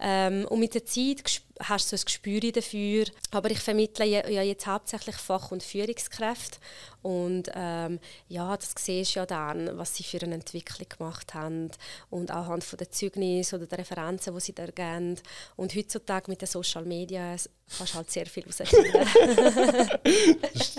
Ähm, 0.00 0.46
und 0.48 0.60
mit 0.60 0.74
der 0.74 0.84
Zeit 0.84 1.22
hast 1.60 1.92
du 1.92 1.96
ein 1.96 2.02
Gespür 2.04 2.40
dafür. 2.52 3.06
Aber 3.30 3.50
ich 3.50 3.60
vermittle 3.60 4.04
ja 4.04 4.42
jetzt 4.42 4.66
hauptsächlich 4.66 5.16
Fach- 5.16 5.50
und 5.50 5.62
Führungskräfte. 5.62 6.58
Und 7.02 7.50
ähm, 7.54 8.00
ja, 8.28 8.56
das 8.56 8.74
siehst 8.78 9.14
du 9.14 9.20
ja 9.20 9.26
dann, 9.26 9.76
was 9.78 9.96
sie 9.96 10.04
für 10.04 10.22
eine 10.22 10.34
Entwicklung 10.34 10.88
gemacht 10.88 11.34
haben. 11.34 11.70
Und 12.10 12.30
auch 12.30 12.46
anhand 12.46 12.80
der 12.80 12.90
Zeugnisse 12.90 13.56
oder 13.56 13.66
der 13.66 13.78
Referenzen, 13.78 14.34
die 14.34 14.40
sie 14.40 14.54
da 14.54 14.66
geben. 14.66 15.16
Und 15.56 15.74
heutzutage 15.74 16.30
mit 16.30 16.40
den 16.40 16.48
Social 16.48 16.84
Media 16.84 17.36
kannst 17.76 17.92
du 17.92 17.96
halt 17.96 18.10
sehr 18.10 18.26
viel 18.26 18.44
herausfinden. 18.44 18.92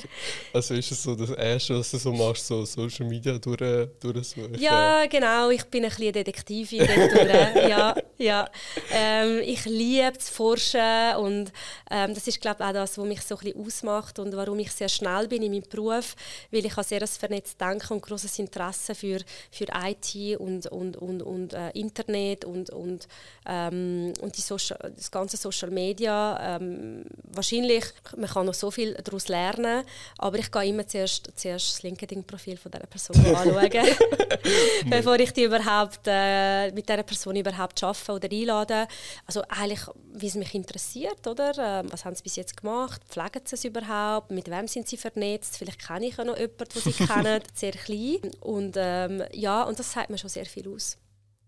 also 0.54 0.74
ist 0.74 0.92
es 0.92 1.04
so 1.04 1.16
das 1.16 1.32
Erste, 1.32 1.78
was 1.78 1.92
du 1.92 1.98
so 1.98 2.12
machst, 2.12 2.48
so 2.48 2.66
Social 2.66 3.06
Media 3.08 3.38
durch, 3.38 3.90
durchsuchen? 4.00 4.60
Ja, 4.60 5.06
genau. 5.06 5.50
Ich 5.50 5.66
bin 5.66 5.84
ein 5.84 5.90
bisschen 5.90 6.14
Detektivin 6.14 6.82
ja, 6.82 7.96
ja. 8.18 8.50
Ähm, 8.92 9.40
ich 9.44 9.66
liebe 9.66 10.18
zu 10.18 10.32
forschen 10.34 11.16
und 11.18 11.52
ähm, 11.92 12.14
das 12.14 12.28
ist 12.28 12.42
glaube 12.42 12.58
ich 12.60 12.66
auch 12.66 12.74
das, 12.74 12.98
was 12.98 13.06
mich 13.06 13.22
so 13.22 13.36
ein 13.36 13.44
bisschen 13.44 13.66
ausmacht 13.66 14.20
und 14.20 14.36
warum 14.36 14.60
ich 14.60 14.72
sehr 14.72 14.90
schnell 14.90 15.28
bin 15.28 15.44
in 15.44 15.52
meinem 15.52 15.64
Beruf, 15.70 16.16
weil 16.52 16.66
ich 16.66 16.76
habe 16.76 16.84
sehr 16.84 17.02
ein 17.02 17.08
vernetztes 17.08 17.58
Denken 17.58 17.94
und 17.94 18.02
großes 18.02 18.40
Interesse 18.40 18.96
für, 18.96 19.20
für 19.52 19.66
IT 19.74 20.40
und, 20.40 20.68
und, 20.68 20.98
und, 20.98 21.22
und 21.22 21.54
äh, 21.54 21.70
Internet 21.72 22.46
und, 22.46 22.70
und, 22.70 23.08
ähm, 23.46 24.14
und 24.22 24.38
die 24.38 24.42
Social, 24.42 24.94
das 24.96 25.12
ganze 25.12 25.38
Social 25.38 25.72
Media. 25.72 26.58
Ähm, 26.80 27.04
wahrscheinlich, 27.24 27.86
man 28.18 28.30
kann 28.30 28.46
noch 28.46 28.54
so 28.54 28.72
viel 28.72 28.94
daraus 28.94 29.28
lernen, 29.28 29.84
aber 30.18 30.38
ich 30.40 30.52
gehe 30.52 30.68
immer 30.68 30.88
zuerst, 30.88 31.32
zuerst 31.36 31.74
das 31.74 31.84
LinkedIn-Profil 31.84 32.58
von 32.58 32.72
dieser 32.72 32.88
Person 32.88 33.26
anschauen, 33.36 33.70
bevor 34.90 35.20
ich 35.20 35.32
die 35.32 35.44
überhaupt, 35.44 36.02
äh, 36.06 36.72
mit 36.72 36.88
dieser 36.88 37.04
Person 37.04 37.36
überhaupt 37.36 37.84
arbeite 37.84 38.12
oder 38.12 38.32
einlade. 38.32 38.88
Also 39.26 39.42
eigentlich, 39.50 39.82
wie 40.14 40.28
es 40.28 40.36
mich 40.36 40.54
interessiert, 40.56 41.26
oder? 41.28 41.52
Ähm, 41.58 41.92
was 41.92 42.06
haben 42.06 42.16
sie 42.16 42.24
bis 42.24 42.36
jetzt 42.36 42.58
gemacht? 42.58 43.02
Pflegen 43.08 43.42
sie 43.46 43.56
es 43.56 43.66
überhaupt? 43.66 44.32
Mit 44.32 44.50
wem 44.50 44.68
sind 44.68 44.88
sie 44.88 44.98
vernetzt? 44.98 45.58
Vielleicht 45.58 45.86
kenne 45.86 46.08
ich 46.08 46.18
ja 46.18 46.24
noch 46.24 46.38
jemanden, 46.38 46.66
den 46.74 46.82
sie 46.82 46.92
kennen. 47.06 47.42
Sehr 47.54 47.72
klein. 47.72 48.32
Und 48.42 48.76
ähm, 48.78 49.24
ja, 49.34 49.64
und 49.64 49.80
das 49.80 49.92
sagt 49.92 50.10
mir 50.10 50.18
schon 50.18 50.30
sehr 50.30 50.46
viel 50.46 50.68
aus. 50.70 50.98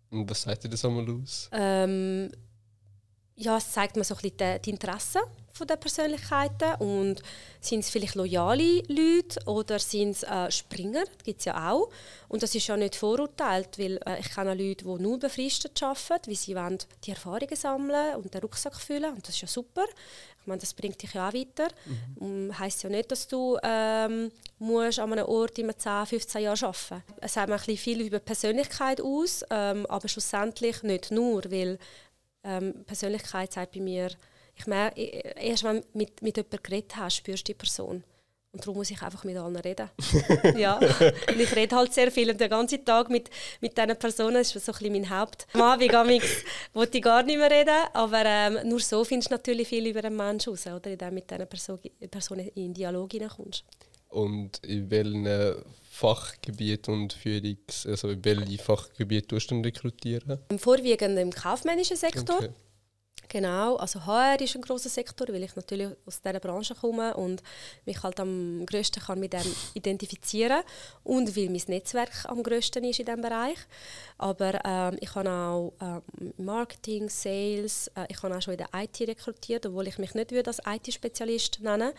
Und 0.10 0.30
was 0.30 0.42
sagt 0.42 0.64
dir 0.64 0.70
das 0.70 0.84
einmal 0.84 1.10
aus? 1.10 1.50
Ähm, 1.54 2.30
ja, 3.36 3.58
es 3.58 3.72
zeigt 3.72 3.96
mir 3.96 4.04
so 4.04 4.16
ein 4.16 4.22
bisschen 4.22 4.62
die, 4.62 4.70
Interessen 4.70 5.22
von 5.54 5.68
der 5.68 5.76
Persönlichkeiten 5.76 6.76
und 6.80 7.22
sind 7.60 7.82
es 7.82 7.90
vielleicht 7.90 8.16
loyale 8.16 8.84
Leute 8.88 9.40
oder 9.46 9.80
sind 9.80 10.12
es 10.12 10.24
äh, 10.24 10.50
Springer, 10.50 11.04
das 11.06 11.24
gibt 11.24 11.40
es 11.40 11.46
ja 11.46 11.72
auch. 11.72 11.90
Und 12.30 12.42
das 12.42 12.56
ist 12.56 12.68
ja 12.68 12.78
nicht 12.78 12.96
vorurteilt, 12.96 13.78
weil 13.78 14.00
äh, 14.06 14.20
ich 14.20 14.34
kenne 14.34 14.54
Leute, 14.54 14.86
die 14.86 15.04
nur 15.04 15.20
befristet 15.20 15.82
arbeiten, 15.84 16.28
weil 16.28 16.36
sie 16.36 16.56
wollen 16.56 16.78
die 17.04 17.12
Erfahrungen 17.12 17.56
sammeln 17.56 18.16
und 18.16 18.34
den 18.34 18.42
Rucksack 18.42 18.76
füllen 18.80 19.14
und 19.14 19.28
das 19.28 19.36
ist 19.36 19.42
ja 19.42 19.48
super. 19.48 19.86
Ich 20.40 20.48
meine, 20.48 20.60
das 20.60 20.74
bringt 20.74 21.02
dich 21.02 21.14
ja 21.14 21.30
auch 21.30 21.34
weiter. 21.34 21.68
Mhm. 21.86 22.48
Um, 22.48 22.60
heisst 22.60 22.82
ja 22.82 22.90
nicht, 22.90 23.12
dass 23.12 23.28
du 23.28 23.58
ähm, 23.62 24.32
musst 24.58 24.98
an 24.98 25.12
einem 25.14 25.28
Ort 25.28 25.60
immer 25.60 25.78
10, 25.78 26.08
15 26.08 26.42
Jahre 26.42 26.66
arbeiten 26.66 26.96
musst. 26.96 27.22
Es 27.22 27.34
sagt 27.34 27.50
mir 27.50 27.56
ein 27.56 27.60
bisschen 27.60 27.78
viel 27.78 28.02
über 28.02 28.20
Persönlichkeit 28.20 29.02
aus, 29.02 29.44
ähm, 29.52 29.86
aber 29.86 30.08
schlussendlich 30.08 30.82
nicht 30.82 31.12
nur, 31.12 31.44
weil 31.52 31.78
ähm, 32.44 32.84
Persönlichkeit 32.86 33.54
sagt 33.54 33.74
bei 33.74 33.80
mir, 33.80 34.10
ich 34.56 34.68
merke, 34.68 35.00
erst 35.02 35.64
wenn 35.64 35.82
du 35.82 35.88
mit, 35.94 36.22
mit 36.22 36.38
jemandem 36.38 36.60
geredet 36.64 36.96
hast, 36.98 37.18
spürst 37.18 37.48
du 37.48 37.54
die 37.54 37.58
Person. 37.58 38.04
Und 38.54 38.62
darum 38.64 38.76
muss 38.76 38.92
ich 38.92 39.02
einfach 39.02 39.24
mit 39.24 39.38
allen 39.38 39.56
reden. 39.56 39.90
ja. 40.58 40.76
Und 40.76 41.40
ich 41.40 41.56
rede 41.56 41.74
halt 41.74 41.94
sehr 41.94 42.12
viel. 42.12 42.30
Und 42.30 42.40
den 42.42 42.50
ganzen 42.50 42.84
Tag 42.84 43.10
mit, 43.10 43.30
mit 43.62 43.78
diesen 43.78 43.96
Personen 43.96 44.34
das 44.36 44.54
ist 44.54 44.66
so 44.66 44.74
ein 44.74 44.78
bisschen 44.78 44.94
mein 44.94 45.10
Haupt. 45.10 45.48
Am 45.54 45.62
Abend 45.62 45.92
wollte 46.74 46.98
ich 46.98 47.04
gar 47.04 47.24
nicht 47.24 47.38
mehr 47.38 47.50
reden. 47.50 47.78
Aber 47.94 48.24
ähm, 48.26 48.60
nur 48.68 48.82
so 48.82 49.06
findest 49.06 49.32
du 49.32 49.36
natürlich 49.36 49.70
viel 49.70 49.88
über 49.88 50.04
einen 50.04 50.18
Menschen 50.18 50.50
raus, 50.50 50.68
oder? 50.68 50.92
Indem 50.92 51.10
du 51.10 51.16
mit 51.16 51.32
diesen 51.32 51.48
Person, 51.48 51.80
Personen 52.10 52.50
in 52.50 52.74
Dialog 52.74 53.10
hineinkommst. 53.14 53.64
Und 54.12 54.64
in 54.66 54.90
welchem 54.92 55.64
Fachgebiet 55.90 56.88
und 56.90 57.14
Führungs-, 57.14 57.88
also 57.88 58.10
in 58.10 58.24
welchem 58.24 58.60
Fachgebiet 58.60 59.30
tust 59.30 59.52
du 59.52 59.62
rekrutieren? 59.62 60.40
Vorwiegend 60.58 61.18
im 61.18 61.32
kaufmännischen 61.32 61.98
Sektor. 61.98 62.38
Okay. 62.38 62.50
Genau, 63.30 63.78
also 63.78 64.06
HR 64.06 64.42
ist 64.42 64.56
ein 64.56 64.62
großer 64.62 64.90
Sektor, 64.90 65.28
weil 65.30 65.44
ich 65.44 65.56
natürlich 65.56 65.88
aus 66.06 66.22
dieser 66.22 66.40
Branche 66.40 66.76
komme 66.76 67.16
und 67.16 67.42
mich 67.86 68.04
halt 68.04 68.20
am 68.20 68.66
größten 68.66 69.02
kann 69.02 69.20
mit 69.22 69.32
dem 69.32 69.56
identifizieren 69.74 70.64
und 71.06 71.36
weil 71.38 71.50
mein 71.50 71.62
Netzwerk 71.68 72.26
am 72.26 72.44
größten 72.44 72.84
ist 72.84 73.00
in 73.00 73.06
diesem 73.06 73.22
Bereich. 73.22 73.58
Aber 74.18 74.60
ähm, 74.66 74.98
ich 75.00 75.16
habe 75.16 75.30
auch 75.30 75.74
ähm, 75.82 76.34
Marketing, 76.38 77.08
Sales, 77.10 77.90
äh, 77.96 78.06
ich 78.10 78.22
habe 78.22 78.36
auch 78.36 78.42
schon 78.42 78.56
in 78.56 78.58
der 78.58 78.70
IT 78.74 79.00
rekrutiert, 79.00 79.66
obwohl 79.66 79.88
ich 79.88 79.98
mich 79.98 80.14
nicht 80.14 80.48
als 80.48 80.60
IT-Spezialist 80.66 81.62
nennen 81.62 81.94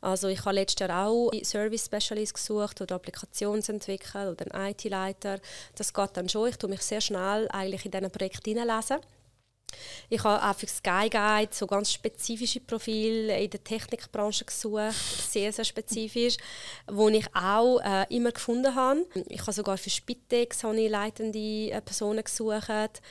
Also 0.00 0.28
ich 0.28 0.40
habe 0.40 0.54
letztes 0.54 0.88
Jahr 0.88 1.06
auch 1.06 1.30
Service 1.42 1.84
Specialist 1.84 2.32
gesucht 2.34 2.80
oder 2.80 2.94
Applikationsentwickler 2.94 4.30
oder 4.30 4.54
einen 4.54 4.70
IT-Leiter. 4.70 5.38
Das 5.74 5.92
geht 5.92 6.10
dann 6.14 6.28
schon. 6.30 6.48
Ich 6.48 6.56
tue 6.56 6.70
mich 6.70 6.80
sehr 6.80 7.02
schnell 7.02 7.46
eigentlich 7.50 7.84
in 7.84 7.90
diesen 7.90 8.10
Projekt 8.10 8.44
hineinlesen 8.46 8.98
Ich 10.08 10.22
habe 10.24 10.42
auch 10.42 10.56
für 10.56 10.66
Sky 10.66 11.08
Guide 11.10 11.50
so 11.52 11.66
ganz 11.66 11.92
spezifische 11.92 12.60
Profile 12.60 13.38
in 13.38 13.50
der 13.50 13.62
Technikbranche 13.62 14.44
gesucht, 14.44 14.94
sehr, 15.30 15.52
sehr 15.52 15.64
spezifisch, 15.64 16.36
wo 16.86 17.08
ich 17.08 17.26
auch 17.34 17.80
äh, 17.80 18.06
immer 18.14 18.32
gefunden 18.32 18.74
habe. 18.74 19.06
Ich 19.28 19.40
habe 19.42 19.52
sogar 19.52 19.78
für 19.78 19.90
Spitex 19.90 20.64
habe 20.64 20.80
ich 20.80 20.90
leitende 20.90 21.70
äh, 21.70 21.80
Personen 21.80 22.24
gesucht. 22.24 23.02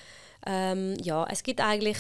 Ähm, 0.46 0.96
ja, 1.02 1.26
es 1.30 1.44
gibt 1.44 1.62
eigentlich 1.62 1.98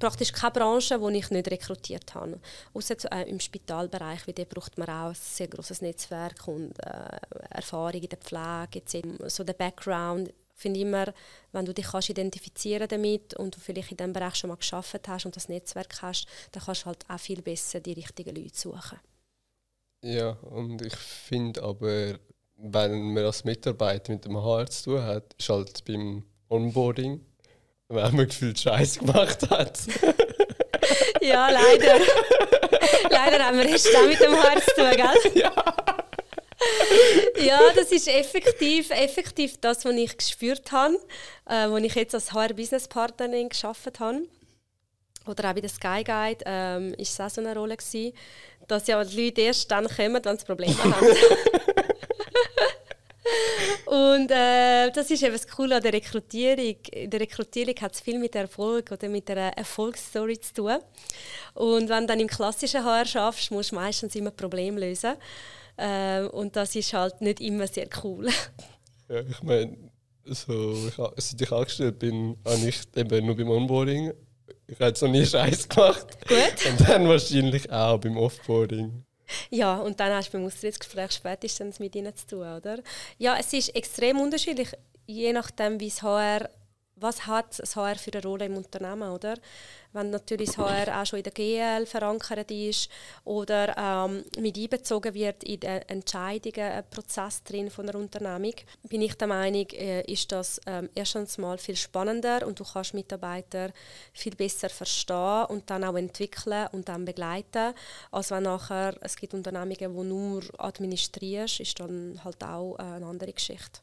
praktisch 0.00 0.32
keine 0.32 0.52
Branche, 0.52 0.98
die 0.98 1.18
ich 1.18 1.30
nicht 1.30 1.50
rekrutiert 1.50 2.14
habe. 2.14 2.40
Außer 2.74 2.96
äh, 3.12 3.28
im 3.28 3.38
Spitalbereich, 3.38 4.26
weil 4.26 4.46
braucht 4.46 4.78
man 4.78 4.88
auch 4.88 5.10
ein 5.10 5.14
sehr 5.14 5.48
großes 5.48 5.82
Netzwerk 5.82 6.48
und 6.48 6.72
äh, 6.80 7.18
Erfahrung 7.50 8.00
in 8.00 8.08
der 8.08 8.18
Pflege, 8.18 8.82
so 9.28 9.44
der 9.44 9.52
Background 9.52 10.32
finde 10.60 10.80
immer, 10.80 11.12
wenn 11.52 11.64
du 11.64 11.74
dich 11.74 11.86
kannst 11.86 12.10
identifizieren 12.10 12.88
damit 12.88 13.34
und 13.34 13.56
du 13.56 13.60
vielleicht 13.60 13.90
in 13.90 13.96
diesem 13.96 14.12
Bereich 14.12 14.34
schon 14.34 14.48
mal 14.48 14.56
geschafft 14.56 15.08
hast 15.08 15.26
und 15.26 15.34
das 15.34 15.48
Netzwerk 15.48 16.02
hast, 16.02 16.26
dann 16.52 16.62
kannst 16.62 16.82
du 16.82 16.86
halt 16.86 17.04
auch 17.08 17.18
viel 17.18 17.42
besser 17.42 17.80
die 17.80 17.94
richtigen 17.94 18.34
Leute 18.36 18.56
suchen. 18.56 18.98
Ja, 20.02 20.30
und 20.30 20.82
ich 20.82 20.96
finde 20.96 21.62
aber, 21.62 22.18
wenn 22.56 23.12
man 23.12 23.24
als 23.24 23.44
Mitarbeiter 23.44 24.12
mit 24.12 24.24
dem 24.24 24.36
HR 24.36 24.66
zu 24.66 24.84
tun 24.84 25.02
hat, 25.02 25.34
ist 25.38 25.48
halt 25.48 25.84
beim 25.84 26.24
Onboarding, 26.48 27.24
wenn 27.88 28.16
man 28.16 28.26
gefühlt 28.26 28.58
Scheiß 28.58 28.98
gemacht 28.98 29.48
hat. 29.50 29.80
ja, 31.20 31.50
leider. 31.50 31.98
leider 33.10 33.44
haben 33.44 33.58
wir 33.58 33.68
erst 33.68 33.88
mit 34.08 34.20
dem 34.20 34.32
HR 34.32 34.60
zu 34.60 34.74
tun, 34.74 34.90
gell? 34.90 35.42
Ja. 35.42 35.52
ja, 37.38 37.60
das 37.74 37.90
ist 37.90 38.08
effektiv, 38.08 38.90
effektiv 38.90 39.58
das, 39.60 39.84
was 39.84 39.94
ich 39.94 40.16
gespürt 40.16 40.72
habe, 40.72 40.96
äh, 41.46 41.54
als 41.54 41.84
ich 41.84 41.94
jetzt 41.94 42.14
als 42.14 42.32
HR-Business-Partnerin 42.32 43.48
geschafft 43.48 44.00
habe. 44.00 44.22
Oder 45.26 45.50
auch 45.50 45.54
bei 45.54 45.60
der 45.60 45.70
Sky 45.70 46.02
Guide 46.04 46.44
ähm, 46.46 46.94
ist 46.94 47.12
es 47.12 47.20
auch 47.20 47.30
so 47.30 47.40
eine 47.40 47.54
Rolle 47.54 47.76
gewesen, 47.76 48.12
dass 48.66 48.86
ja 48.86 49.02
die 49.04 49.24
Leute 49.24 49.42
erst 49.42 49.70
dann 49.70 49.86
kommen, 49.88 50.24
wenn 50.24 50.38
sie 50.38 50.44
Probleme 50.44 50.76
haben. 50.82 51.06
Und 53.86 54.30
äh, 54.30 54.90
das 54.90 55.10
ist 55.10 55.22
eben 55.22 55.32
das 55.32 55.46
Coole 55.46 55.76
an 55.76 55.82
der 55.82 55.92
Rekrutierung. 55.92 56.76
In 56.92 57.10
der 57.10 57.20
Rekrutierung 57.20 57.74
hat 57.80 57.94
es 57.94 58.00
viel 58.00 58.18
mit 58.18 58.34
Erfolg 58.34 58.90
oder 58.92 59.08
mit 59.08 59.30
einer 59.30 59.56
Erfolgsstory 59.56 60.40
zu 60.40 60.54
tun. 60.54 60.78
Und 61.54 61.88
wenn 61.88 62.02
du 62.02 62.06
dann 62.06 62.20
im 62.20 62.28
klassischen 62.28 62.84
HR 62.84 63.04
schaffst, 63.04 63.50
musst 63.50 63.72
du 63.72 63.76
meistens 63.76 64.14
immer 64.14 64.30
Probleme 64.30 64.80
lösen. 64.80 65.14
Äh, 65.80 66.26
und 66.26 66.56
das 66.56 66.76
ist 66.76 66.92
halt 66.92 67.20
nicht 67.22 67.40
immer 67.40 67.66
sehr 67.66 67.88
cool. 68.04 68.28
Ja, 69.08 69.20
ich 69.20 69.42
meine, 69.42 69.76
so, 70.24 70.74
ich, 70.86 70.94
seit 70.94 71.40
ich 71.40 71.50
angestellt 71.50 71.98
bin, 71.98 72.36
habe 72.44 72.68
ich 72.68 72.82
eben 72.94 73.26
nur 73.26 73.36
beim 73.36 73.50
Onboarding. 73.50 74.12
Ich 74.66 74.78
habe 74.78 74.96
so 74.96 75.08
nie 75.08 75.24
Scheiß 75.24 75.68
gemacht. 75.68 76.06
Gut. 76.28 76.70
Und 76.70 76.88
dann 76.88 77.08
wahrscheinlich 77.08 77.70
auch 77.72 77.98
beim 77.98 78.16
Offboarding. 78.18 79.04
Ja, 79.48 79.78
und 79.78 79.98
dann 79.98 80.12
hast 80.12 80.28
du 80.28 80.32
beim 80.38 80.46
Austrittsgespräch 80.46 81.12
spätestens 81.12 81.78
mit 81.78 81.96
ihnen 81.96 82.14
zu 82.14 82.26
tun, 82.26 82.56
oder? 82.56 82.80
Ja, 83.18 83.36
es 83.38 83.52
ist 83.52 83.74
extrem 83.74 84.20
unterschiedlich, 84.20 84.72
je 85.06 85.32
nachdem, 85.32 85.80
wie 85.80 85.88
es 85.88 86.02
HR 86.02 86.48
was 87.00 87.26
hat 87.26 87.58
das 87.58 87.76
HR 87.76 87.96
für 87.96 88.12
eine 88.12 88.22
Rolle 88.22 88.46
im 88.46 88.56
Unternehmen, 88.56 89.10
oder? 89.10 89.36
Wenn 89.92 90.10
natürlich 90.10 90.50
das 90.50 90.58
HR 90.58 91.00
auch 91.00 91.06
schon 91.06 91.18
in 91.18 91.24
der 91.24 91.32
GL 91.32 91.84
verankert 91.84 92.50
ist 92.50 92.88
oder 93.24 93.76
ähm, 93.76 94.24
mit 94.38 94.56
einbezogen 94.56 95.14
wird 95.14 95.42
in 95.42 95.60
den 95.60 95.82
Entscheidungen, 95.82 96.60
einen 96.60 96.90
Prozess 96.90 97.42
drin 97.42 97.70
von 97.70 97.88
einer 97.88 97.98
Unternehmung, 97.98 98.54
bin 98.88 99.02
ich 99.02 99.14
der 99.14 99.26
Meinung, 99.26 99.66
äh, 99.70 100.02
ist 100.02 100.30
das 100.30 100.60
ähm, 100.66 100.88
erstens 100.94 101.38
mal 101.38 101.58
viel 101.58 101.74
spannender 101.74 102.46
und 102.46 102.60
du 102.60 102.64
kannst 102.64 102.94
Mitarbeiter 102.94 103.70
viel 104.12 104.36
besser 104.36 104.68
verstehen 104.68 105.46
und 105.46 105.68
dann 105.70 105.82
auch 105.82 105.96
entwickeln 105.96 106.68
und 106.70 106.88
dann 106.88 107.04
begleiten, 107.04 107.74
als 108.12 108.30
wenn 108.30 108.44
nachher 108.44 108.94
es 109.00 109.16
gibt 109.16 109.34
Unternehmungen, 109.34 109.76
die 109.76 110.04
nur 110.04 110.42
administrierst, 110.58 111.60
ist 111.60 111.80
dann 111.80 112.20
halt 112.22 112.44
auch 112.44 112.76
äh, 112.78 112.82
eine 112.82 113.06
andere 113.06 113.32
Geschichte. 113.32 113.80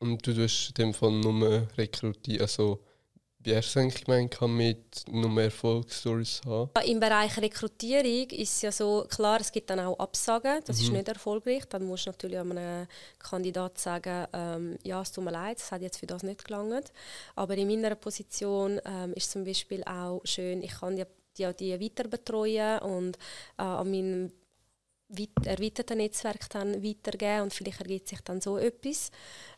Und 0.00 0.26
du 0.26 0.34
tust 0.34 0.68
in 0.70 0.74
dem 0.74 0.94
Fall 0.94 1.12
nur 1.12 1.68
rekrutieren, 1.76 2.42
also 2.42 2.80
wie 3.40 3.54
hast 3.54 3.74
du 3.74 3.80
eigentlich 3.80 4.04
gemeint, 4.04 4.40
mit 4.48 5.04
nur 5.10 5.30
mehr 5.30 5.44
Erfolgsstories 5.44 6.40
haben? 6.44 6.70
Im 6.84 6.98
Bereich 6.98 7.36
Rekrutierung 7.38 8.28
ist 8.30 8.54
es 8.54 8.62
ja 8.62 8.72
so, 8.72 9.06
klar, 9.08 9.40
es 9.40 9.52
gibt 9.52 9.70
dann 9.70 9.78
auch 9.80 9.98
Absagen, 9.98 10.60
das 10.64 10.78
mhm. 10.78 10.84
ist 10.84 10.92
nicht 10.92 11.08
erfolgreich. 11.08 11.64
Dann 11.68 11.84
musst 11.84 12.06
du 12.06 12.10
natürlich 12.10 12.38
einem 12.38 12.86
Kandidat 13.18 13.78
sagen, 13.78 14.26
ähm, 14.32 14.78
ja, 14.82 15.00
es 15.00 15.12
tut 15.12 15.24
mir 15.24 15.30
leid, 15.30 15.58
es 15.58 15.70
hat 15.70 15.82
jetzt 15.82 15.98
für 15.98 16.06
das 16.06 16.24
nicht 16.24 16.44
gelangt. 16.44 16.92
Aber 17.36 17.56
in 17.56 17.68
meiner 17.68 17.94
Position 17.94 18.80
ähm, 18.84 19.12
ist 19.14 19.30
zum 19.30 19.44
Beispiel 19.44 19.84
auch 19.84 20.20
schön, 20.24 20.62
ich 20.62 20.72
kann 20.72 20.96
die, 20.96 21.04
die, 21.38 21.54
die 21.54 21.80
weiter 21.80 22.08
betreuen 22.08 22.80
und 22.80 23.16
äh, 23.56 23.62
an 23.62 23.90
meinem 23.90 24.32
erweiterte 25.44 25.96
Netzwerk 25.96 26.50
dann 26.50 26.84
weitergeben 26.84 27.42
und 27.42 27.54
vielleicht 27.54 27.80
ergibt 27.80 28.08
sich 28.08 28.20
dann 28.20 28.40
so 28.40 28.58
etwas, 28.58 29.10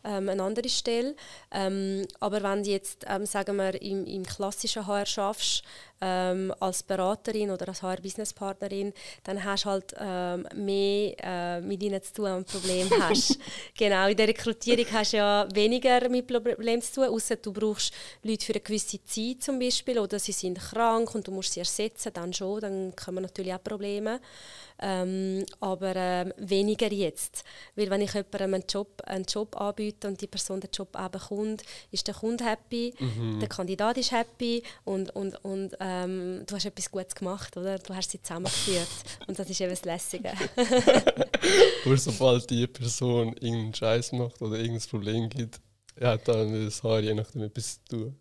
ähm, 0.04 0.28
eine 0.28 0.42
andere 0.42 0.68
Stelle. 0.68 1.16
Ähm, 1.50 2.06
aber 2.20 2.42
wenn 2.42 2.62
du 2.62 2.70
jetzt, 2.70 3.04
ähm, 3.08 3.26
sagen 3.26 3.56
wir, 3.56 3.80
im, 3.82 4.06
im 4.06 4.24
klassischen 4.24 4.86
HR 4.86 5.06
schaffst, 5.06 5.64
ähm, 6.00 6.52
als 6.60 6.82
Beraterin 6.82 7.50
oder 7.50 7.68
als 7.68 7.82
HR-Business-Partnerin, 7.82 8.92
dann 9.24 9.44
hast 9.44 9.64
du 9.64 9.70
halt 9.70 9.94
ähm, 9.98 10.46
mehr 10.54 11.14
äh, 11.22 11.60
mit 11.60 11.82
ihnen 11.82 12.02
zu 12.02 12.14
tun 12.14 12.32
und 12.32 12.46
Problem 12.46 12.88
hast. 13.00 13.38
genau, 13.76 14.08
in 14.08 14.16
der 14.16 14.28
Rekrutierung 14.28 14.86
hast 14.92 15.12
du 15.12 15.18
ja 15.18 15.46
weniger 15.52 16.08
mit 16.08 16.26
Problemen 16.26 16.80
zu 16.82 16.94
tun, 16.94 17.04
außer 17.04 17.36
du 17.36 17.52
brauchst 17.52 17.92
Leute 18.22 18.44
für 18.44 18.54
eine 18.54 18.60
gewisse 18.60 19.04
Zeit 19.04 19.42
zum 19.42 19.58
Beispiel 19.58 19.98
oder 19.98 20.18
sie 20.18 20.32
sind 20.32 20.58
krank 20.58 21.14
und 21.14 21.26
du 21.26 21.32
musst 21.32 21.52
sie 21.52 21.60
ersetzen, 21.60 22.12
dann 22.12 22.32
schon, 22.32 22.60
dann 22.60 22.96
kommen 22.96 23.22
natürlich 23.22 23.52
auch 23.52 23.62
Probleme. 23.62 24.20
Ähm, 24.82 25.44
aber 25.60 25.94
ähm, 25.94 26.32
weniger 26.38 26.90
jetzt. 26.90 27.44
Weil 27.76 27.90
wenn 27.90 28.00
ich 28.00 28.14
jemandem 28.14 28.54
einen 28.54 28.64
Job, 28.66 29.02
einen 29.04 29.24
Job 29.24 29.60
anbiete 29.60 30.08
und 30.08 30.20
die 30.20 30.26
Person 30.26 30.60
den 30.60 30.70
Job 30.72 30.88
auch 30.96 31.08
bekommt, 31.08 31.62
ist 31.90 32.06
der 32.06 32.14
Kunde 32.14 32.44
happy, 32.44 32.94
mhm. 32.98 33.40
der 33.40 33.48
Kandidat 33.48 33.98
ist 33.98 34.12
happy 34.12 34.62
und, 34.84 35.14
und, 35.14 35.36
und 35.44 35.78
ähm, 35.90 36.44
du 36.46 36.54
hast 36.54 36.64
etwas 36.64 36.90
Gutes 36.90 37.14
gemacht, 37.14 37.56
oder? 37.56 37.78
Du 37.78 37.94
hast 37.94 38.10
sie 38.10 38.22
zusammengeführt 38.22 38.88
und 39.26 39.38
das 39.38 39.50
ist 39.50 39.60
eben 39.60 39.70
das 39.70 39.84
Lässige. 39.84 40.32
Aber 41.84 41.96
sobald 41.96 42.48
die 42.50 42.66
Person 42.66 43.34
irgendeinen 43.34 43.74
Scheiß 43.74 44.12
macht 44.12 44.40
oder 44.40 44.56
irgendein 44.58 44.88
Problem 44.88 45.28
gibt, 45.28 45.60
hat 46.00 46.28
dann 46.28 46.64
das 46.64 46.82
Haar 46.82 47.00
je 47.00 47.14
nachdem 47.14 47.42
etwas 47.42 47.82
zu 47.84 47.96
tun. 47.96 48.16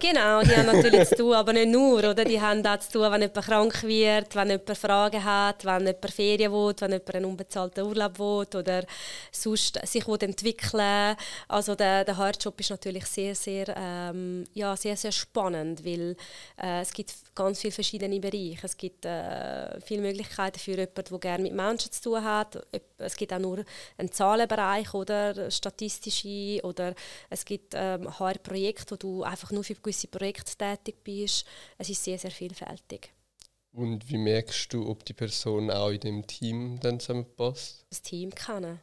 Genau, 0.00 0.42
die 0.42 0.54
haben 0.54 0.66
natürlich 0.66 1.08
zu 1.08 1.16
tun, 1.16 1.34
aber 1.34 1.52
nicht 1.52 1.68
nur. 1.70 1.98
Oder? 1.98 2.24
Die 2.24 2.40
haben 2.40 2.64
auch 2.64 2.78
zu 2.78 2.92
tun, 2.92 3.10
wenn 3.10 3.22
jemand 3.22 3.46
krank 3.46 3.82
wird, 3.82 4.34
wenn 4.36 4.50
jemand 4.50 4.78
Fragen 4.78 5.24
hat, 5.24 5.64
wenn 5.64 5.86
jemand 5.86 6.10
Ferien 6.12 6.52
will, 6.52 6.74
wenn 6.78 6.92
jemand 6.92 7.14
einen 7.14 7.24
unbezahlten 7.24 7.84
Urlaub 7.84 8.18
will 8.18 8.60
oder 8.60 8.84
sonst 9.32 9.80
sich 9.84 10.06
will 10.06 11.16
Also 11.48 11.74
der, 11.74 12.04
der 12.04 12.16
Hardjob 12.16 12.60
ist 12.60 12.70
natürlich 12.70 13.06
sehr, 13.06 13.34
sehr, 13.34 13.74
ähm, 13.76 14.44
ja, 14.54 14.76
sehr, 14.76 14.96
sehr 14.96 15.10
spannend, 15.10 15.84
weil 15.84 16.16
äh, 16.62 16.82
es 16.82 16.92
gibt 16.92 17.12
ganz 17.34 17.60
viele 17.60 17.72
verschiedene 17.72 18.20
Bereiche. 18.20 18.60
Es 18.62 18.76
gibt 18.76 19.04
äh, 19.04 19.80
viele 19.80 20.02
Möglichkeiten 20.02 20.60
für 20.60 20.72
jemanden, 20.72 21.04
der 21.10 21.18
gerne 21.18 21.42
mit 21.42 21.54
Menschen 21.54 21.90
zu 21.90 22.02
tun 22.02 22.22
hat. 22.22 22.58
Es 22.98 23.16
gibt 23.16 23.32
auch 23.32 23.38
nur 23.38 23.64
einen 23.96 24.12
Zahlenbereich 24.12 24.94
oder 24.94 25.50
statistische 25.50 26.60
oder 26.62 26.94
es 27.30 27.44
gibt 27.44 27.74
ähm, 27.74 28.18
HR-Projekte, 28.18 28.92
wo 28.92 28.96
du 28.96 29.22
einfach 29.24 29.50
nur 29.50 29.57
für 29.62 29.74
gewisse 29.74 30.08
Projekte 30.08 30.56
tätig 30.56 31.02
bist. 31.04 31.46
Es 31.76 31.88
ist 31.88 32.02
sehr, 32.02 32.18
sehr 32.18 32.30
vielfältig. 32.30 33.12
Und 33.72 34.08
wie 34.08 34.18
merkst 34.18 34.72
du, 34.72 34.88
ob 34.88 35.04
die 35.04 35.12
Person 35.12 35.70
auch 35.70 35.90
in 35.90 36.00
dem 36.00 36.26
Team 36.26 36.80
dann 36.80 37.00
zusammenpasst? 37.00 37.86
Das 37.90 38.02
Team 38.02 38.34
kennen. 38.34 38.80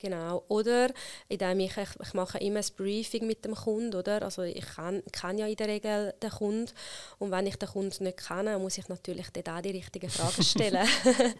Genau. 0.00 0.44
Oder 0.46 0.90
indem 1.28 1.58
ich, 1.60 1.76
ich, 1.76 1.88
ich 2.00 2.14
mache 2.14 2.38
immer 2.38 2.60
ein 2.60 2.66
Briefing 2.76 3.26
mit 3.26 3.44
dem 3.44 3.56
Kunden, 3.56 3.96
oder? 3.96 4.22
Also 4.22 4.42
ich 4.42 4.64
kenne 4.64 5.02
kenn 5.10 5.38
ja 5.38 5.46
in 5.46 5.56
der 5.56 5.66
Regel 5.66 6.14
den 6.22 6.30
Kunden 6.30 6.70
und 7.18 7.32
wenn 7.32 7.48
ich 7.48 7.56
den 7.56 7.68
Kunden 7.68 8.04
nicht 8.04 8.18
kenne, 8.18 8.58
muss 8.60 8.78
ich 8.78 8.88
natürlich 8.88 9.28
dort 9.30 9.48
auch 9.48 9.60
die 9.60 9.70
richtigen 9.70 10.08
Fragen 10.08 10.44
stellen, 10.44 10.86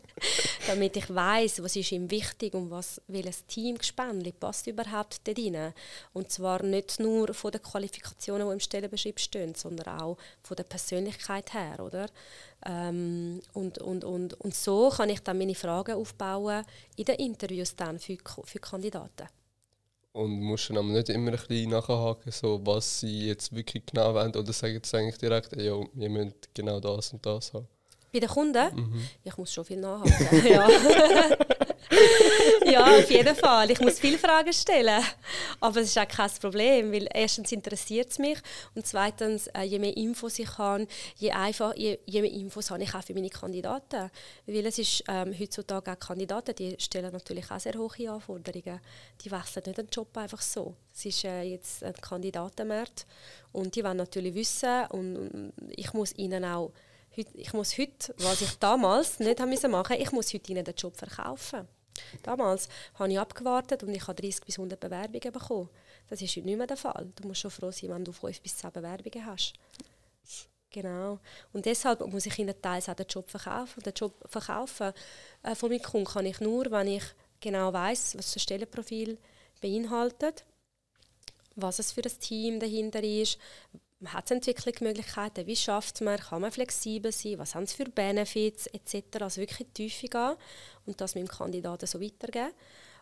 damit 0.67 0.97
ich 0.97 1.15
weiß, 1.15 1.63
was 1.63 1.77
ist 1.77 1.93
ihm 1.93 2.11
wichtig 2.11 2.55
und 2.55 2.71
was 2.71 3.01
welches 3.07 3.47
Teamgespann 3.47 4.25
passt 4.41 4.67
überhaupt 4.67 5.21
dort 5.25 5.39
rein. 5.39 5.73
Und 6.13 6.33
zwar 6.33 6.63
nicht 6.65 6.99
nur 6.99 7.33
von 7.35 7.53
den 7.53 7.63
Qualifikationen, 7.63 8.49
die 8.49 8.55
im 8.55 8.61
Stellenbeschrieb 8.61 9.21
stehen, 9.21 9.55
sondern 9.55 10.01
auch 10.01 10.17
von 10.43 10.57
der 10.57 10.65
Persönlichkeit 10.65 11.55
her, 11.55 11.79
oder? 11.79 12.09
Ähm, 12.67 13.41
und, 13.53 13.79
und, 13.79 14.05
und, 14.05 14.35
und 14.35 14.55
so 14.55 14.91
kann 14.91 15.11
ich 15.11 15.21
dann 15.21 15.39
meine 15.39 15.55
Fragen 15.55 15.95
aufbauen 15.95 16.65
in 16.97 17.05
den 17.05 17.17
Interviews 17.17 17.77
dann 17.77 17.99
für, 17.99 18.17
für 18.45 18.59
Kandidaten. 18.59 19.29
Und 20.13 20.41
musst 20.41 20.69
du 20.69 20.75
dann 20.75 20.93
nicht 20.93 21.09
immer 21.11 21.31
ein 21.33 21.39
bisschen 21.39 21.71
nachhaken, 21.71 22.33
so, 22.33 22.61
was 22.65 23.01
sie 23.01 23.29
jetzt 23.29 23.55
wirklich 23.55 23.87
genau 23.87 24.15
wollen? 24.15 24.35
Oder 24.35 24.53
sagen 24.53 24.81
sie 24.83 24.97
eigentlich 24.97 25.19
direkt, 25.19 25.57
ja, 25.57 25.75
wir 25.93 26.11
müssen 26.11 26.35
genau 26.55 26.81
das 26.81 27.13
und 27.13 27.25
das 27.25 27.53
haben? 27.55 27.69
Bei 28.13 28.21
den 28.21 28.29
Kunden? 28.29 28.75
Mhm. 28.75 29.09
Ich 29.25 29.37
muss 29.37 29.53
schon 29.53 29.65
viel 29.65 29.79
nachhalten. 29.79 30.47
ja. 30.47 30.69
ja, 32.65 32.99
auf 32.99 33.11
jeden 33.11 33.37
Fall. 33.37 33.71
Ich 33.71 33.81
muss 33.81 33.99
viele 33.99 34.19
Fragen 34.19 34.53
stellen. 34.53 35.03
Aber 35.61 35.81
es 35.81 35.89
ist 35.89 35.99
auch 35.99 36.09
kein 36.09 36.31
Problem, 36.41 36.93
weil 36.93 37.09
erstens 37.13 37.53
interessiert 37.53 38.11
es 38.11 38.19
mich 38.19 38.39
und 38.75 38.87
zweitens, 38.87 39.49
äh, 39.49 39.63
je 39.63 39.79
mehr 39.79 39.97
Infos 39.97 40.39
ich 40.39 40.57
habe, 40.57 40.87
je, 41.17 41.33
einfach, 41.33 41.75
je, 41.77 41.99
je, 42.07 42.23
mehr 42.23 42.33
Infos 42.33 42.71
habe 42.71 42.83
ich 42.83 42.95
auch 42.95 43.03
für 43.03 43.15
meine 43.15 43.29
Kandidaten. 43.29 44.11
Weil 44.47 44.67
es 44.67 44.79
ist 44.79 45.05
ähm, 45.09 45.35
heutzutage 45.39 45.93
auch 45.93 45.99
Kandidaten, 45.99 46.55
die 46.55 46.77
stellen 46.79 47.13
natürlich 47.13 47.51
auch 47.51 47.61
sehr 47.61 47.75
hohe 47.75 48.11
Anforderungen. 48.11 48.81
Die 49.23 49.31
wechseln 49.31 49.65
nicht 49.67 49.79
den 49.79 49.89
Job 49.89 50.17
einfach 50.17 50.41
so. 50.41 50.75
Es 50.95 51.05
ist 51.05 51.25
äh, 51.25 51.43
jetzt 51.43 51.85
ein 51.85 51.95
Kandidatenmarkt 51.95 53.07
und 53.53 53.75
die 53.77 53.85
wollen 53.85 53.99
natürlich 53.99 54.35
wissen 54.35 54.87
und 54.91 55.53
ich 55.71 55.93
muss 55.93 56.15
ihnen 56.17 56.45
auch 56.45 56.73
ich 57.17 57.53
muss 57.53 57.77
heute, 57.79 58.15
was 58.19 58.43
ich 58.43 58.59
damals 58.59 59.19
nicht 59.19 59.41
haben 59.41 59.51
müssen 59.51 59.71
machen, 59.71 59.97
ich 59.99 60.13
muss 60.13 60.33
heute 60.33 60.53
ihnen 60.53 60.65
den 60.65 60.75
Job 60.75 60.97
verkaufen. 60.97 61.67
Damals 62.23 62.69
habe 62.95 63.11
ich 63.11 63.19
abgewartet 63.19 63.83
und 63.83 63.95
ich 63.95 64.07
habe 64.07 64.21
30 64.21 64.45
bis 64.45 64.59
100 64.59 64.79
Bewerbungen 64.79 65.33
bekommen. 65.33 65.69
Das 66.09 66.23
ist 66.23 66.37
heute 66.37 66.47
nicht 66.47 66.57
mehr 66.57 66.67
der 66.67 66.77
Fall. 66.77 67.09
Du 67.17 67.27
musst 67.27 67.41
schon 67.41 67.51
froh 67.51 67.71
sein, 67.71 67.91
wenn 67.91 68.05
du 68.05 68.13
5 68.13 68.41
bis 68.41 68.57
10 68.57 68.73
Bewerbungen 68.73 69.27
hast. 69.27 69.55
Genau. 70.71 71.19
Und 71.53 71.65
deshalb 71.65 72.07
muss 72.07 72.27
ich 72.27 72.39
ihnen 72.39 72.61
teils 72.61 72.89
auch 72.89 72.95
den 72.95 73.07
Job 73.07 73.31
verkaufen. 73.31 73.83
Den 73.83 73.95
Job 73.95 74.15
verkaufen 74.27 74.93
äh, 75.43 75.55
von 75.55 75.71
meinem 75.71 75.83
Kunden 75.83 76.07
kann 76.07 76.27
ich 76.27 76.41
nur, 76.41 76.71
wenn 76.71 76.89
ich 76.89 77.05
genau 77.41 77.73
weiß, 77.73 78.19
was 78.19 78.35
das 78.35 78.43
Stellenprofil 78.43 79.19
beinhaltet, 79.61 80.45
was 81.57 81.79
es 81.79 81.93
für 81.93 82.03
ein 82.03 82.21
Team 82.21 82.61
dahinter 82.61 83.03
ist, 83.03 83.39
hat 84.07 84.27
es 84.27 84.31
Entwicklungsmöglichkeiten, 84.31 85.47
wie 85.47 85.57
schafft 85.57 86.01
man, 86.01 86.19
kann 86.19 86.41
man 86.41 86.53
flexibel 86.53 87.11
sein, 87.11 87.39
was 87.39 87.55
haben 87.55 87.67
sie 87.67 87.77
für 87.77 87.87
Benefits 87.87 88.67
etc. 88.69 89.21
Also 89.21 89.41
wirklich 89.41 89.61
in 89.61 89.67
die 89.67 89.89
Tiefe 89.89 90.09
gehen 90.09 90.37
und 90.87 91.01
das 91.01 91.15
mit 91.15 91.27
dem 91.27 91.29
Kandidaten 91.29 91.87
so 91.87 92.01
weitergeben. 92.01 92.53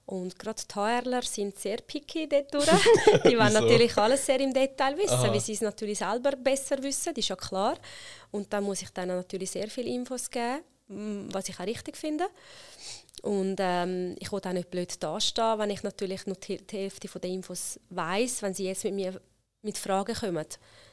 Und 0.07 0.39
gerade 0.39 0.63
die 0.63 0.75
HRler 0.75 1.23
sind 1.23 1.59
sehr 1.59 1.79
picky 1.79 2.29
dort 2.29 2.55
durch. 2.55 2.65
Die 3.25 3.37
wollen 3.37 3.53
natürlich 3.53 3.97
alles 3.97 4.25
sehr 4.25 4.39
im 4.39 4.55
Detail 4.55 4.97
wissen, 4.97 5.15
Aha. 5.15 5.33
weil 5.33 5.41
sie 5.41 5.55
es 5.55 5.63
natürlich 5.63 5.99
selber 5.99 6.31
besser 6.37 6.81
wissen, 6.81 7.13
das 7.13 7.25
ist 7.25 7.29
ja 7.29 7.35
klar. 7.35 7.77
Und 8.31 8.53
dann 8.53 8.63
muss 8.63 8.83
ich 8.83 8.91
denen 8.91 9.17
natürlich 9.17 9.51
sehr 9.51 9.69
viele 9.69 9.91
Infos 9.91 10.31
geben, 10.31 10.63
was 11.33 11.49
ich 11.49 11.59
auch 11.59 11.67
richtig 11.67 11.97
finde. 11.97 12.29
Und 13.23 13.57
ähm, 13.59 14.15
ich 14.21 14.31
will 14.31 14.39
auch 14.39 14.53
nicht 14.53 14.71
blöd 14.71 15.03
dastehen, 15.03 15.59
wenn 15.59 15.71
ich 15.71 15.83
natürlich 15.83 16.25
nur 16.27 16.37
die, 16.37 16.59
die 16.59 16.77
Hälfte 16.77 17.09
der 17.19 17.31
Infos 17.31 17.81
weiß, 17.91 18.43
wenn 18.43 18.55
sie 18.55 18.67
jetzt 18.67 18.85
mit 18.85 18.95
mir 18.95 19.21
mit 19.63 19.77
Fragen 19.77 20.15
kommen. 20.15 20.47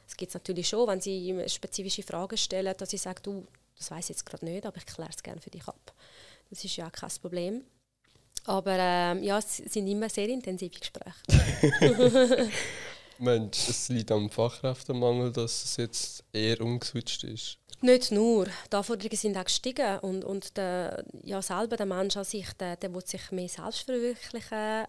Es 0.07 0.17
gibt 0.17 0.33
natürlich 0.33 0.67
schon, 0.67 0.87
wenn 0.87 1.01
sie 1.01 1.43
spezifische 1.47 2.03
Fragen 2.03 2.37
stellen, 2.37 2.75
dass 2.77 2.93
ich 2.93 3.01
sage, 3.01 3.21
du, 3.21 3.47
das 3.77 3.91
weiß 3.91 4.09
jetzt 4.09 4.25
gerade 4.25 4.45
nicht, 4.45 4.65
aber 4.65 4.77
ich 4.77 4.85
kläre 4.85 5.09
es 5.09 5.23
gerne 5.23 5.41
für 5.41 5.49
dich 5.49 5.67
ab. 5.67 5.93
Das 6.49 6.63
ist 6.63 6.75
ja 6.75 6.89
kein 6.89 7.09
Problem. 7.21 7.63
Aber 8.45 8.75
ähm, 8.77 9.23
ja, 9.23 9.37
es 9.39 9.57
sind 9.57 9.87
immer 9.87 10.09
sehr 10.09 10.27
intensive 10.27 10.77
Gespräche. 10.77 12.49
Mensch, 13.19 13.69
es 13.69 13.89
liegt 13.89 14.11
am 14.11 14.29
Fachkräftemangel, 14.29 15.31
dass 15.31 15.63
es 15.63 15.77
jetzt 15.77 16.23
eher 16.33 16.59
umgeswitcht 16.61 17.23
ist. 17.23 17.57
Nicht 17.81 18.11
nur. 18.11 18.45
Die 18.71 18.75
Anforderungen 18.75 19.17
sind 19.17 19.37
auch 19.37 19.43
gestiegen 19.43 19.99
und, 19.99 20.23
und 20.23 20.57
der, 20.57 21.03
ja, 21.23 21.41
selber 21.41 21.77
der 21.77 21.85
Mensch 21.85 22.15
an 22.17 22.23
sich, 22.23 22.51
der, 22.53 22.75
der 22.75 22.93
will 22.93 23.05
sich 23.05 23.31
mehr 23.31 23.49
selbst 23.49 23.81
verwirklichen, 23.81 24.85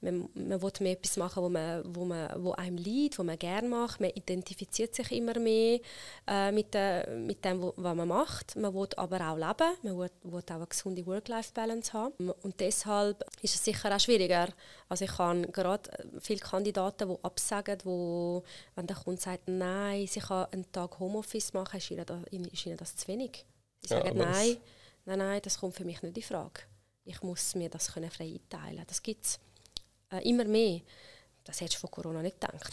man, 0.00 0.28
man 0.34 0.62
will 0.62 0.72
mehr 0.80 0.92
etwas 0.92 1.16
machen, 1.16 1.42
wo, 1.42 1.48
man, 1.48 1.82
wo, 1.94 2.04
man, 2.04 2.42
wo 2.42 2.52
einem 2.52 2.76
liegt, 2.76 3.18
wo 3.18 3.22
man 3.22 3.38
gerne 3.38 3.68
macht. 3.68 4.00
Man 4.00 4.10
identifiziert 4.10 4.94
sich 4.94 5.10
immer 5.12 5.38
mehr 5.38 5.80
äh, 6.26 6.52
mit, 6.52 6.74
de, 6.74 7.08
mit 7.16 7.44
dem, 7.44 7.62
wo, 7.62 7.72
was 7.76 7.94
man 7.94 8.08
macht. 8.08 8.56
Man 8.56 8.74
will 8.74 8.88
aber 8.96 9.30
auch 9.30 9.36
leben, 9.36 9.76
man 9.82 9.98
will, 9.98 10.10
will 10.22 10.42
auch 10.42 10.54
eine 10.54 10.66
gesunde 10.66 11.06
Work-Life-Balance 11.06 11.92
haben. 11.92 12.30
Und 12.30 12.60
deshalb 12.60 13.24
ist 13.42 13.54
es 13.54 13.64
sicher 13.64 13.94
auch 13.94 14.00
schwieriger. 14.00 14.48
Also 14.88 15.04
ich 15.04 15.18
habe 15.18 15.42
gerade 15.48 15.90
viele 16.20 16.40
Kandidaten, 16.40 17.08
die 17.08 17.24
absagen, 17.24 17.78
wo, 17.84 18.42
wenn 18.74 18.86
der 18.86 18.96
Kunde 18.96 19.20
sagt, 19.20 19.48
nein, 19.48 20.06
sie 20.06 20.20
kann 20.20 20.46
einen 20.52 20.70
Tag 20.72 20.98
Homeoffice 20.98 21.52
machen, 21.52 21.78
ist 21.78 21.90
ihnen 21.90 22.06
das, 22.06 22.18
ist 22.30 22.66
ihnen 22.66 22.76
das 22.76 22.96
zu 22.96 23.08
wenig. 23.08 23.44
Sie 23.82 23.88
sagen, 23.88 24.16
ja, 24.16 24.24
nein, 24.24 24.56
nein, 25.04 25.18
nein, 25.18 25.40
das 25.42 25.58
kommt 25.58 25.74
für 25.74 25.84
mich 25.84 26.02
nicht 26.02 26.16
in 26.16 26.22
Frage. 26.22 26.62
Ich 27.04 27.22
muss 27.22 27.54
mir 27.54 27.68
das 27.68 27.92
können 27.92 28.10
frei 28.10 28.38
einteilen. 28.40 28.84
Das 28.86 29.02
gibt 29.02 29.24
es 29.24 29.40
äh, 30.12 30.28
immer 30.28 30.44
mehr. 30.44 30.80
Das 31.44 31.60
hättest 31.60 31.76
du 31.76 31.80
von 31.80 31.90
Corona 31.90 32.22
nicht 32.22 32.40
gedacht. 32.40 32.72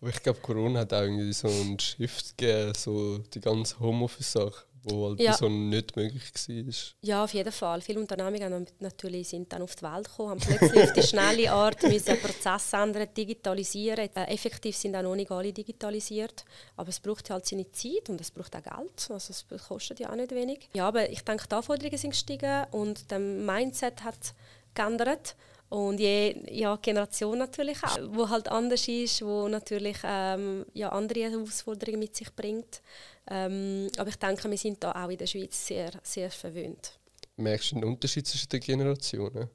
Aber 0.00 0.10
ich 0.10 0.22
glaube, 0.22 0.40
Corona 0.40 0.80
hat 0.80 0.92
auch 0.92 1.02
irgendwie 1.02 1.32
so 1.32 1.48
einen 1.48 1.78
Shift 1.78 2.36
gegeben, 2.36 2.72
so 2.76 3.18
die 3.18 3.40
ganze 3.40 3.78
Homeoffice-Sache, 3.78 4.64
wo 4.82 5.10
halt 5.10 5.20
ja. 5.20 5.32
so 5.32 5.48
nicht 5.48 5.94
möglich 5.94 6.24
war. 6.48 6.74
Ja, 7.02 7.22
auf 7.22 7.32
jeden 7.32 7.52
Fall. 7.52 7.80
Viele 7.80 8.00
Unternehmen 8.00 8.66
natürlich 8.80 9.28
sind 9.28 9.52
dann 9.52 9.62
auf 9.62 9.76
die 9.76 9.84
Welt 9.84 10.08
gekommen, 10.08 10.30
haben 10.30 10.40
plötzlich 10.40 10.82
auf 10.82 10.92
die 10.94 11.02
schnelle 11.02 11.52
Art 11.52 11.80
müssen 11.88 12.18
Prozesse 12.18 12.76
ändern, 12.76 13.06
digitalisieren. 13.16 14.10
Äh, 14.16 14.24
effektiv 14.34 14.76
sind 14.76 14.96
auch 14.96 15.02
noch 15.02 15.14
nicht 15.14 15.30
alle 15.30 15.52
digitalisiert, 15.52 16.44
aber 16.76 16.88
es 16.88 16.98
braucht 16.98 17.30
halt 17.30 17.46
seine 17.46 17.70
Zeit 17.70 18.08
und 18.08 18.20
es 18.20 18.32
braucht 18.32 18.56
auch 18.56 18.62
Geld, 18.62 19.10
also 19.10 19.32
es 19.32 19.46
kostet 19.68 20.00
ja 20.00 20.10
auch 20.10 20.16
nicht 20.16 20.32
wenig. 20.32 20.68
Ja, 20.74 20.88
aber 20.88 21.08
ich 21.08 21.22
denke, 21.22 21.46
die 21.48 21.54
Anforderungen 21.54 21.98
sind 21.98 22.10
gestiegen 22.10 22.64
und 22.72 23.12
der 23.12 23.20
Mindset 23.20 24.02
hat 24.02 24.34
geändert. 24.74 25.36
Und 25.72 26.00
je 26.00 26.36
ja, 26.50 26.76
Generation 26.76 27.38
natürlich 27.38 27.82
auch, 27.82 27.98
wo 28.10 28.28
halt 28.28 28.46
anders 28.48 28.86
ist, 28.88 29.22
wo 29.22 29.48
natürlich 29.48 29.96
ähm, 30.04 30.66
ja, 30.74 30.90
andere 30.90 31.30
Herausforderungen 31.30 32.00
mit 32.00 32.14
sich 32.14 32.30
bringt. 32.34 32.82
Ähm, 33.26 33.88
aber 33.96 34.10
ich 34.10 34.16
denke, 34.16 34.50
wir 34.50 34.58
sind 34.58 34.84
da 34.84 34.92
auch 34.92 35.08
in 35.08 35.16
der 35.16 35.26
Schweiz 35.26 35.66
sehr, 35.66 35.90
sehr 36.02 36.30
verwöhnt. 36.30 36.98
Merkst 37.36 37.72
du 37.72 37.76
einen 37.76 37.84
Unterschied 37.84 38.26
zwischen 38.26 38.50
den 38.50 38.60
Generationen? 38.60 39.48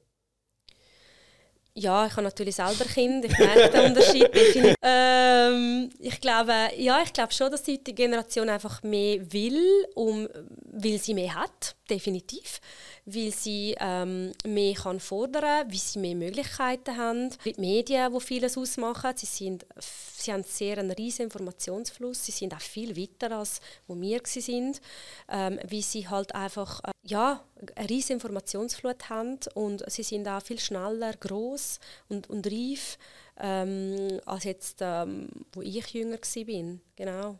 Ja, 1.74 2.06
ich 2.06 2.12
habe 2.12 2.22
natürlich 2.22 2.56
selber 2.56 2.84
Kinder, 2.84 3.28
ich 3.28 3.38
merke 3.38 3.70
den 3.70 3.84
Unterschied 3.90 4.34
definitiv. 4.34 4.74
Ähm, 4.90 5.90
ich 6.00 6.20
glaube, 6.20 6.52
ja, 6.76 7.00
ich 7.02 7.12
glaube 7.12 7.32
schon, 7.32 7.50
dass 7.50 7.62
die 7.62 7.78
Generation 7.78 8.48
einfach 8.48 8.82
mehr 8.82 9.32
will, 9.32 9.86
um, 9.94 10.28
weil 10.64 10.98
sie 10.98 11.14
mehr 11.14 11.34
hat, 11.34 11.76
definitiv 11.88 12.60
weil 13.10 13.32
sie 13.32 13.74
ähm, 13.80 14.32
mehr 14.46 14.74
kann 14.74 15.00
fordern 15.00 15.42
kann, 15.42 15.70
weil 15.70 15.78
sie 15.78 15.98
mehr 15.98 16.14
Möglichkeiten 16.14 16.96
haben. 16.96 17.30
Die 17.44 17.54
Medien, 17.58 18.12
die 18.12 18.20
vieles 18.20 18.58
ausmachen, 18.58 19.12
sie, 19.16 19.26
sind, 19.26 19.66
sie 19.78 20.32
haben 20.32 20.44
sehr 20.44 20.78
einen 20.78 20.90
riesen 20.90 21.22
Informationsfluss, 21.22 22.26
sie 22.26 22.32
sind 22.32 22.54
auch 22.54 22.60
viel 22.60 22.96
weiter 22.96 23.36
als 23.36 23.60
wo 23.86 23.98
wir 23.98 24.20
sind, 24.24 24.80
ähm, 25.28 25.58
weil 25.68 25.82
sie 25.82 26.06
halt 26.08 26.34
einfach 26.34 26.80
äh, 26.84 26.90
ja, 27.04 27.42
eine 27.74 27.88
riesen 27.88 28.14
Informationsflut 28.14 29.08
haben 29.08 29.38
und 29.54 29.90
sie 29.90 30.02
sind 30.02 30.28
auch 30.28 30.42
viel 30.42 30.58
schneller, 30.58 31.14
groß 31.14 31.80
und, 32.08 32.28
und 32.28 32.46
reif 32.46 32.98
ähm, 33.40 34.20
als 34.26 34.44
jetzt, 34.44 34.78
ähm, 34.80 35.28
wo 35.52 35.62
ich 35.62 35.86
jünger 35.94 36.18
war. 36.18 36.78
Genau. 36.96 37.38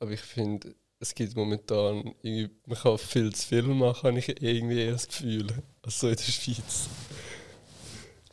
Aber 0.00 0.10
ich 0.10 0.20
finde 0.20 0.74
es 1.04 1.14
gibt 1.14 1.36
momentan, 1.36 2.14
man 2.22 2.78
kann 2.82 2.96
viel 2.96 3.34
zu 3.34 3.46
viel 3.46 3.62
machen, 3.62 4.08
habe 4.08 4.18
ich 4.18 4.42
irgendwie 4.42 4.86
das 4.86 5.06
Gefühl. 5.06 5.46
Also 5.82 6.08
in 6.08 6.16
der 6.16 6.22
Schweiz. 6.22 6.88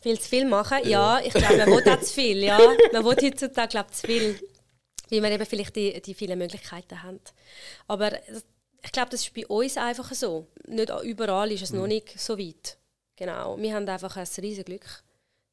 Viel 0.02 0.18
zu 0.18 0.30
viel 0.30 0.46
machen? 0.46 0.78
Ja, 0.84 1.20
ja 1.20 1.26
ich 1.26 1.34
glaube, 1.34 1.58
man 1.58 1.68
will 1.68 1.90
auch 1.90 2.00
zu 2.00 2.14
viel. 2.14 2.38
Ja. 2.38 2.58
Man 2.94 3.04
will 3.04 3.16
heutzutage 3.22 3.68
glaub, 3.68 3.94
zu 3.94 4.08
viel, 4.08 4.40
weil 5.10 5.20
man 5.20 5.34
eben 5.34 5.46
vielleicht 5.46 5.76
die, 5.76 6.02
die 6.02 6.14
vielen 6.14 6.40
Möglichkeiten 6.40 7.04
hat. 7.04 7.34
Aber 7.88 8.14
ich 8.84 8.92
glaube, 8.94 9.10
das 9.10 9.22
ist 9.22 9.34
bei 9.34 9.46
uns 9.48 9.76
einfach 9.76 10.14
so. 10.14 10.48
Nicht 10.66 10.92
überall 11.04 11.52
ist 11.52 11.64
es 11.64 11.72
mhm. 11.72 11.80
noch 11.80 11.88
nicht 11.88 12.18
so 12.18 12.40
weit. 12.40 12.78
Genau. 13.18 13.58
Wir 13.58 13.76
haben 13.76 13.88
einfach 13.88 14.16
ein 14.16 14.28
riesiges 14.38 14.66
Glück, 14.66 15.04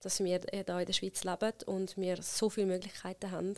dass 0.03 0.21
wir 0.21 0.39
hier 0.39 0.53
in 0.53 0.87
der 0.87 0.93
Schweiz 0.93 1.25
leben 1.25 1.53
und 1.67 1.97
wir 1.97 2.23
so 2.23 2.49
viele 2.49 2.69
Möglichkeiten 2.69 3.33
haben. 3.33 3.55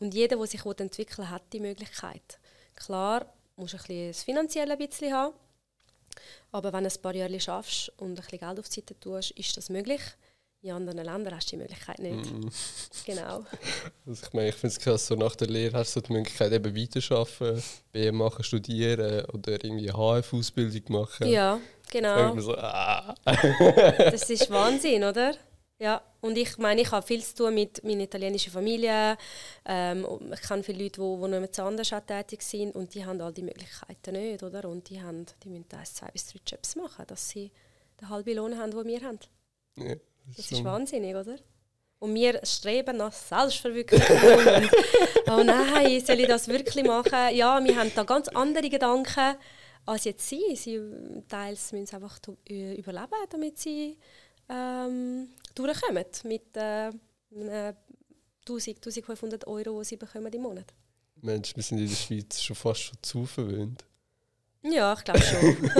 Und 0.00 0.14
jeder, 0.14 0.38
der 0.38 0.46
sich 0.46 0.64
entwickeln 0.64 1.18
will, 1.18 1.30
hat 1.30 1.42
die 1.52 1.60
Möglichkeit. 1.60 2.38
Klar, 2.84 3.26
musst 3.56 3.74
du 3.74 3.76
ein 3.76 3.82
bisschen 3.82 4.08
das 4.08 4.22
Finanzielle 4.22 4.72
ein 4.72 4.78
bisschen 4.78 5.12
haben. 5.12 5.34
Aber 6.50 6.72
wenn 6.72 6.84
du 6.84 6.90
ein 6.90 7.02
paar 7.02 7.14
Jahre 7.14 7.40
schaffst 7.40 7.92
und 7.98 8.10
ein 8.10 8.14
bisschen 8.16 8.38
Geld 8.38 8.58
auf 8.58 8.68
die 8.68 8.80
Seite 8.80 8.98
tust, 8.98 9.30
ist 9.32 9.56
das 9.56 9.70
möglich. 9.70 10.00
In 10.62 10.72
anderen 10.72 10.98
Ländern 10.98 11.34
hast 11.34 11.50
du 11.50 11.56
die 11.56 11.62
Möglichkeit 11.62 11.98
nicht. 11.98 12.32
Mm. 12.32 12.48
Genau. 13.04 13.44
Also 14.06 14.26
ich 14.26 14.32
meine, 14.32 14.48
ich 14.48 14.54
finde 14.54 14.74
es 14.74 14.78
krass, 14.78 15.06
so 15.06 15.14
nach 15.14 15.34
der 15.36 15.48
Lehre 15.48 15.78
hast 15.78 15.96
du 15.96 16.00
die 16.00 16.12
Möglichkeit, 16.12 16.52
eben 16.52 16.76
weiterzuarbeiten, 16.76 17.62
BM 17.90 18.16
machen, 18.16 18.44
studieren 18.44 19.24
oder 19.26 19.52
irgendwie 19.52 19.90
HF-Ausbildung 19.90 20.82
machen. 20.88 21.28
Ja, 21.28 21.60
genau. 21.90 22.38
So, 22.40 22.56
ah. 22.56 23.14
das 23.24 24.28
ist 24.28 24.50
Wahnsinn, 24.50 25.02
oder? 25.04 25.34
Ja, 25.82 26.00
und 26.20 26.38
ich 26.38 26.58
meine, 26.58 26.80
ich 26.80 26.92
habe 26.92 27.04
viel 27.04 27.24
zu 27.24 27.34
tun 27.34 27.54
mit 27.54 27.82
meiner 27.82 28.04
italienischen 28.04 28.52
Familie. 28.52 29.18
Ähm, 29.64 30.06
ich 30.32 30.40
kenne 30.42 30.62
viele 30.62 30.84
Leute, 30.84 31.00
die, 31.00 31.22
die 31.22 31.28
noch 31.28 31.40
mit 31.40 31.58
anders 31.58 31.92
tätig 32.06 32.42
sind 32.42 32.76
und 32.76 32.94
die 32.94 33.04
haben 33.04 33.20
all 33.20 33.32
die 33.32 33.42
Möglichkeiten 33.42 34.12
nicht, 34.12 34.44
oder? 34.44 34.68
Und 34.68 34.88
die, 34.88 35.02
haben, 35.02 35.26
die 35.42 35.48
müssen 35.48 35.66
eins, 35.76 35.94
zwei 35.94 36.06
bis 36.12 36.28
drei 36.28 36.38
Jobs 36.46 36.76
machen, 36.76 37.04
dass 37.08 37.30
sie 37.30 37.50
den 38.00 38.08
halben 38.08 38.36
Lohn 38.36 38.56
haben, 38.56 38.70
den 38.70 38.86
wir 38.86 39.00
haben. 39.00 39.18
Ja, 39.76 39.96
das, 39.96 40.36
das 40.36 40.44
ist, 40.44 40.52
ist 40.52 40.64
wahnsinnig, 40.64 41.16
oder? 41.16 41.34
Und 41.98 42.14
wir 42.14 42.38
streben 42.44 42.98
nach 42.98 43.12
Selbstverwirklichung. 43.12 44.16
und, 44.16 44.70
oh 45.32 45.42
nein, 45.42 46.00
soll 46.00 46.20
ich 46.20 46.28
das 46.28 46.46
wirklich 46.46 46.86
machen? 46.86 47.34
Ja, 47.34 47.58
wir 47.60 47.76
haben 47.76 47.90
da 47.92 48.04
ganz 48.04 48.28
andere 48.28 48.68
Gedanken 48.68 49.34
als 49.84 50.04
jetzt 50.04 50.28
sie. 50.28 50.54
Sie 50.54 50.80
teils 51.28 51.72
müssen 51.72 51.96
einfach 51.96 52.20
äh, 52.48 52.76
überleben, 52.76 53.26
damit 53.30 53.58
sie 53.58 53.98
ähm, 54.48 55.01
durchkommen 55.54 56.04
mit 56.24 56.56
äh, 56.56 56.90
1000, 57.30 58.76
1500 58.76 59.46
Euro, 59.46 59.80
die 59.80 59.84
sie 59.84 59.96
bekommen 59.96 60.32
im 60.32 60.42
Monat. 60.42 60.66
Mensch, 61.16 61.54
wir 61.54 61.62
sind 61.62 61.78
in 61.78 61.88
der 61.88 61.94
Schweiz 61.94 62.42
schon 62.42 62.56
fast 62.56 62.80
schon 62.80 62.98
zu 63.02 63.26
verwöhnt. 63.26 63.84
Ja, 64.62 64.94
ich 64.94 65.04
glaube 65.04 65.20
schon. 65.20 65.70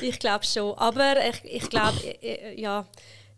ich 0.02 0.18
glaube 0.18 0.44
schon. 0.44 0.76
Aber 0.76 1.26
ich, 1.26 1.44
ich 1.44 1.70
glaube, 1.70 1.98
ja, 2.56 2.86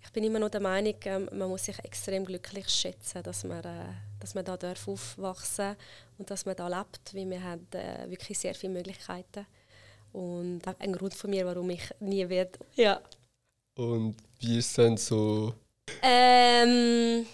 ich 0.02 0.12
bin 0.12 0.24
immer 0.24 0.38
noch 0.38 0.48
der 0.48 0.60
Meinung, 0.60 0.94
ähm, 1.04 1.28
man 1.32 1.48
muss 1.48 1.66
sich 1.66 1.78
extrem 1.84 2.24
glücklich 2.24 2.68
schätzen, 2.68 3.22
dass 3.22 3.44
man, 3.44 3.64
äh, 3.64 3.94
dass 4.18 4.34
man 4.34 4.44
da 4.44 4.56
darf 4.56 4.88
aufwachsen 4.88 5.76
und 6.18 6.30
dass 6.30 6.46
man 6.46 6.56
da 6.56 6.68
lebt, 6.68 7.14
weil 7.14 7.28
wir 7.30 7.42
haben 7.42 7.66
äh, 7.72 8.10
wirklich 8.10 8.38
sehr 8.38 8.54
viele 8.54 8.72
Möglichkeiten. 8.72 9.46
Und 10.12 10.62
ein 10.80 10.92
Grund 10.92 11.14
von 11.14 11.30
mir, 11.30 11.46
warum 11.46 11.70
ich 11.70 11.82
nie 12.00 12.28
werde. 12.28 12.58
Ja. 12.74 13.00
Und 13.74 14.16
wie 14.40 14.58
ist 14.58 14.68
es 14.68 14.72
denn 14.74 14.96
so? 14.96 15.54
Ähm, 16.02 17.26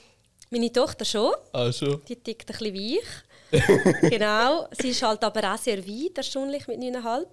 meine 0.51 0.73
Tochter 0.73 1.05
schon. 1.05 1.33
Ah, 1.53 1.73
schon? 1.73 2.03
Die 2.07 2.17
tickt 2.17 2.51
ein 2.51 2.59
bisschen 2.59 2.75
wie 2.75 2.99
ich. 2.99 3.07
genau. 4.11 4.69
Sie 4.73 4.91
ist 4.91 5.03
halt 5.03 5.23
aber 5.25 5.55
auch 5.55 5.59
sehr 5.59 5.87
weit, 5.87 6.17
erstaunlich 6.17 6.67
mit 6.69 6.81
9,5. 6.81 7.27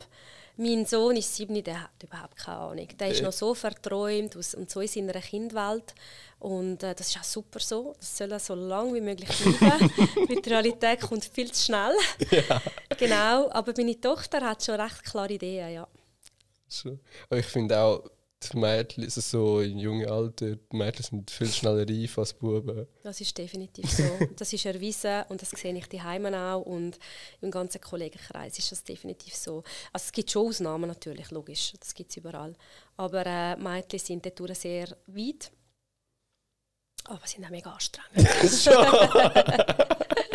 Mein 0.56 0.86
Sohn 0.86 1.16
ist 1.18 1.36
sieben, 1.36 1.64
der 1.64 1.82
hat 1.82 2.04
überhaupt 2.04 2.38
keine 2.38 2.58
Ahnung. 2.58 2.88
Der 3.00 3.08
ist 3.08 3.24
noch 3.24 3.32
so 3.32 3.56
verträumt 3.56 4.36
und 4.36 4.70
so 4.70 4.82
in 4.82 4.88
seiner 4.88 5.14
Kindwelt. 5.14 5.96
Und 6.40 6.84
äh, 6.84 6.94
das 6.94 7.08
ist 7.08 7.18
auch 7.18 7.24
super 7.24 7.60
so. 7.60 7.96
Das 8.00 8.18
soll 8.18 8.40
so 8.40 8.54
lange 8.54 8.94
wie 8.94 9.02
möglich 9.02 9.30
bleiben. 9.30 9.92
Weil 10.28 10.42
die 10.42 10.50
Realität 10.50 11.02
kommt 11.02 11.26
viel 11.26 11.52
zu 11.52 11.64
schnell. 11.64 11.96
Ja. 12.30 12.62
genau. 12.98 13.50
Aber 13.50 13.74
meine 13.76 14.00
Tochter 14.00 14.42
hat 14.42 14.64
schon 14.64 14.80
recht 14.80 15.04
klare 15.04 15.34
Ideen, 15.34 15.74
ja. 15.74 15.88
So. 16.68 17.00
Aber 17.30 17.40
ich 17.40 17.46
finde 17.46 17.80
auch, 17.80 18.04
die 18.50 18.58
Mädchen, 18.58 19.04
also 19.04 19.22
so 19.22 19.62
im 19.62 19.78
jungen 19.78 20.10
Alter, 20.10 20.56
die 20.56 20.76
Mädchen 20.76 21.04
sind 21.04 21.32
viel 21.32 21.48
schneller 21.48 21.88
reif 21.88 22.18
als 22.18 22.34
Buben. 22.34 22.88
Das 23.04 23.22
ist 23.22 23.38
definitiv 23.38 23.90
so. 23.90 24.04
das 24.36 24.52
ist 24.54 24.66
erwiesen 24.66 25.24
und 25.30 25.42
das 25.42 25.52
sehe 25.52 25.76
ich 25.78 25.88
daheim 25.88 26.26
auch 26.34 26.62
und 26.62 27.00
im 27.42 27.52
ganzen 27.52 27.82
Kollegenkreis 27.82 28.58
ist 28.60 28.72
das 28.72 28.84
definitiv 28.84 29.36
so. 29.36 29.64
Also 29.92 30.06
es 30.06 30.12
gibt 30.12 30.32
schon 30.32 30.48
Ausnahmen 30.48 30.88
natürlich, 30.88 31.32
logisch, 31.32 31.74
das 31.80 31.94
gibt 31.94 32.12
es 32.12 32.18
überall. 32.18 32.54
Aber 32.98 33.26
äh, 33.26 33.56
Mädchen 33.56 34.00
sind 34.00 34.26
dort 34.26 34.56
sehr 34.56 34.96
weit, 35.08 35.52
aber 37.06 37.26
sind 37.28 37.46
auch 37.46 37.50
mega 37.50 37.72
anstrengend. 37.72 38.28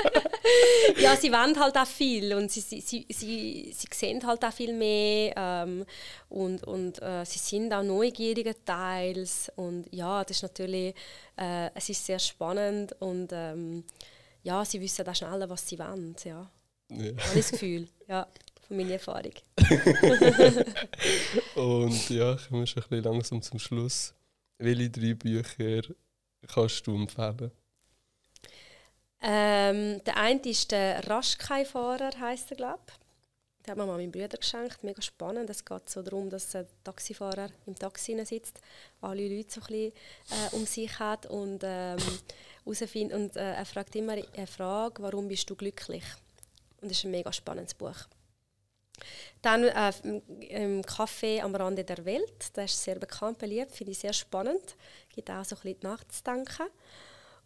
ja, 1.00 1.16
sie 1.16 1.30
wollen 1.30 1.58
halt 1.58 1.76
auch 1.76 1.86
viel 1.86 2.34
und 2.34 2.50
sie, 2.50 2.60
sie, 2.60 2.80
sie, 2.80 3.06
sie, 3.08 3.72
sie 3.74 3.86
sehen 3.92 4.26
halt 4.26 4.44
auch 4.44 4.52
viel 4.52 4.72
mehr 4.72 5.32
ähm, 5.36 5.84
und, 6.28 6.64
und 6.64 7.02
äh, 7.02 7.24
sie 7.24 7.38
sind 7.38 7.72
auch 7.72 7.82
neugierige 7.82 8.54
teils 8.64 9.50
und 9.56 9.86
ja, 9.92 10.24
das 10.24 10.38
ist 10.38 10.42
natürlich, 10.42 10.94
äh, 11.36 11.70
es 11.74 11.88
ist 11.88 12.04
sehr 12.04 12.18
spannend 12.18 12.94
und 13.00 13.30
ähm, 13.32 13.84
ja, 14.42 14.64
sie 14.64 14.80
wissen 14.80 15.06
auch 15.06 15.14
schneller, 15.14 15.48
was 15.48 15.68
sie 15.68 15.78
wollen, 15.78 16.14
ja. 16.24 16.50
ja. 16.90 17.06
Habe 17.06 17.36
das 17.36 17.50
Gefühl, 17.50 17.88
ja, 18.06 18.26
von 18.66 18.76
meiner 18.76 18.92
Erfahrung. 18.92 19.32
und 21.56 22.10
ja, 22.10 22.36
kommen 22.36 22.60
wir 22.60 22.66
schon 22.66 22.82
ein 22.82 22.88
bisschen 22.88 23.04
langsam 23.04 23.42
zum 23.42 23.58
Schluss. 23.58 24.14
Welche 24.58 24.90
drei 24.90 25.14
Bücher 25.14 25.82
kannst 26.46 26.86
du 26.86 26.94
empfehlen? 26.94 27.50
Ähm, 29.20 30.02
der 30.04 30.16
eine 30.16 30.40
ist 30.42 30.70
der 30.70 31.06
Raschkei-Fahrer, 31.08 32.10
heisst 32.20 32.52
er, 32.52 32.56
glaube 32.56 32.82
Den 33.66 33.72
hat 33.72 33.76
mir 33.76 33.86
mal 33.86 33.96
meinem 33.96 34.12
Bruder 34.12 34.38
geschenkt. 34.38 34.84
Mega 34.84 35.02
spannend. 35.02 35.50
Es 35.50 35.64
geht 35.64 35.90
so 35.90 36.02
darum, 36.02 36.30
dass 36.30 36.54
ein 36.54 36.66
Taxifahrer 36.84 37.48
im 37.66 37.74
Taxi 37.74 38.16
sitzt, 38.24 38.60
alle 39.00 39.28
Leute 39.28 39.50
so 39.50 39.60
ein 39.60 39.66
bisschen, 39.66 39.92
äh, 40.30 40.56
um 40.56 40.66
sich 40.66 40.98
hat 40.98 41.26
und, 41.26 41.60
ähm, 41.64 41.98
und 42.64 43.36
äh, 43.36 43.54
er 43.54 43.66
fragt 43.66 43.96
immer 43.96 44.12
eine 44.12 44.46
Frage, 44.46 45.02
warum 45.02 45.26
bist 45.26 45.50
du 45.50 45.56
glücklich? 45.56 46.04
Und 46.80 46.90
das 46.90 46.98
ist 46.98 47.04
ein 47.04 47.10
mega 47.10 47.32
spannendes 47.32 47.74
Buch. 47.74 48.06
Dann 49.42 49.64
äh, 49.64 49.92
im 50.48 50.82
Café 50.82 51.40
am 51.42 51.54
Rande 51.54 51.84
der 51.84 52.04
Welt, 52.04 52.50
das 52.54 52.72
ist 52.72 52.84
sehr 52.84 52.96
bekannt, 52.96 53.38
beliebt, 53.38 53.72
finde 53.72 53.92
ich 53.92 53.98
sehr 53.98 54.12
spannend. 54.12 54.76
Gibt 55.14 55.30
auch 55.30 55.44
so 55.44 55.56
ein 55.56 55.62
bisschen 55.62 55.82
nachzudenken. 55.82 56.66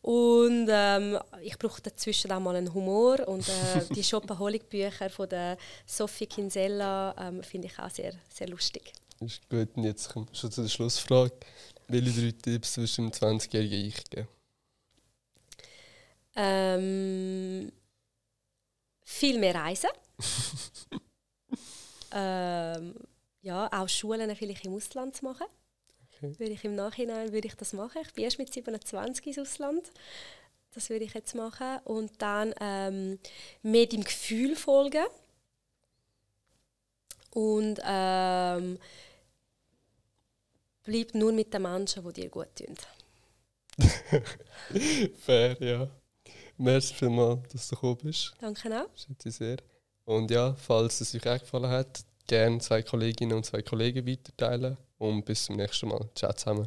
Und 0.02 0.66
ähm, 0.68 1.18
ich 1.42 1.56
brauche 1.58 1.80
dazwischen 1.80 2.32
auch 2.32 2.40
mal 2.40 2.56
einen 2.56 2.74
Humor. 2.74 3.26
Und 3.28 3.48
äh, 3.48 3.84
die 3.94 4.02
Shopaholic-Bücher 4.02 5.08
von 5.08 5.28
der 5.28 5.56
Sophie 5.86 6.26
Kinsella 6.26 7.14
ähm, 7.18 7.42
finde 7.42 7.68
ich 7.68 7.78
auch 7.78 7.90
sehr, 7.90 8.12
sehr 8.28 8.48
lustig. 8.48 8.92
Ist 9.20 9.48
gut, 9.48 9.68
und 9.76 9.84
jetzt 9.84 10.12
kommen 10.12 10.28
wir 10.28 10.34
schon 10.34 10.50
zu 10.50 10.62
der 10.62 10.68
Schlussfrage. 10.68 11.32
Welche 11.86 12.20
drei 12.20 12.32
Tipps 12.32 12.76
würdest 12.76 12.98
du 12.98 13.02
dem 13.02 13.12
20-jährigen 13.12 13.86
Ich 13.86 14.10
geben? 14.10 14.28
Ähm, 16.34 17.70
viel 19.04 19.38
mehr 19.38 19.54
reisen. 19.54 19.90
ähm, 22.12 22.94
ja, 23.42 23.68
auch 23.72 23.88
Schulen 23.88 24.34
vielleicht 24.34 24.64
im 24.64 24.74
Ausland 24.74 25.14
zu 25.14 25.24
machen. 25.24 25.46
Okay. 26.22 26.38
Würde 26.38 26.52
ich 26.52 26.64
im 26.64 26.74
Nachhinein 26.74 27.32
würde 27.32 27.48
ich 27.48 27.56
das 27.56 27.72
machen. 27.72 28.00
Ich 28.02 28.12
bin 28.12 28.24
erst 28.24 28.38
mit 28.38 28.52
27 28.52 29.26
ins 29.26 29.38
Ausland. 29.38 29.90
Das 30.72 30.88
würde 30.88 31.04
ich 31.04 31.14
jetzt 31.14 31.34
machen. 31.34 31.78
Und 31.84 32.10
dann 32.18 32.54
ähm, 32.60 33.18
mehr 33.62 33.86
dem 33.86 34.04
Gefühl 34.04 34.54
folgen. 34.54 35.04
Und 37.30 37.80
ähm, 37.84 38.78
bleib 40.84 41.14
nur 41.14 41.32
mit 41.32 41.52
den 41.52 41.62
Menschen, 41.62 42.04
die 42.04 42.12
dir 42.12 42.28
gut 42.28 42.54
tun. 42.54 42.76
Fair, 45.24 45.56
ja. 45.60 45.88
Merci 46.58 46.94
vielmals, 46.94 47.48
dass 47.50 47.68
du 47.68 47.74
gekommen 47.74 47.98
bist. 48.02 48.34
Danke 48.40 48.68
auch. 48.80 48.88
Schätze 48.96 49.30
sehr. 49.30 49.56
Und 50.04 50.30
ja, 50.30 50.54
falls 50.54 51.00
es 51.00 51.14
euch 51.14 51.26
auch 51.26 51.40
gefallen 51.40 51.68
hat, 51.68 52.04
gerne 52.26 52.58
zwei 52.58 52.82
Kolleginnen 52.82 53.36
und 53.36 53.46
zwei 53.46 53.62
Kollegen 53.62 54.06
weiterteilen. 54.06 54.76
Und 54.98 55.24
bis 55.24 55.44
zum 55.44 55.56
nächsten 55.56 55.88
Mal. 55.88 56.08
Ciao 56.14 56.32
zusammen. 56.32 56.60